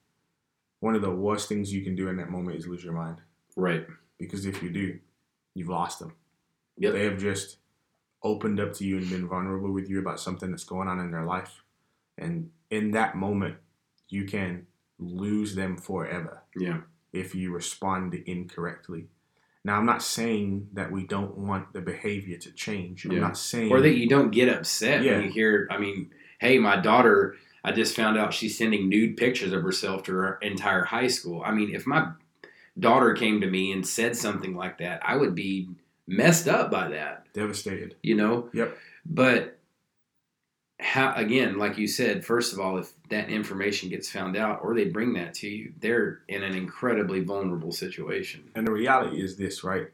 One 0.79 0.95
of 0.95 1.01
the 1.01 1.11
worst 1.11 1.47
things 1.49 1.71
you 1.73 1.83
can 1.83 1.95
do 1.95 2.07
in 2.09 2.17
that 2.17 2.29
moment 2.29 2.57
is 2.57 2.67
lose 2.67 2.83
your 2.83 2.93
mind. 2.93 3.17
right. 3.55 3.85
Because 4.17 4.45
if 4.45 4.61
you 4.61 4.69
do, 4.69 4.99
you've 5.55 5.69
lost 5.69 5.97
them. 5.97 6.13
Yep. 6.77 6.93
They 6.93 7.03
have 7.05 7.17
just 7.19 7.57
opened 8.21 8.59
up 8.59 8.71
to 8.73 8.85
you 8.85 8.97
and 8.97 9.09
been 9.09 9.27
vulnerable 9.27 9.71
with 9.71 9.89
you 9.89 9.99
about 9.99 10.19
something 10.19 10.51
that's 10.51 10.63
going 10.63 10.87
on 10.87 10.99
in 10.99 11.09
their 11.09 11.25
life. 11.25 11.63
And 12.19 12.51
in 12.69 12.91
that 12.91 13.15
moment, 13.15 13.55
you 14.09 14.25
can 14.25 14.67
lose 14.99 15.55
them 15.55 15.75
forever 15.75 16.43
Yeah. 16.55 16.81
if 17.13 17.33
you 17.33 17.51
respond 17.51 18.13
incorrectly. 18.13 19.07
Now, 19.63 19.77
I'm 19.77 19.85
not 19.85 20.01
saying 20.01 20.69
that 20.73 20.91
we 20.91 21.05
don't 21.05 21.37
want 21.37 21.71
the 21.73 21.81
behavior 21.81 22.37
to 22.37 22.51
change. 22.51 23.05
I'm 23.05 23.11
Yeah. 23.11 23.19
not 23.19 23.37
saying 23.37 23.71
Or 23.71 23.79
that 23.81 23.95
you 23.95 24.07
don't 24.09 24.31
get 24.31 24.49
upset 24.49 25.03
Yeah. 25.03 25.17
when 25.17 25.25
you 25.25 25.31
hear. 25.31 25.67
I 25.69 25.77
mean, 25.77 26.09
hey, 26.39 26.57
my 26.57 26.77
daughter. 26.77 27.35
I 27.63 27.71
just 27.71 27.95
found 27.95 28.17
out 28.17 28.33
she's 28.33 28.57
sending 28.57 28.89
nude 28.89 29.17
pictures 29.17 29.53
of 29.53 29.61
herself 29.61 30.01
to 30.03 30.13
her 30.13 30.39
entire 30.41 30.83
high 30.83 31.05
school. 31.07 31.43
I 31.45 31.51
mean, 31.51 31.75
if 31.75 31.85
my 31.85 32.07
daughter 32.79 33.13
came 33.13 33.39
to 33.41 33.47
me 33.47 33.71
and 33.71 33.85
said 33.85 34.15
something 34.15 34.55
like 34.55 34.79
that, 34.79 34.99
I 35.07 35.15
would 35.15 35.35
be 35.35 35.69
messed 36.07 36.47
up 36.47 36.71
by 36.71 36.87
that. 36.89 37.27
devastated. 37.33 37.95
You 38.01 38.15
know. 38.15 38.49
Yep. 38.53 38.75
But 39.05 39.59
how 40.81 41.13
again, 41.13 41.57
like 41.59 41.77
you 41.77 41.87
said, 41.87 42.25
first 42.25 42.53
of 42.53 42.59
all, 42.59 42.77
if 42.77 42.91
that 43.09 43.29
information 43.29 43.89
gets 43.89 44.09
found 44.09 44.35
out 44.35 44.59
or 44.63 44.73
they 44.73 44.85
bring 44.85 45.13
that 45.13 45.35
to 45.35 45.47
you, 45.47 45.73
they're 45.79 46.21
in 46.27 46.41
an 46.43 46.55
incredibly 46.55 47.23
vulnerable 47.23 47.71
situation. 47.71 48.49
And 48.55 48.65
the 48.65 48.71
reality 48.71 49.21
is 49.21 49.37
this, 49.37 49.63
right? 49.63 49.87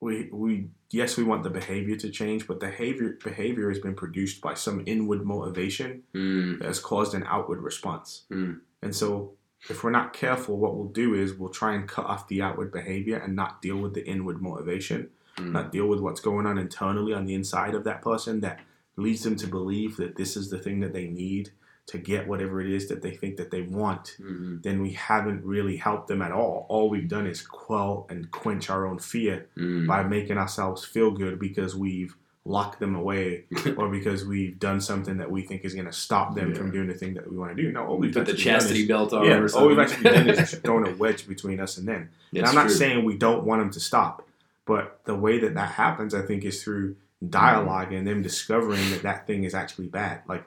We 0.00 0.28
we 0.30 0.68
yes, 0.90 1.16
we 1.16 1.24
want 1.24 1.42
the 1.42 1.50
behavior 1.50 1.96
to 1.96 2.10
change, 2.10 2.46
but 2.46 2.60
the 2.60 2.66
behavior 2.66 3.18
behavior 3.24 3.70
has 3.70 3.78
been 3.78 3.94
produced 3.94 4.42
by 4.42 4.54
some 4.54 4.82
inward 4.86 5.24
motivation 5.24 6.02
Mm, 6.14 6.58
that 6.58 6.66
has 6.66 6.78
caused 6.78 7.14
an 7.14 7.24
outward 7.26 7.62
response. 7.62 8.24
Mm. 8.30 8.60
And 8.82 8.94
so 8.94 9.32
if 9.70 9.82
we're 9.82 9.90
not 9.90 10.12
careful, 10.12 10.58
what 10.58 10.76
we'll 10.76 10.88
do 10.88 11.14
is 11.14 11.32
we'll 11.32 11.48
try 11.48 11.74
and 11.74 11.88
cut 11.88 12.04
off 12.04 12.28
the 12.28 12.42
outward 12.42 12.70
behavior 12.72 13.16
and 13.16 13.34
not 13.34 13.62
deal 13.62 13.78
with 13.78 13.94
the 13.94 14.06
inward 14.06 14.42
motivation, 14.42 15.08
Mm. 15.38 15.52
not 15.52 15.72
deal 15.72 15.86
with 15.86 16.00
what's 16.00 16.20
going 16.20 16.46
on 16.46 16.58
internally 16.58 17.12
on 17.14 17.24
the 17.24 17.34
inside 17.34 17.74
of 17.74 17.84
that 17.84 18.02
person 18.02 18.40
that 18.40 18.60
leads 18.96 19.22
them 19.22 19.36
to 19.36 19.46
believe 19.46 19.96
that 19.96 20.16
this 20.16 20.36
is 20.36 20.50
the 20.50 20.58
thing 20.58 20.80
that 20.80 20.92
they 20.92 21.06
need 21.06 21.50
to 21.86 21.98
get 21.98 22.26
whatever 22.26 22.60
it 22.60 22.68
is 22.68 22.88
that 22.88 23.00
they 23.02 23.12
think 23.12 23.36
that 23.36 23.50
they 23.52 23.62
want 23.62 24.16
mhm, 24.20 24.60
then 24.62 24.82
we 24.82 24.90
haven't 24.92 25.44
really 25.44 25.76
helped 25.76 26.08
them 26.08 26.20
at 26.20 26.32
all. 26.32 26.66
All 26.68 26.88
we've 26.90 27.08
done 27.08 27.26
is 27.28 27.40
quell 27.42 28.06
and 28.10 28.28
quench 28.32 28.70
our 28.70 28.84
own 28.86 28.98
fear 28.98 29.46
mm. 29.56 29.86
by 29.86 30.02
making 30.02 30.36
ourselves 30.36 30.84
feel 30.84 31.12
good 31.12 31.38
because 31.38 31.76
we've 31.76 32.16
locked 32.44 32.78
them 32.80 32.94
away 32.96 33.44
or 33.76 33.88
because 33.88 34.24
we've 34.24 34.58
done 34.58 34.80
something 34.80 35.18
that 35.18 35.30
we 35.30 35.42
think 35.42 35.64
is 35.64 35.74
going 35.74 35.86
to 35.86 35.92
stop 35.92 36.34
them 36.34 36.50
Yeah. 36.52 36.56
from 36.58 36.70
doing 36.72 36.88
the 36.88 36.94
thing 36.94 37.14
that 37.14 37.30
we 37.30 37.36
want 37.36 37.56
to 37.56 37.60
do. 37.62 37.70
No, 37.70 37.86
all 37.86 37.98
we've 37.98 38.12
Put 38.14 38.26
the 38.26 38.34
chastity 38.34 38.82
is, 38.82 38.88
belt 38.88 39.12
on. 39.12 39.24
yeah, 39.24 39.36
or 39.38 39.48
all 39.56 39.68
we've 39.68 39.78
actually 39.78 40.04
done 40.10 40.28
is 40.30 40.54
thrown 40.64 40.86
a 40.88 40.94
wedge 40.96 41.28
between 41.28 41.60
us 41.60 41.76
and 41.76 41.86
them. 41.86 42.08
And 42.34 42.44
I'm 42.46 42.54
not 42.54 42.66
true. 42.68 42.70
saying 42.76 43.04
we 43.04 43.16
don't 43.16 43.44
want 43.44 43.60
them 43.62 43.70
to 43.70 43.80
stop, 43.80 44.26
but 44.64 45.00
the 45.04 45.14
way 45.14 45.38
that 45.40 45.54
that 45.54 45.70
happens, 45.72 46.14
I 46.14 46.22
think, 46.22 46.44
is 46.44 46.62
through 46.64 46.96
dialogue 47.28 47.92
and 47.92 48.06
them 48.06 48.22
discovering 48.22 48.90
that 48.90 49.02
that 49.02 49.26
thing 49.26 49.44
is 49.44 49.54
actually 49.54 49.88
bad. 49.88 50.22
Like, 50.28 50.44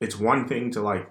it's 0.00 0.18
one 0.18 0.46
thing 0.46 0.70
to 0.72 0.80
like 0.80 1.10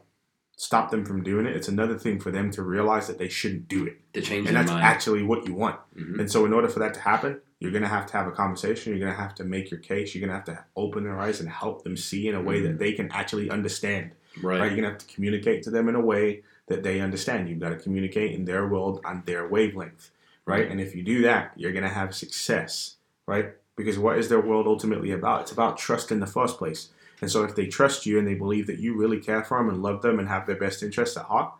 stop 0.57 0.89
them 0.91 1.05
from 1.05 1.23
doing 1.23 1.45
it. 1.45 1.55
It's 1.55 1.67
another 1.67 1.97
thing 1.97 2.19
for 2.19 2.31
them 2.31 2.49
to 2.51 2.63
realize 2.63 3.07
that 3.07 3.17
they 3.17 3.27
shouldn't 3.27 3.67
do 3.67 3.85
it, 3.85 3.97
to 4.13 4.21
change 4.21 4.47
and 4.47 4.55
that's 4.55 4.71
mind. 4.71 4.83
actually 4.85 5.23
what 5.23 5.45
you 5.47 5.53
want. 5.53 5.79
Mhm. 5.97 6.19
And 6.19 6.31
so, 6.31 6.45
in 6.45 6.53
order 6.53 6.69
for 6.69 6.79
that 6.79 6.93
to 6.93 6.99
happen, 7.01 7.41
you're 7.59 7.71
gonna 7.71 7.87
have 7.87 8.05
to 8.07 8.13
have 8.13 8.27
a 8.27 8.31
conversation. 8.31 8.93
You're 8.95 9.05
gonna 9.05 9.19
have 9.19 9.35
to 9.35 9.43
make 9.43 9.69
your 9.71 9.79
case. 9.79 10.15
You're 10.15 10.21
gonna 10.25 10.37
have 10.37 10.45
to 10.45 10.63
open 10.75 11.03
their 11.03 11.19
eyes 11.19 11.39
and 11.41 11.49
help 11.49 11.83
them 11.83 11.97
see 11.97 12.27
in 12.27 12.35
a 12.35 12.41
way 12.41 12.61
that 12.61 12.79
they 12.79 12.93
can 12.93 13.11
actually 13.11 13.49
understand 13.49 14.11
right. 14.41 14.59
Right. 14.59 14.67
You're 14.67 14.75
gonna 14.77 14.89
have 14.89 14.97
to 14.99 15.13
communicate 15.13 15.63
to 15.63 15.71
them 15.71 15.89
in 15.89 15.95
a 15.95 16.01
way 16.01 16.43
that 16.67 16.83
they 16.83 16.99
understand. 17.01 17.49
You've 17.49 17.59
got 17.59 17.69
to 17.69 17.77
communicate 17.77 18.31
in 18.33 18.45
their 18.45 18.67
world 18.67 18.99
on 19.05 19.23
their 19.25 19.47
wavelength, 19.47 20.11
right? 20.45 20.69
And 20.69 20.79
if 20.81 20.95
you 20.95 21.03
do 21.03 21.21
that, 21.23 21.51
you're 21.55 21.71
gonna 21.73 21.89
have 21.89 22.15
success, 22.15 22.95
right? 23.27 23.53
Because 23.75 23.99
what 23.99 24.17
is 24.17 24.29
their 24.29 24.39
world 24.39 24.67
ultimately 24.67 25.11
about? 25.11 25.41
It's 25.41 25.51
about 25.51 25.77
trust 25.77 26.11
in 26.11 26.19
the 26.19 26.27
first 26.27 26.57
place. 26.57 26.89
And 27.21 27.31
so, 27.31 27.43
if 27.43 27.55
they 27.55 27.67
trust 27.67 28.05
you 28.05 28.19
and 28.19 28.27
they 28.27 28.35
believe 28.35 28.67
that 28.67 28.79
you 28.79 28.95
really 28.97 29.19
care 29.19 29.43
for 29.43 29.57
them 29.57 29.69
and 29.69 29.81
love 29.81 30.01
them 30.01 30.19
and 30.19 30.27
have 30.27 30.45
their 30.47 30.55
best 30.57 30.83
interests 30.83 31.17
at 31.17 31.25
heart, 31.25 31.53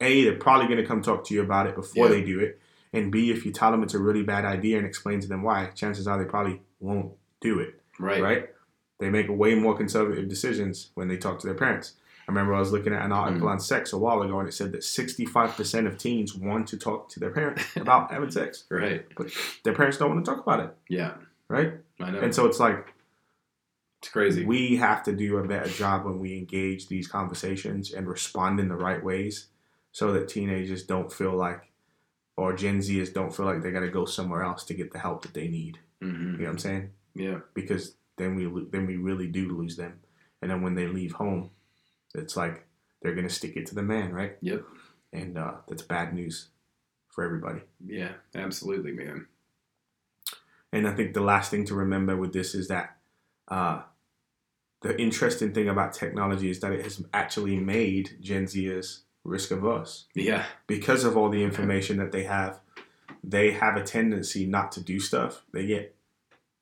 a 0.00 0.24
they're 0.24 0.36
probably 0.36 0.68
gonna 0.68 0.86
come 0.86 1.02
talk 1.02 1.24
to 1.26 1.34
you 1.34 1.42
about 1.42 1.66
it 1.66 1.74
before 1.74 2.06
Yeah. 2.06 2.12
they 2.14 2.22
do 2.24 2.40
it. 2.40 2.58
And 2.92 3.12
B, 3.12 3.30
if 3.30 3.44
you 3.46 3.52
tell 3.52 3.70
them 3.70 3.82
it's 3.82 3.94
a 3.94 3.98
really 3.98 4.22
bad 4.22 4.44
idea 4.44 4.78
and 4.78 4.86
explain 4.86 5.20
to 5.20 5.28
them 5.28 5.42
why, 5.42 5.66
chances 5.74 6.08
are 6.08 6.18
they 6.18 6.28
probably 6.28 6.60
won't 6.80 7.12
do 7.40 7.60
it 7.60 7.80
Right. 7.98 8.22
right? 8.22 8.50
They 8.98 9.10
make 9.10 9.26
way 9.28 9.54
more 9.54 9.76
conservative 9.76 10.28
decisions 10.28 10.90
when 10.94 11.08
they 11.08 11.16
talk 11.16 11.38
to 11.40 11.46
their 11.46 11.54
parents. 11.56 11.94
I 12.26 12.32
remember 12.32 12.54
I 12.54 12.58
was 12.60 12.72
looking 12.72 12.92
at 12.94 13.04
an 13.04 13.12
article 13.12 13.48
Mm. 13.48 13.52
on 13.52 13.60
sex 13.60 13.92
a 13.92 13.98
while 13.98 14.22
ago, 14.22 14.38
and 14.40 14.48
it 14.48 14.52
said 14.52 14.72
that 14.72 14.84
65% 14.84 15.86
of 15.86 15.98
teens 15.98 16.34
want 16.34 16.66
to 16.68 16.76
talk 16.76 17.08
to 17.10 17.20
their 17.20 17.30
parents 17.30 17.64
about 17.76 18.10
having 18.12 18.30
sex. 18.30 18.64
Right. 18.70 19.04
But 19.16 19.28
their 19.64 19.74
parents 19.74 19.98
don't 19.98 20.10
want 20.10 20.24
to 20.24 20.30
talk 20.30 20.42
about 20.42 20.60
it, 20.60 20.74
Yeah. 20.88 21.12
Right? 21.50 21.74
I 22.00 22.10
know. 22.10 22.20
And 22.20 22.34
so 22.34 22.46
it's 22.46 22.60
like 22.60 22.94
it's 23.98 24.08
crazy. 24.08 24.44
we 24.46 24.76
have 24.76 25.02
to 25.02 25.12
do 25.12 25.36
a 25.36 25.46
better 25.46 25.68
job 25.68 26.06
when 26.06 26.18
we 26.18 26.38
engage 26.38 26.88
these 26.88 27.06
conversations 27.06 27.92
and 27.92 28.08
respond 28.08 28.58
in 28.60 28.68
the 28.68 28.76
right 28.76 29.02
ways 29.04 29.48
so 29.92 30.12
that 30.14 30.28
teenagers 30.28 30.84
don't 30.84 31.12
feel 31.12 31.34
like, 31.34 31.70
or 32.36 32.54
Gen 32.54 32.78
Zers 32.78 33.12
don't 33.12 33.34
feel 33.34 33.44
like 33.44 33.62
they 33.62 33.72
got 33.72 33.80
to 33.80 33.90
go 33.90 34.04
somewhere 34.06 34.42
else 34.42 34.64
to 34.64 34.74
get 34.74 34.92
the 34.92 34.98
help 34.98 35.22
that 35.22 35.34
they 35.34 35.48
need. 35.48 35.78
hmm 36.00 36.08
You 36.08 36.22
know 36.38 36.44
what 36.44 36.50
I'm 36.52 36.58
saying? 36.58 36.90
Yeah. 37.14 37.40
because 37.54 37.96
then 38.16 38.36
we 38.36 38.44
then 38.70 38.86
we 38.86 38.96
really 38.96 39.26
do 39.26 39.48
lose 39.56 39.76
them, 39.76 39.98
and 40.40 40.50
then 40.50 40.62
when 40.62 40.74
they 40.74 40.86
leave 40.86 41.12
home, 41.12 41.50
it's 42.14 42.36
like 42.36 42.66
they're 43.02 43.14
gonna 43.14 43.28
stick 43.28 43.56
it 43.56 43.66
to 43.66 43.74
the 43.74 43.82
man, 43.82 44.12
right? 44.12 44.36
Yep. 44.42 44.62
And 45.12 45.36
uh, 45.36 45.54
that's 45.66 45.82
bad 45.82 46.14
news 46.14 46.48
for 47.08 47.24
everybody. 47.24 47.60
Yeah. 47.84 48.12
Absolutely, 48.34 48.92
man. 48.92 49.26
And 50.72 50.86
I 50.86 50.92
think 50.94 51.14
the 51.14 51.20
last 51.20 51.50
thing 51.50 51.64
to 51.66 51.74
remember 51.74 52.16
with 52.16 52.32
this 52.32 52.54
is 52.54 52.68
that 52.68 52.96
uh, 53.48 53.82
the 54.82 54.98
interesting 55.00 55.52
thing 55.52 55.68
about 55.68 55.92
technology 55.92 56.50
is 56.50 56.60
that 56.60 56.72
it 56.72 56.82
has 56.82 57.02
actually 57.12 57.56
made 57.56 58.16
Gen 58.20 58.44
Zers 58.46 59.00
risk 59.24 59.50
averse 59.50 60.06
Yeah. 60.14 60.44
because 60.66 61.04
of 61.04 61.16
all 61.16 61.28
the 61.28 61.42
information 61.42 61.98
that 61.98 62.12
they 62.12 62.22
have. 62.24 62.60
They 63.22 63.50
have 63.50 63.76
a 63.76 63.82
tendency 63.82 64.46
not 64.46 64.72
to 64.72 64.80
do 64.80 64.98
stuff. 64.98 65.42
They 65.52 65.66
get 65.66 65.94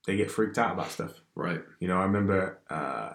they 0.06 0.16
get 0.16 0.30
freaked 0.30 0.56
out 0.59 0.72
about 0.72 0.90
stuff. 0.90 1.20
Right. 1.34 1.61
You 1.80 1.86
know, 1.88 1.98
I 1.98 2.04
remember 2.04 2.59
uh, 2.70 3.12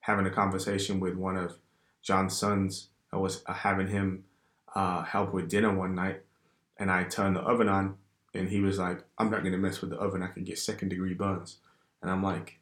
having 0.00 0.26
a 0.26 0.30
conversation 0.30 0.98
with 0.98 1.14
one 1.14 1.36
of 1.36 1.58
John's 2.02 2.36
sons. 2.36 2.88
I 3.12 3.18
was 3.18 3.42
uh, 3.46 3.52
having 3.52 3.88
him 3.88 4.24
uh, 4.74 5.02
help 5.04 5.34
with 5.34 5.48
dinner 5.50 5.72
one 5.72 5.94
night, 5.94 6.22
and 6.78 6.90
I 6.90 7.04
turned 7.04 7.36
the 7.36 7.40
oven 7.40 7.68
on, 7.68 7.98
and 8.34 8.48
he 8.48 8.60
was 8.60 8.78
like, 8.78 9.02
"I'm 9.18 9.30
not 9.30 9.44
gonna 9.44 9.58
mess 9.58 9.80
with 9.80 9.90
the 9.90 9.96
oven. 9.96 10.22
I 10.22 10.28
can 10.28 10.44
get 10.44 10.58
second 10.58 10.88
degree 10.90 11.14
burns." 11.14 11.58
And 12.02 12.10
I'm 12.10 12.22
like, 12.22 12.58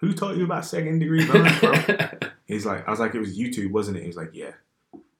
"Who 0.00 0.12
taught 0.12 0.36
you 0.36 0.44
about 0.44 0.64
second 0.64 0.98
degree 1.00 1.26
burns, 1.26 1.58
bro?" 1.60 1.72
He's 2.46 2.66
like, 2.66 2.86
"I 2.86 2.90
was 2.90 3.00
like, 3.00 3.14
it 3.14 3.20
was 3.20 3.38
YouTube, 3.38 3.70
wasn't 3.72 3.96
it?" 3.96 4.00
He 4.02 4.06
was 4.06 4.16
like, 4.16 4.30
"Yeah." 4.34 4.52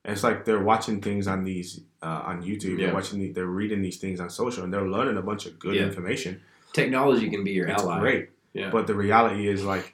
And 0.06 0.12
it's 0.12 0.22
like 0.22 0.44
they're 0.44 0.62
watching 0.62 1.00
things 1.00 1.26
on 1.26 1.44
these 1.44 1.80
uh, 2.02 2.22
on 2.26 2.42
YouTube. 2.42 2.78
Yeah. 2.78 2.86
They're 2.86 2.94
watching, 2.94 3.20
the, 3.20 3.32
they're 3.32 3.46
reading 3.46 3.80
these 3.80 3.96
things 3.98 4.20
on 4.20 4.28
social, 4.30 4.62
and 4.64 4.72
they're 4.72 4.86
learning 4.86 5.16
a 5.16 5.22
bunch 5.22 5.46
of 5.46 5.58
good 5.58 5.74
Yeah. 5.76 5.82
information. 5.84 6.40
Technology 6.74 7.30
can 7.30 7.42
be 7.44 7.52
your 7.52 7.68
It's 7.68 7.82
ally. 7.82 8.00
great. 8.00 8.30
Yeah. 8.52 8.68
But 8.70 8.86
the 8.86 8.94
reality 8.94 9.48
is 9.48 9.64
like 9.64 9.93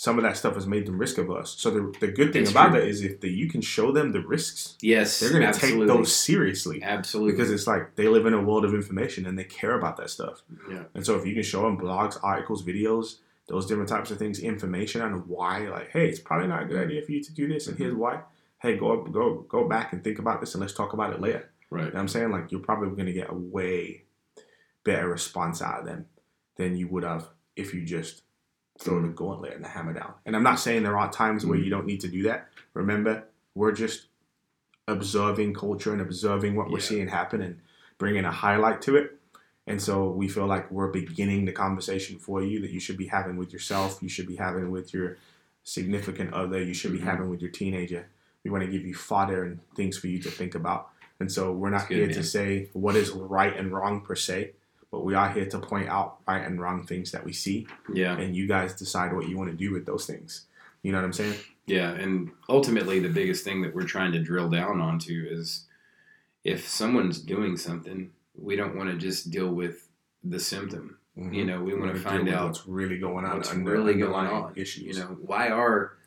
some 0.00 0.16
of 0.16 0.22
that 0.22 0.36
stuff 0.36 0.54
has 0.54 0.64
made 0.64 0.86
them 0.86 0.96
risk 0.96 1.18
averse. 1.18 1.56
So 1.58 1.72
the, 1.72 1.92
the 1.98 2.06
good 2.06 2.32
thing 2.32 2.42
It's 2.42 2.52
about 2.52 2.70
true. 2.70 2.80
that 2.80 2.86
is 2.86 3.02
if 3.02 3.20
the, 3.20 3.28
you 3.28 3.48
can 3.50 3.60
show 3.60 3.90
them 3.90 4.12
the 4.12 4.20
risks, 4.20 4.76
yes. 4.80 5.18
they're 5.18 5.32
going 5.32 5.52
to 5.52 5.58
take 5.58 5.76
those 5.88 6.14
seriously 6.14 6.80
Absolutely. 6.84 7.32
because 7.32 7.50
it's 7.50 7.66
like 7.66 7.96
they 7.96 8.06
live 8.06 8.24
in 8.24 8.32
a 8.32 8.40
world 8.40 8.64
of 8.64 8.74
information 8.74 9.26
and 9.26 9.36
they 9.36 9.42
care 9.42 9.76
about 9.76 9.96
that 9.96 10.08
stuff. 10.08 10.42
yeah. 10.70 10.84
And 10.94 11.04
so 11.04 11.16
if 11.18 11.26
you 11.26 11.34
can 11.34 11.42
show 11.42 11.62
them 11.62 11.76
blogs, 11.76 12.16
articles, 12.22 12.62
videos, 12.62 13.16
those 13.48 13.66
different 13.66 13.88
types 13.88 14.12
of 14.12 14.18
things, 14.18 14.38
information 14.38 15.00
on 15.00 15.14
why, 15.26 15.66
like, 15.68 15.90
hey, 15.90 16.08
it's 16.08 16.20
probably 16.20 16.46
not 16.46 16.62
a 16.62 16.66
good 16.66 16.78
idea 16.80 17.02
for 17.02 17.10
you 17.10 17.24
to 17.24 17.32
do 17.34 17.48
this, 17.48 17.66
and 17.66 17.76
here's 17.76 17.90
Mm-hmm. 17.92 18.00
why. 18.00 18.20
Hey, 18.60 18.76
go 18.76 19.02
go 19.02 19.44
go 19.48 19.66
back 19.68 19.92
and 19.92 20.04
think 20.04 20.20
about 20.20 20.38
this, 20.40 20.54
and 20.54 20.60
let's 20.60 20.74
talk 20.74 20.92
about 20.92 21.12
it 21.12 21.20
later. 21.20 21.50
Right. 21.70 21.80
You 21.80 21.86
know 21.88 21.94
what 21.94 22.00
I'm 22.02 22.08
saying? 22.08 22.30
Like, 22.30 22.52
you're 22.52 22.60
probably 22.60 22.90
going 22.90 23.06
to 23.06 23.12
get 23.12 23.30
a 23.30 23.34
way 23.34 24.04
better 24.84 25.08
response 25.08 25.60
out 25.60 25.80
of 25.80 25.86
them 25.86 26.06
than 26.56 26.76
you 26.76 26.86
would 26.88 27.02
have 27.04 27.28
if 27.56 27.72
you 27.74 27.84
just 27.84 28.22
throw 28.78 29.02
the 29.02 29.08
gauntlet 29.08 29.54
and 29.54 29.64
the 29.64 29.68
hammer 29.68 29.92
down. 29.92 30.14
And 30.24 30.36
I'm 30.36 30.42
not 30.42 30.60
saying 30.60 30.82
there 30.82 30.98
are 30.98 31.10
times 31.10 31.44
where 31.44 31.58
you 31.58 31.70
don't 31.70 31.86
need 31.86 32.00
to 32.02 32.08
do 32.08 32.22
that. 32.24 32.48
Remember, 32.74 33.24
we're 33.54 33.72
just 33.72 34.06
observing 34.86 35.54
culture 35.54 35.92
and 35.92 36.00
observing 36.00 36.54
what 36.54 36.70
we're 36.70 36.78
Yeah. 36.78 36.84
seeing 36.84 37.08
happen 37.08 37.42
and 37.42 37.60
bringing 37.98 38.24
a 38.24 38.30
highlight 38.30 38.80
to 38.82 38.96
it. 38.96 39.18
And 39.66 39.82
so 39.82 40.08
we 40.10 40.28
feel 40.28 40.46
like 40.46 40.70
we're 40.70 40.88
beginning 40.88 41.44
the 41.44 41.52
conversation 41.52 42.18
for 42.18 42.42
you 42.42 42.60
that 42.60 42.70
you 42.70 42.80
should 42.80 42.96
be 42.96 43.06
having 43.08 43.36
with 43.36 43.52
yourself, 43.52 43.98
you 44.02 44.08
should 44.08 44.26
be 44.26 44.36
having 44.36 44.70
with 44.70 44.94
your 44.94 45.18
significant 45.64 46.32
other, 46.32 46.62
you 46.62 46.72
should 46.72 46.92
be 46.92 46.98
Mhm. 47.00 47.02
having 47.04 47.28
with 47.28 47.42
your 47.42 47.50
teenager. 47.50 48.06
We 48.44 48.50
want 48.50 48.64
to 48.64 48.70
give 48.70 48.86
you 48.86 48.94
fodder 48.94 49.44
and 49.44 49.58
things 49.74 49.98
for 49.98 50.06
you 50.06 50.20
to 50.22 50.30
think 50.30 50.54
about. 50.54 50.88
And 51.20 51.30
so 51.30 51.52
we're 51.52 51.68
not 51.68 51.88
good, 51.88 51.96
here 51.98 52.06
man. 52.06 52.14
to 52.14 52.22
say 52.22 52.70
what 52.72 52.96
is 52.96 53.10
right 53.10 53.54
and 53.54 53.70
wrong 53.72 54.00
per 54.00 54.14
se, 54.14 54.52
but 54.90 55.04
we 55.04 55.14
are 55.14 55.30
here 55.30 55.46
to 55.46 55.58
point 55.58 55.88
out 55.88 56.18
right 56.26 56.44
and 56.44 56.60
wrong 56.60 56.86
things 56.86 57.10
that 57.12 57.24
we 57.24 57.32
see, 57.32 57.66
Yeah. 57.92 58.16
and 58.18 58.34
you 58.34 58.46
guys 58.46 58.74
decide 58.74 59.12
what 59.14 59.28
you 59.28 59.36
want 59.36 59.50
to 59.50 59.56
do 59.56 59.72
with 59.72 59.84
those 59.86 60.06
things. 60.06 60.46
You 60.82 60.92
know 60.92 60.98
what 60.98 61.04
I'm 61.04 61.12
saying? 61.12 61.34
Yeah, 61.66 61.90
and 61.90 62.30
ultimately, 62.48 62.98
the 63.00 63.08
biggest 63.10 63.44
thing 63.44 63.60
that 63.62 63.74
we're 63.74 63.82
trying 63.82 64.12
to 64.12 64.22
drill 64.22 64.48
down 64.48 64.80
onto 64.80 65.26
is 65.28 65.66
if 66.44 66.66
someone's 66.66 67.20
doing 67.20 67.56
something, 67.58 68.10
we 68.34 68.56
don't 68.56 68.76
want 68.76 68.88
to 68.90 68.96
just 68.96 69.30
deal 69.30 69.52
with 69.52 69.88
the 70.24 70.40
symptom. 70.40 70.96
You 71.16 71.44
know, 71.44 71.60
we 71.60 71.72
want 71.74 71.86
Wanna 71.88 71.98
find 71.98 72.28
out 72.28 72.46
what's 72.46 72.66
really 72.66 72.96
going 72.98 73.24
on. 73.24 73.36
what's 73.38 73.50
under- 73.50 73.70
really 73.72 73.94
going 73.94 74.26
on. 74.28 74.52
Issues. 74.56 74.96
You 74.96 75.02
know, 75.02 75.18
why 75.20 75.48
are 75.50 75.98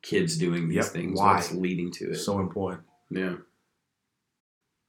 kids 0.00 0.38
doing 0.38 0.68
these 0.68 0.76
Yep, 0.76 0.84
things? 0.86 1.18
why? 1.18 1.34
What's 1.34 1.52
leading 1.52 1.90
to 1.92 2.12
it? 2.12 2.16
so 2.16 2.38
important. 2.38 2.84
yeah. 3.10 3.34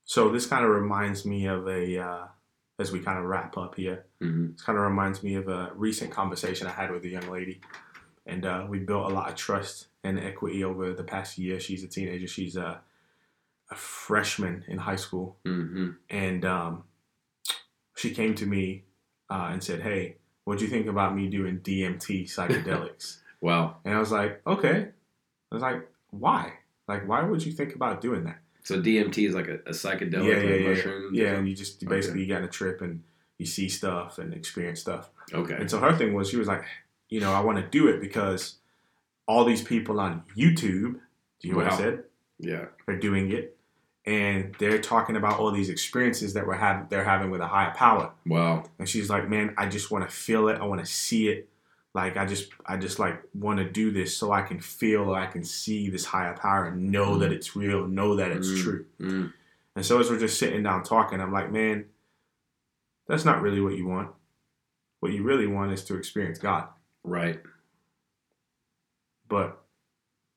So 0.06 0.30
this 0.32 0.45
kind 0.45 0.64
of 0.66 0.72
reminds 0.72 1.26
me 1.26 1.45
of 1.47 1.68
a, 1.68 1.97
uh, 1.97 2.28
as 2.82 2.91
we 2.91 2.99
kind 2.99 3.17
of 3.17 3.25
wrap 3.25 3.57
up 3.57 3.75
here, 3.75 4.05
hmm 4.19 4.51
this 4.51 4.61
kind 4.63 4.77
of 4.77 4.84
reminds 4.84 5.23
me 5.23 5.36
of 5.36 5.47
a 5.47 5.71
recent 5.75 6.11
conversation 6.11 6.67
I 6.67 6.71
had 6.71 6.91
with 6.91 7.03
a 7.05 7.09
young 7.09 7.29
lady. 7.32 7.61
And 8.25 8.45
uh, 8.45 8.65
we 8.69 8.79
built 8.79 9.05
a 9.05 9.13
lot 9.13 9.29
of 9.29 9.36
trust 9.36 9.88
and 10.03 10.19
equity 10.19 10.63
over 10.63 10.93
the 10.93 11.03
past 11.03 11.38
year. 11.38 11.59
She's 11.59 11.84
a 11.84 11.88
teenager. 11.88 12.27
She's 12.27 12.55
a, 12.55 12.82
a 13.71 13.75
freshman 13.75 14.63
in 14.67 14.77
high 14.79 14.97
school. 14.97 15.38
hmm 15.45 15.91
And 16.09 16.43
um, 16.45 16.84
she 17.95 18.11
came 18.11 18.36
to 18.36 18.45
me 18.45 18.84
uh, 19.29 19.49
and 19.51 19.63
said, 19.63 19.82
Hey, 19.82 20.17
what 20.43 20.57
do 20.59 20.65
you 20.65 20.69
think 20.69 20.88
about 20.88 21.15
me 21.15 21.27
doing 21.29 21.59
DMT 21.59 22.23
psychedelics? 22.25 23.19
Wow. 23.41 23.77
and 23.86 23.95
I 23.95 23.99
was 23.99 24.11
like, 24.11 24.41
Okay. 24.45 24.89
I 25.51 25.55
was 25.55 25.63
like, 25.63 25.89
Why? 26.11 26.53
Like, 26.88 27.07
why 27.07 27.23
would 27.23 27.43
you 27.45 27.51
think 27.53 27.73
about 27.75 28.01
doing 28.01 28.25
that? 28.25 28.40
So 28.64 28.82
DMT 28.82 29.28
is 29.28 29.34
like 29.36 29.47
a, 29.47 29.55
a 29.66 29.72
psychedelic 29.72 30.28
yeah, 30.28 30.41
yeah, 30.49 30.55
yeah, 30.55 30.70
mushroom. 30.70 31.14
yeah. 31.16 31.34
And 31.36 31.47
you 31.49 31.55
just 31.55 31.82
you 31.82 31.88
Okay. 31.88 31.97
basically 31.97 32.26
get 32.26 32.38
on 32.38 32.43
a 32.43 32.47
trip 32.47 32.82
and 32.82 33.03
you 33.38 33.45
see 33.45 33.68
stuff 33.70 34.18
and 34.20 34.34
experience 34.34 34.80
stuff. 34.82 35.09
Okay. 35.34 35.55
And 35.55 35.70
so 35.70 35.80
her 35.80 35.95
thing 35.97 36.14
was, 36.14 36.30
she 36.30 36.38
was 36.38 36.47
like, 36.47 36.64
you 37.09 37.20
know, 37.20 37.34
I 37.34 37.39
want 37.41 37.57
to 37.57 37.64
do 37.68 37.88
it 37.88 37.99
because 37.99 38.57
all 39.28 39.45
these 39.45 39.64
people 39.64 39.99
on 39.99 40.24
YouTube, 40.38 40.93
do 41.39 41.47
you 41.47 41.53
know 41.53 41.57
what 41.59 41.72
I 41.72 41.78
said? 41.78 42.03
Yeah. 42.39 42.66
Are 42.88 42.95
doing 42.95 43.32
it, 43.32 43.57
and 44.05 44.55
they're 44.59 44.80
talking 44.82 45.16
about 45.16 45.39
all 45.39 45.51
these 45.51 45.70
experiences 45.70 46.34
that 46.34 46.45
we're 46.47 46.55
have 46.55 46.89
they're 46.89 47.03
having 47.03 47.30
with 47.32 47.41
a 47.41 47.47
higher 47.47 47.72
power. 47.76 48.12
Wow. 48.26 48.64
And 48.80 48.88
she's 48.89 49.09
like, 49.09 49.30
man, 49.30 49.53
I 49.57 49.68
just 49.68 49.91
want 49.91 50.07
to 50.09 50.16
feel 50.16 50.47
it. 50.49 50.59
I 50.59 50.66
want 50.66 50.82
to 50.84 50.91
see 50.91 51.30
it. 51.30 51.47
Like 51.93 52.15
I 52.15 52.25
just, 52.25 52.49
I 52.65 52.77
just 52.77 52.99
like 52.99 53.21
want 53.33 53.59
to 53.59 53.69
do 53.69 53.91
this 53.91 54.15
so 54.15 54.31
I 54.31 54.41
can 54.43 54.59
feel, 54.61 55.09
or 55.09 55.17
I 55.19 55.25
can 55.27 55.43
see 55.43 55.89
this 55.89 56.05
higher 56.05 56.33
power 56.37 56.67
and 56.67 56.91
know 56.91 57.17
that 57.17 57.31
it's 57.33 57.55
real, 57.55 57.85
know 57.87 58.15
that 58.15 58.31
it's 58.31 58.47
Mm. 58.47 58.61
true. 58.63 58.85
Mm. 58.99 59.33
And 59.75 59.85
so 59.85 59.99
as 59.99 60.09
we're 60.09 60.19
just 60.19 60.39
sitting 60.39 60.63
down 60.63 60.83
talking, 60.83 61.19
I'm 61.19 61.31
like, 61.33 61.51
man, 61.51 61.85
that's 63.07 63.25
not 63.25 63.41
really 63.41 63.59
what 63.61 63.75
you 63.77 63.87
want. 63.87 64.09
What 65.01 65.11
you 65.11 65.23
really 65.23 65.47
want 65.47 65.73
is 65.73 65.83
to 65.85 65.95
experience 65.97 66.37
God. 66.39 66.67
Right. 67.03 67.41
but 69.27 69.61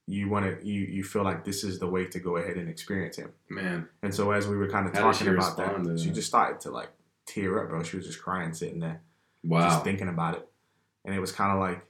you 0.06 0.28
want 0.28 0.44
to 0.44 0.66
you 0.66 0.82
you 0.82 1.02
feel 1.02 1.24
like 1.24 1.44
this 1.44 1.64
is 1.64 1.78
the 1.78 1.86
way 1.86 2.04
to 2.06 2.20
go 2.20 2.36
ahead 2.36 2.56
and 2.56 2.68
experience 2.68 3.16
him 3.16 3.32
Man. 3.48 3.88
and 4.02 4.14
so 4.14 4.30
as 4.32 4.46
we 4.46 4.56
were 4.56 4.68
kind 4.68 4.86
of 4.86 4.94
How 4.94 5.10
talking 5.10 5.28
about 5.28 5.56
that, 5.56 5.98
she 6.00 6.10
just 6.10 6.28
started 6.28 6.60
to 6.60 6.70
like 6.70 6.90
tear 7.26 7.62
up 7.62 7.70
bro 7.70 7.82
she 7.82 7.96
was 7.96 8.06
just 8.06 8.22
crying 8.22 8.52
sitting 8.52 8.80
there 8.80 9.00
Wow. 9.42 9.68
just 9.68 9.82
thinking 9.84 10.08
about 10.08 10.34
it 10.36 10.48
and 11.04 11.14
it 11.14 11.20
was 11.20 11.32
kind 11.32 11.52
of 11.52 11.58
like 11.58 11.84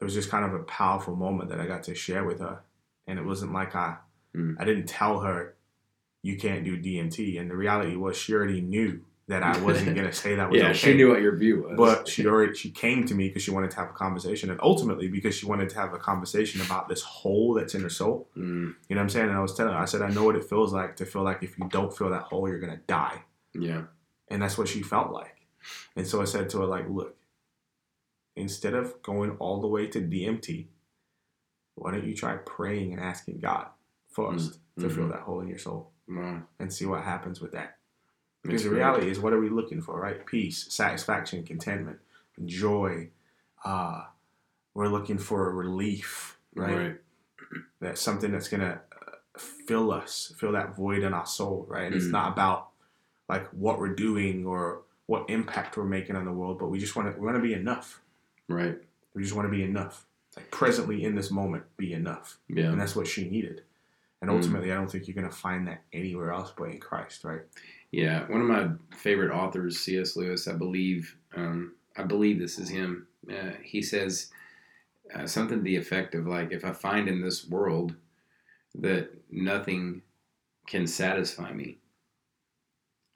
it 0.00 0.04
was 0.04 0.14
just 0.14 0.30
kind 0.30 0.44
of 0.44 0.54
a 0.54 0.62
powerful 0.64 1.14
moment 1.16 1.50
that 1.50 1.60
i 1.60 1.66
got 1.66 1.82
to 1.84 1.94
share 1.94 2.24
with 2.24 2.40
her 2.40 2.60
and 3.06 3.18
it 3.18 3.24
wasn't 3.24 3.52
like 3.52 3.74
i 3.74 3.96
Mm. 4.36 4.56
i 4.60 4.64
didn't 4.64 4.86
tell 4.86 5.20
her 5.20 5.54
you 6.22 6.36
can't 6.36 6.62
do 6.64 6.76
dmt 6.78 7.40
and 7.40 7.50
the 7.50 7.56
reality 7.56 7.96
was 7.96 8.14
she 8.16 8.34
already 8.34 8.60
knew 8.60 9.00
that 9.26 9.42
i 9.42 9.58
wasn't 9.60 9.94
going 9.94 10.06
to 10.06 10.12
say 10.12 10.34
that 10.34 10.50
was 10.50 10.58
yeah, 10.60 10.68
okay 10.68 10.74
she 10.78 10.94
knew 10.94 11.08
what 11.08 11.22
your 11.22 11.34
view 11.34 11.62
was. 11.62 11.76
but 11.78 12.06
she 12.06 12.26
already 12.26 12.54
she 12.54 12.70
came 12.70 13.06
to 13.06 13.14
me 13.14 13.28
because 13.28 13.42
she 13.42 13.50
wanted 13.50 13.70
to 13.70 13.76
have 13.76 13.88
a 13.88 13.92
conversation 13.94 14.50
and 14.50 14.60
ultimately 14.62 15.08
because 15.08 15.34
she 15.34 15.46
wanted 15.46 15.68
to 15.70 15.76
have 15.76 15.94
a 15.94 15.98
conversation 15.98 16.60
about 16.60 16.88
this 16.90 17.00
hole 17.02 17.54
that's 17.54 17.74
in 17.74 17.80
her 17.82 17.88
soul 17.88 18.28
Mm. 18.36 18.42
you 18.42 18.94
know 18.94 18.96
what 18.96 19.00
i'm 19.00 19.08
saying 19.08 19.28
and 19.28 19.36
i 19.36 19.40
was 19.40 19.54
telling 19.54 19.72
her 19.72 19.78
i 19.80 19.86
said 19.86 20.02
i 20.02 20.10
know 20.10 20.24
what 20.24 20.36
it 20.36 20.44
feels 20.44 20.74
like 20.74 20.94
to 20.96 21.06
feel 21.06 21.22
like 21.22 21.42
if 21.42 21.58
you 21.58 21.66
don't 21.70 21.96
fill 21.96 22.10
that 22.10 22.22
hole 22.24 22.46
you're 22.48 22.60
gonna 22.60 22.80
die 22.86 23.22
Yeah. 23.54 23.84
and 24.30 24.42
that's 24.42 24.58
what 24.58 24.68
she 24.68 24.82
felt 24.82 25.10
like 25.10 25.36
and 25.96 26.06
so 26.06 26.20
i 26.20 26.24
said 26.24 26.50
to 26.50 26.58
her 26.58 26.66
like 26.66 26.86
look 26.88 27.16
instead 28.38 28.74
of 28.74 29.00
going 29.02 29.30
all 29.38 29.60
the 29.60 29.66
way 29.66 29.86
to 29.86 30.00
dmt 30.00 30.66
why 31.74 31.90
don't 31.92 32.04
you 32.06 32.14
try 32.14 32.36
praying 32.36 32.92
and 32.92 33.00
asking 33.02 33.38
god 33.38 33.68
1st 34.16 34.58
to 34.78 34.88
fill 34.88 35.04
Mhm. 35.06 35.10
that 35.12 35.20
hole 35.22 35.40
in 35.40 35.48
your 35.48 35.58
soul 35.58 35.92
Wow. 36.08 36.42
and 36.58 36.72
see 36.72 36.86
what 36.86 37.02
happens 37.04 37.40
with 37.40 37.52
that 37.52 37.78
That's 38.42 38.42
because 38.42 38.62
the 38.64 38.68
great. 38.70 38.78
reality 38.78 39.10
is, 39.10 39.20
what 39.20 39.32
are 39.32 39.40
we 39.40 39.48
looking 39.50 39.82
for, 39.82 40.00
right? 40.00 40.24
Peace, 40.24 40.72
satisfaction, 40.72 41.44
contentment, 41.44 41.98
joy. 42.44 43.10
Uh, 43.64 44.04
we're 44.74 44.88
looking 44.88 45.18
for 45.18 45.50
a 45.50 45.52
relief, 45.52 46.38
right? 46.54 46.76
Right. 46.76 47.00
That's 47.80 48.00
something 48.00 48.30
that's 48.32 48.48
gonna 48.48 48.80
uh, 48.92 49.38
fill 49.38 49.90
us, 49.92 50.32
fill 50.38 50.52
that 50.52 50.76
void 50.76 51.02
in 51.02 51.12
our 51.12 51.26
soul, 51.26 51.66
right? 51.68 51.86
And 51.86 51.94
it's 51.94 52.06
Mm. 52.06 52.12
not 52.12 52.32
about 52.32 52.70
like 53.28 53.46
what 53.48 53.78
we're 53.78 53.94
doing 53.94 54.46
or 54.46 54.82
what 55.06 55.28
impact 55.28 55.76
we're 55.76 55.84
making 55.84 56.16
on 56.16 56.24
the 56.24 56.32
world, 56.32 56.58
but 56.58 56.68
we 56.68 56.78
just 56.78 56.96
want 56.96 57.12
to 57.12 57.20
we 57.20 57.26
want 57.26 57.36
to 57.36 57.42
be 57.42 57.54
enough. 57.54 58.00
Right. 58.48 58.78
We 59.14 59.22
just 59.22 59.34
want 59.34 59.46
to 59.46 59.56
be 59.56 59.62
enough. 59.62 60.06
Like 60.36 60.50
presently 60.50 61.04
in 61.04 61.14
this 61.14 61.30
moment, 61.30 61.64
be 61.76 61.92
enough, 61.92 62.38
Yeah. 62.48 62.70
and 62.70 62.80
that's 62.80 62.94
what 62.94 63.06
she 63.06 63.28
needed. 63.28 63.62
And 64.20 64.30
Mm. 64.30 64.34
ultimately, 64.36 64.72
I 64.72 64.74
don't 64.74 64.90
think 64.90 65.06
you're 65.08 65.14
gonna 65.14 65.30
find 65.30 65.66
that 65.68 65.84
anywhere 65.92 66.32
else 66.32 66.52
but 66.56 66.70
in 66.70 66.78
Christ, 66.78 67.24
right? 67.24 67.42
Yeah. 67.90 68.28
One 68.28 68.40
of 68.40 68.46
my 68.46 68.70
favorite 68.96 69.32
authors, 69.32 69.78
C.S. 69.80 70.16
Lewis, 70.16 70.46
I 70.48 70.54
believe, 70.54 71.16
um, 71.34 71.74
I 71.96 72.02
believe 72.04 72.38
this 72.38 72.58
is 72.58 72.68
him. 72.68 73.06
Uh, 73.30 73.52
he 73.62 73.82
says 73.82 74.30
uh, 75.14 75.26
something 75.26 75.58
to 75.58 75.64
the 75.64 75.76
effect 75.76 76.14
of 76.14 76.26
like, 76.26 76.52
if 76.52 76.64
I 76.64 76.72
find 76.72 77.08
in 77.08 77.22
this 77.22 77.48
world 77.48 77.94
that 78.74 79.10
nothing 79.30 80.02
can 80.66 80.86
satisfy 80.86 81.52
me, 81.52 81.78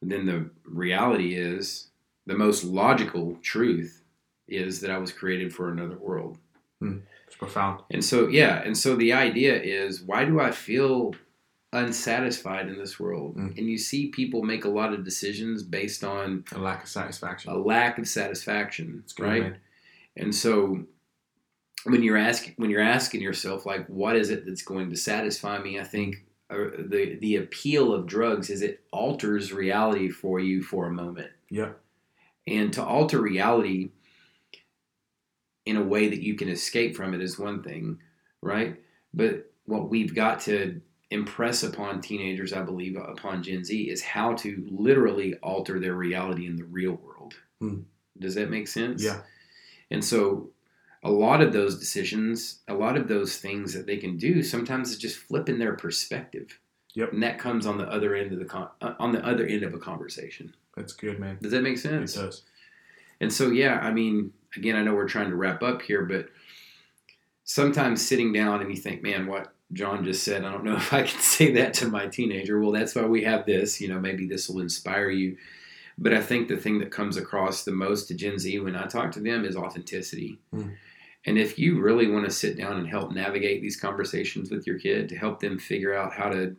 then 0.01 0.24
the 0.26 0.51
reality 0.64 1.35
is 1.35 1.91
the 2.26 2.35
most 2.35 2.64
logical 2.64 3.37
truth 3.43 4.01
is 4.53 4.80
that 4.80 4.90
I 4.90 4.98
was 4.98 5.12
created 5.12 5.53
for 5.55 5.70
another 5.70 5.96
world. 5.96 6.38
It's 7.26 7.36
profound. 7.36 7.80
And 7.90 8.05
so, 8.05 8.26
yeah, 8.28 8.61
and 8.62 8.76
so 8.76 8.96
the 8.96 9.12
idea 9.12 9.55
is 9.61 10.03
why 10.03 10.24
do 10.24 10.40
I 10.40 10.50
feel 10.50 11.14
unsatisfied 11.72 12.68
in 12.68 12.76
this 12.76 12.98
world? 13.00 13.36
Mm. 13.36 13.57
And 13.57 13.68
you 13.68 13.78
see 13.78 14.09
people 14.09 14.42
make 14.42 14.64
a 14.64 14.68
lot 14.68 14.92
of 14.92 15.05
decisions 15.05 15.62
based 15.62 16.05
on 16.05 16.44
A 16.53 16.59
lack 16.59 16.82
of 16.82 16.88
satisfaction. 16.88 17.53
a 17.53 17.57
lack 17.57 17.98
of 17.98 18.09
satisfaction, 18.09 19.00
It's 19.05 19.12
good, 19.12 19.24
right? 19.26 19.42
man. 19.42 19.57
And 20.16 20.34
so 20.34 20.84
when 21.84 22.03
you're 22.03 22.18
asking 22.18 22.55
when 22.59 22.68
you're 22.70 22.80
asking 22.82 23.22
yourself 23.22 23.64
like 23.64 23.86
what 23.86 24.14
is 24.14 24.30
it 24.30 24.44
that's 24.44 24.62
going 24.62 24.90
to 24.90 24.96
satisfy 24.96 25.59
me, 25.59 25.80
I 25.80 25.84
think 25.84 26.24
uh, 26.50 26.57
the 26.78 27.16
the 27.20 27.36
appeal 27.36 27.94
of 27.94 28.07
drugs 28.07 28.50
is 28.50 28.61
it 28.61 28.82
alters 28.92 29.53
reality 29.53 30.11
for 30.11 30.38
you 30.38 30.62
for 30.62 30.86
a 30.86 30.92
moment. 30.92 31.30
Yeah. 31.48 31.70
And 32.46 32.72
to 32.74 32.84
alter 32.84 33.20
reality 33.22 33.90
in 35.66 35.76
a 35.76 35.82
way 35.82 36.08
that 36.08 36.22
you 36.22 36.34
can 36.34 36.48
escape 36.48 36.96
from 36.96 37.14
it 37.14 37.22
is 37.22 37.38
one 37.38 37.62
thing, 37.62 37.98
right? 38.40 38.76
But 39.14 39.52
what 39.66 39.90
we've 39.90 40.14
got 40.14 40.40
to 40.40 40.80
impress 41.10 41.62
upon 41.62 42.00
teenagers, 42.00 42.52
I 42.52 42.62
believe, 42.62 42.96
upon 42.96 43.42
Gen 43.42 43.64
Z, 43.64 43.90
is 43.90 44.02
how 44.02 44.34
to 44.36 44.66
literally 44.70 45.34
alter 45.42 45.78
their 45.78 45.94
reality 45.94 46.46
in 46.46 46.56
the 46.56 46.64
real 46.64 46.94
world. 46.94 47.34
Hmm. 47.60 47.82
Does 48.18 48.34
that 48.34 48.50
make 48.50 48.68
sense? 48.68 49.02
Yeah. 49.02 49.20
And 49.90 50.04
so 50.04 50.50
a 51.04 51.10
lot 51.10 51.40
of 51.40 51.52
those 51.52 51.78
decisions, 51.78 52.60
a 52.68 52.74
lot 52.74 52.96
of 52.96 53.08
those 53.08 53.36
things 53.36 53.74
that 53.74 53.86
they 53.86 53.96
can 53.96 54.16
do, 54.16 54.42
sometimes 54.42 54.90
it's 54.90 55.00
just 55.00 55.18
flipping 55.18 55.58
their 55.58 55.74
perspective. 55.74 56.58
Yep. 56.94 57.12
And 57.12 57.22
that 57.22 57.38
comes 57.38 57.66
on 57.66 57.78
the 57.78 57.88
other 57.88 58.14
end 58.14 58.32
of 58.32 58.38
the 58.38 58.44
con- 58.44 58.68
uh, 58.80 58.94
on 58.98 59.12
the 59.12 59.24
other 59.24 59.46
end 59.46 59.62
of 59.62 59.74
a 59.74 59.78
conversation. 59.78 60.54
That's 60.76 60.92
good, 60.92 61.18
man. 61.18 61.38
Does 61.40 61.52
that 61.52 61.62
make 61.62 61.78
sense? 61.78 62.16
It 62.16 62.20
does. 62.20 62.42
And 63.20 63.32
so, 63.32 63.50
yeah, 63.50 63.78
I 63.80 63.92
mean, 63.92 64.32
again, 64.57 64.76
I 64.76 64.82
know 64.82 64.94
we're 64.94 65.09
trying 65.09 65.30
to 65.30 65.36
wrap 65.36 65.62
up 65.62 65.82
here, 65.82 66.05
but 66.05 66.28
sometimes 67.44 68.07
sitting 68.07 68.32
down 68.32 68.61
and 68.61 68.70
you 68.70 68.76
think, 68.76 69.03
man, 69.03 69.26
what 69.26 69.53
John 69.72 70.05
just 70.05 70.22
said, 70.24 70.44
I 70.44 70.53
don't 70.53 70.64
know 70.64 70.76
if 70.76 70.92
I 70.92 71.03
can 71.03 71.20
say 71.20 71.53
that 71.53 71.74
to 71.74 71.88
my 71.88 72.07
teenager. 72.07 72.61
Well, 72.61 72.72
that's 72.72 72.94
why 72.94 73.05
we 73.05 73.24
have 73.24 73.46
this. 73.46 73.80
You 73.80 73.88
know, 73.88 74.00
maybe 74.00 74.26
this 74.26 74.48
will 74.48 74.61
inspire 74.61 75.11
you. 75.11 75.36
But 75.98 76.14
I 76.14 76.22
think 76.22 76.48
the 76.48 76.57
thing 76.57 76.78
that 76.78 76.90
comes 76.90 77.16
across 77.16 77.64
the 77.64 77.72
most 77.72 78.09
to 78.09 78.14
Gen 78.14 78.38
Z 78.38 78.59
when 78.61 78.76
I 78.76 78.86
talk 78.86 79.12
to 79.12 79.20
them 79.20 79.44
is 79.44 79.57
authenticity. 79.57 80.38
Mm. 80.55 80.74
And 81.26 81.38
if 81.38 81.59
you 81.59 81.80
really 81.80 82.11
want 82.11 82.24
to 82.24 82.30
sit 82.30 82.57
down 82.57 82.78
and 82.78 82.88
help 82.88 83.12
navigate 83.12 83.62
these 83.62 83.76
conversations 83.76 84.50
with 84.50 84.66
your 84.66 84.78
kid 84.78 85.09
to 85.09 85.16
help 85.16 85.40
them 85.40 85.59
figure 85.59 85.94
out 85.94 86.12
how 86.12 86.30
to, 86.30 86.57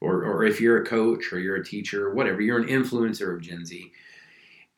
or, 0.00 0.24
or 0.24 0.44
if 0.44 0.60
you're 0.60 0.82
a 0.82 0.86
coach 0.86 1.32
or 1.32 1.38
you're 1.38 1.56
a 1.56 1.64
teacher 1.64 2.06
or 2.06 2.14
whatever, 2.14 2.40
you're 2.40 2.58
an 2.58 2.68
influencer 2.68 3.34
of 3.34 3.42
Gen 3.42 3.66
Z, 3.66 3.92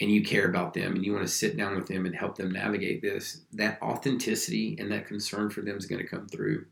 and 0.00 0.10
you 0.10 0.22
care 0.22 0.48
about 0.48 0.74
them 0.74 0.94
and 0.94 1.04
you 1.04 1.12
want 1.12 1.26
to 1.26 1.32
sit 1.32 1.56
down 1.56 1.74
with 1.76 1.86
them 1.88 2.06
and 2.06 2.14
help 2.14 2.36
them 2.36 2.50
navigate 2.52 3.02
this, 3.02 3.40
that 3.52 3.80
authenticity 3.82 4.76
and 4.78 4.90
that 4.92 5.06
concern 5.06 5.50
for 5.50 5.60
them 5.62 5.76
is 5.76 5.86
going 5.86 6.00
to 6.00 6.06
come 6.08 6.28
through. 6.28 6.64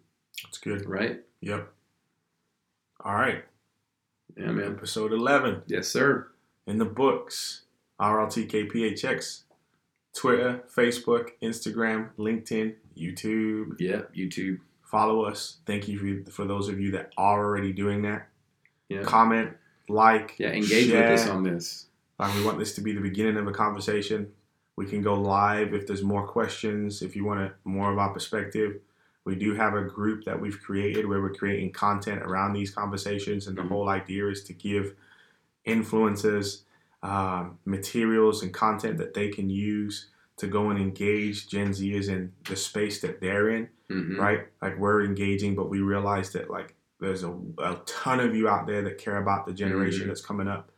That's 0.44 0.58
good. 0.58 0.88
Right? 0.88 1.20
Yep. 1.40 1.68
All 3.04 3.14
right. 3.14 3.44
Yeah, 4.36 4.52
man. 4.52 4.72
Episode 4.76 5.12
11 5.12 5.62
Yes, 5.66 5.88
sir. 5.88 6.28
in 6.66 6.78
the 6.78 6.84
books. 6.84 7.62
RLTKPHX. 8.00 9.42
Twitter, 10.14 10.62
Facebook, 10.74 11.30
Instagram, 11.42 12.08
LinkedIn, 12.18 12.74
YouTube. 12.96 13.76
Yeah, 13.78 14.02
YouTube. 14.16 14.60
Follow 14.82 15.24
us. 15.24 15.58
Thank 15.66 15.88
you 15.88 16.24
for, 16.24 16.30
for 16.30 16.44
those 16.46 16.68
of 16.68 16.80
you 16.80 16.90
that 16.92 17.12
are 17.18 17.44
already 17.44 17.72
doing 17.72 18.02
that. 18.02 18.28
Yeah. 18.88 19.02
Comment, 19.02 19.50
like, 19.88 20.34
Yeah, 20.38 20.50
engage 20.52 20.88
share. 20.90 21.10
with 21.10 21.20
us 21.20 21.28
on 21.28 21.42
this. 21.42 21.86
We 22.18 22.44
want 22.44 22.58
this 22.58 22.74
to 22.76 22.80
be 22.80 22.92
the 22.92 23.00
beginning 23.00 23.36
of 23.36 23.46
a 23.46 23.52
conversation. 23.52 24.28
We 24.76 24.86
can 24.86 25.02
go 25.02 25.14
live 25.14 25.74
if 25.74 25.86
there's 25.86 26.02
more 26.02 26.26
questions, 26.26 27.02
if 27.02 27.14
you 27.14 27.24
want 27.24 27.52
more 27.64 27.92
of 27.92 27.98
our 27.98 28.12
perspective. 28.12 28.80
We 29.24 29.34
do 29.34 29.54
have 29.54 29.74
a 29.74 29.82
group 29.82 30.24
that 30.24 30.40
we've 30.40 30.60
created 30.62 31.06
where 31.06 31.20
we're 31.20 31.34
creating 31.34 31.72
content 31.72 32.22
around 32.22 32.52
these 32.52 32.70
conversations, 32.70 33.46
and 33.48 33.56
the 33.56 33.62
Mhm. 33.62 33.68
whole 33.68 33.88
idea 33.88 34.28
is 34.28 34.44
to 34.44 34.52
give 34.52 34.94
influencers 35.66 36.62
um, 37.02 37.58
materials 37.66 38.42
and 38.42 38.52
content 38.52 38.98
that 38.98 39.14
they 39.14 39.28
can 39.28 39.48
use 39.48 40.08
to 40.38 40.46
go 40.48 40.70
and 40.70 40.78
engage 40.80 41.46
Gen 41.48 41.68
Zers 41.70 42.08
in 42.08 42.32
the 42.48 42.56
space 42.56 43.00
that 43.02 43.20
they're 43.20 43.48
in 43.50 43.68
Mhm. 43.90 44.18
right? 44.18 44.48
Like 44.60 44.76
we're 44.78 45.04
engaging, 45.04 45.54
but 45.54 45.68
we 45.68 45.80
realize 45.80 46.32
that 46.32 46.50
like 46.50 46.74
there's 46.98 47.22
a, 47.22 47.30
a 47.58 47.80
ton 47.86 48.18
of 48.18 48.34
you 48.34 48.48
out 48.48 48.66
there 48.66 48.82
that 48.82 48.98
care 48.98 49.18
about 49.18 49.46
the 49.46 49.52
generation 49.52 50.04
Mhm. 50.04 50.08
that's 50.08 50.24
coming 50.24 50.48
up, 50.48 50.72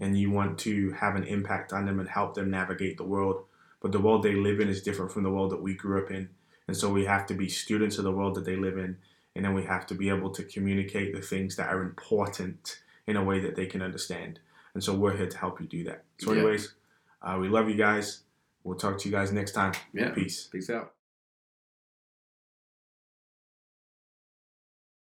and 0.00 0.18
you 0.18 0.30
want 0.30 0.58
to 0.60 0.90
have 0.92 1.14
an 1.14 1.24
impact 1.24 1.72
on 1.72 1.86
them 1.86 2.00
and 2.00 2.08
help 2.08 2.34
them 2.34 2.50
navigate 2.50 2.96
the 2.96 3.04
world. 3.04 3.44
But 3.80 3.92
the 3.92 4.00
world 4.00 4.22
they 4.22 4.34
live 4.34 4.58
in 4.60 4.68
is 4.68 4.82
different 4.82 5.12
from 5.12 5.22
the 5.22 5.30
world 5.30 5.52
that 5.52 5.62
we 5.62 5.74
grew 5.74 6.02
up 6.02 6.10
in, 6.10 6.30
and 6.66 6.76
so 6.76 6.90
we 6.92 7.04
have 7.04 7.26
to 7.26 7.34
be 7.34 7.48
students 7.48 7.98
of 7.98 8.04
the 8.04 8.12
world 8.12 8.34
that 8.34 8.44
they 8.44 8.56
live 8.56 8.76
in, 8.78 8.96
and 9.36 9.44
then 9.44 9.54
we 9.54 9.64
have 9.64 9.86
to 9.86 9.94
be 9.94 10.08
able 10.08 10.30
to 10.30 10.42
communicate 10.42 11.14
the 11.14 11.20
things 11.22 11.56
that 11.56 11.68
are 11.68 11.82
important 11.82 12.80
in 13.06 13.16
a 13.16 13.24
way 13.24 13.40
that 13.40 13.56
they 13.56 13.66
can 13.66 13.82
understand. 13.82 14.40
And 14.74 14.82
so 14.84 14.94
we're 14.94 15.16
here 15.16 15.28
to 15.28 15.38
help 15.38 15.60
you 15.60 15.66
do 15.66 15.84
that. 15.84 16.04
So, 16.18 16.32
Yeah. 16.32 16.38
anyways, 16.40 16.74
uh, 17.22 17.38
we 17.40 17.48
love 17.48 17.68
you 17.68 17.76
guys. 17.76 18.22
We'll 18.64 18.76
talk 18.78 18.98
to 18.98 19.08
you 19.08 19.12
guys 19.12 19.32
next 19.32 19.52
time. 19.52 19.72
Yeah. 19.92 20.10
Peace. 20.10 20.46
Peace 20.46 20.70
out. 20.70 20.94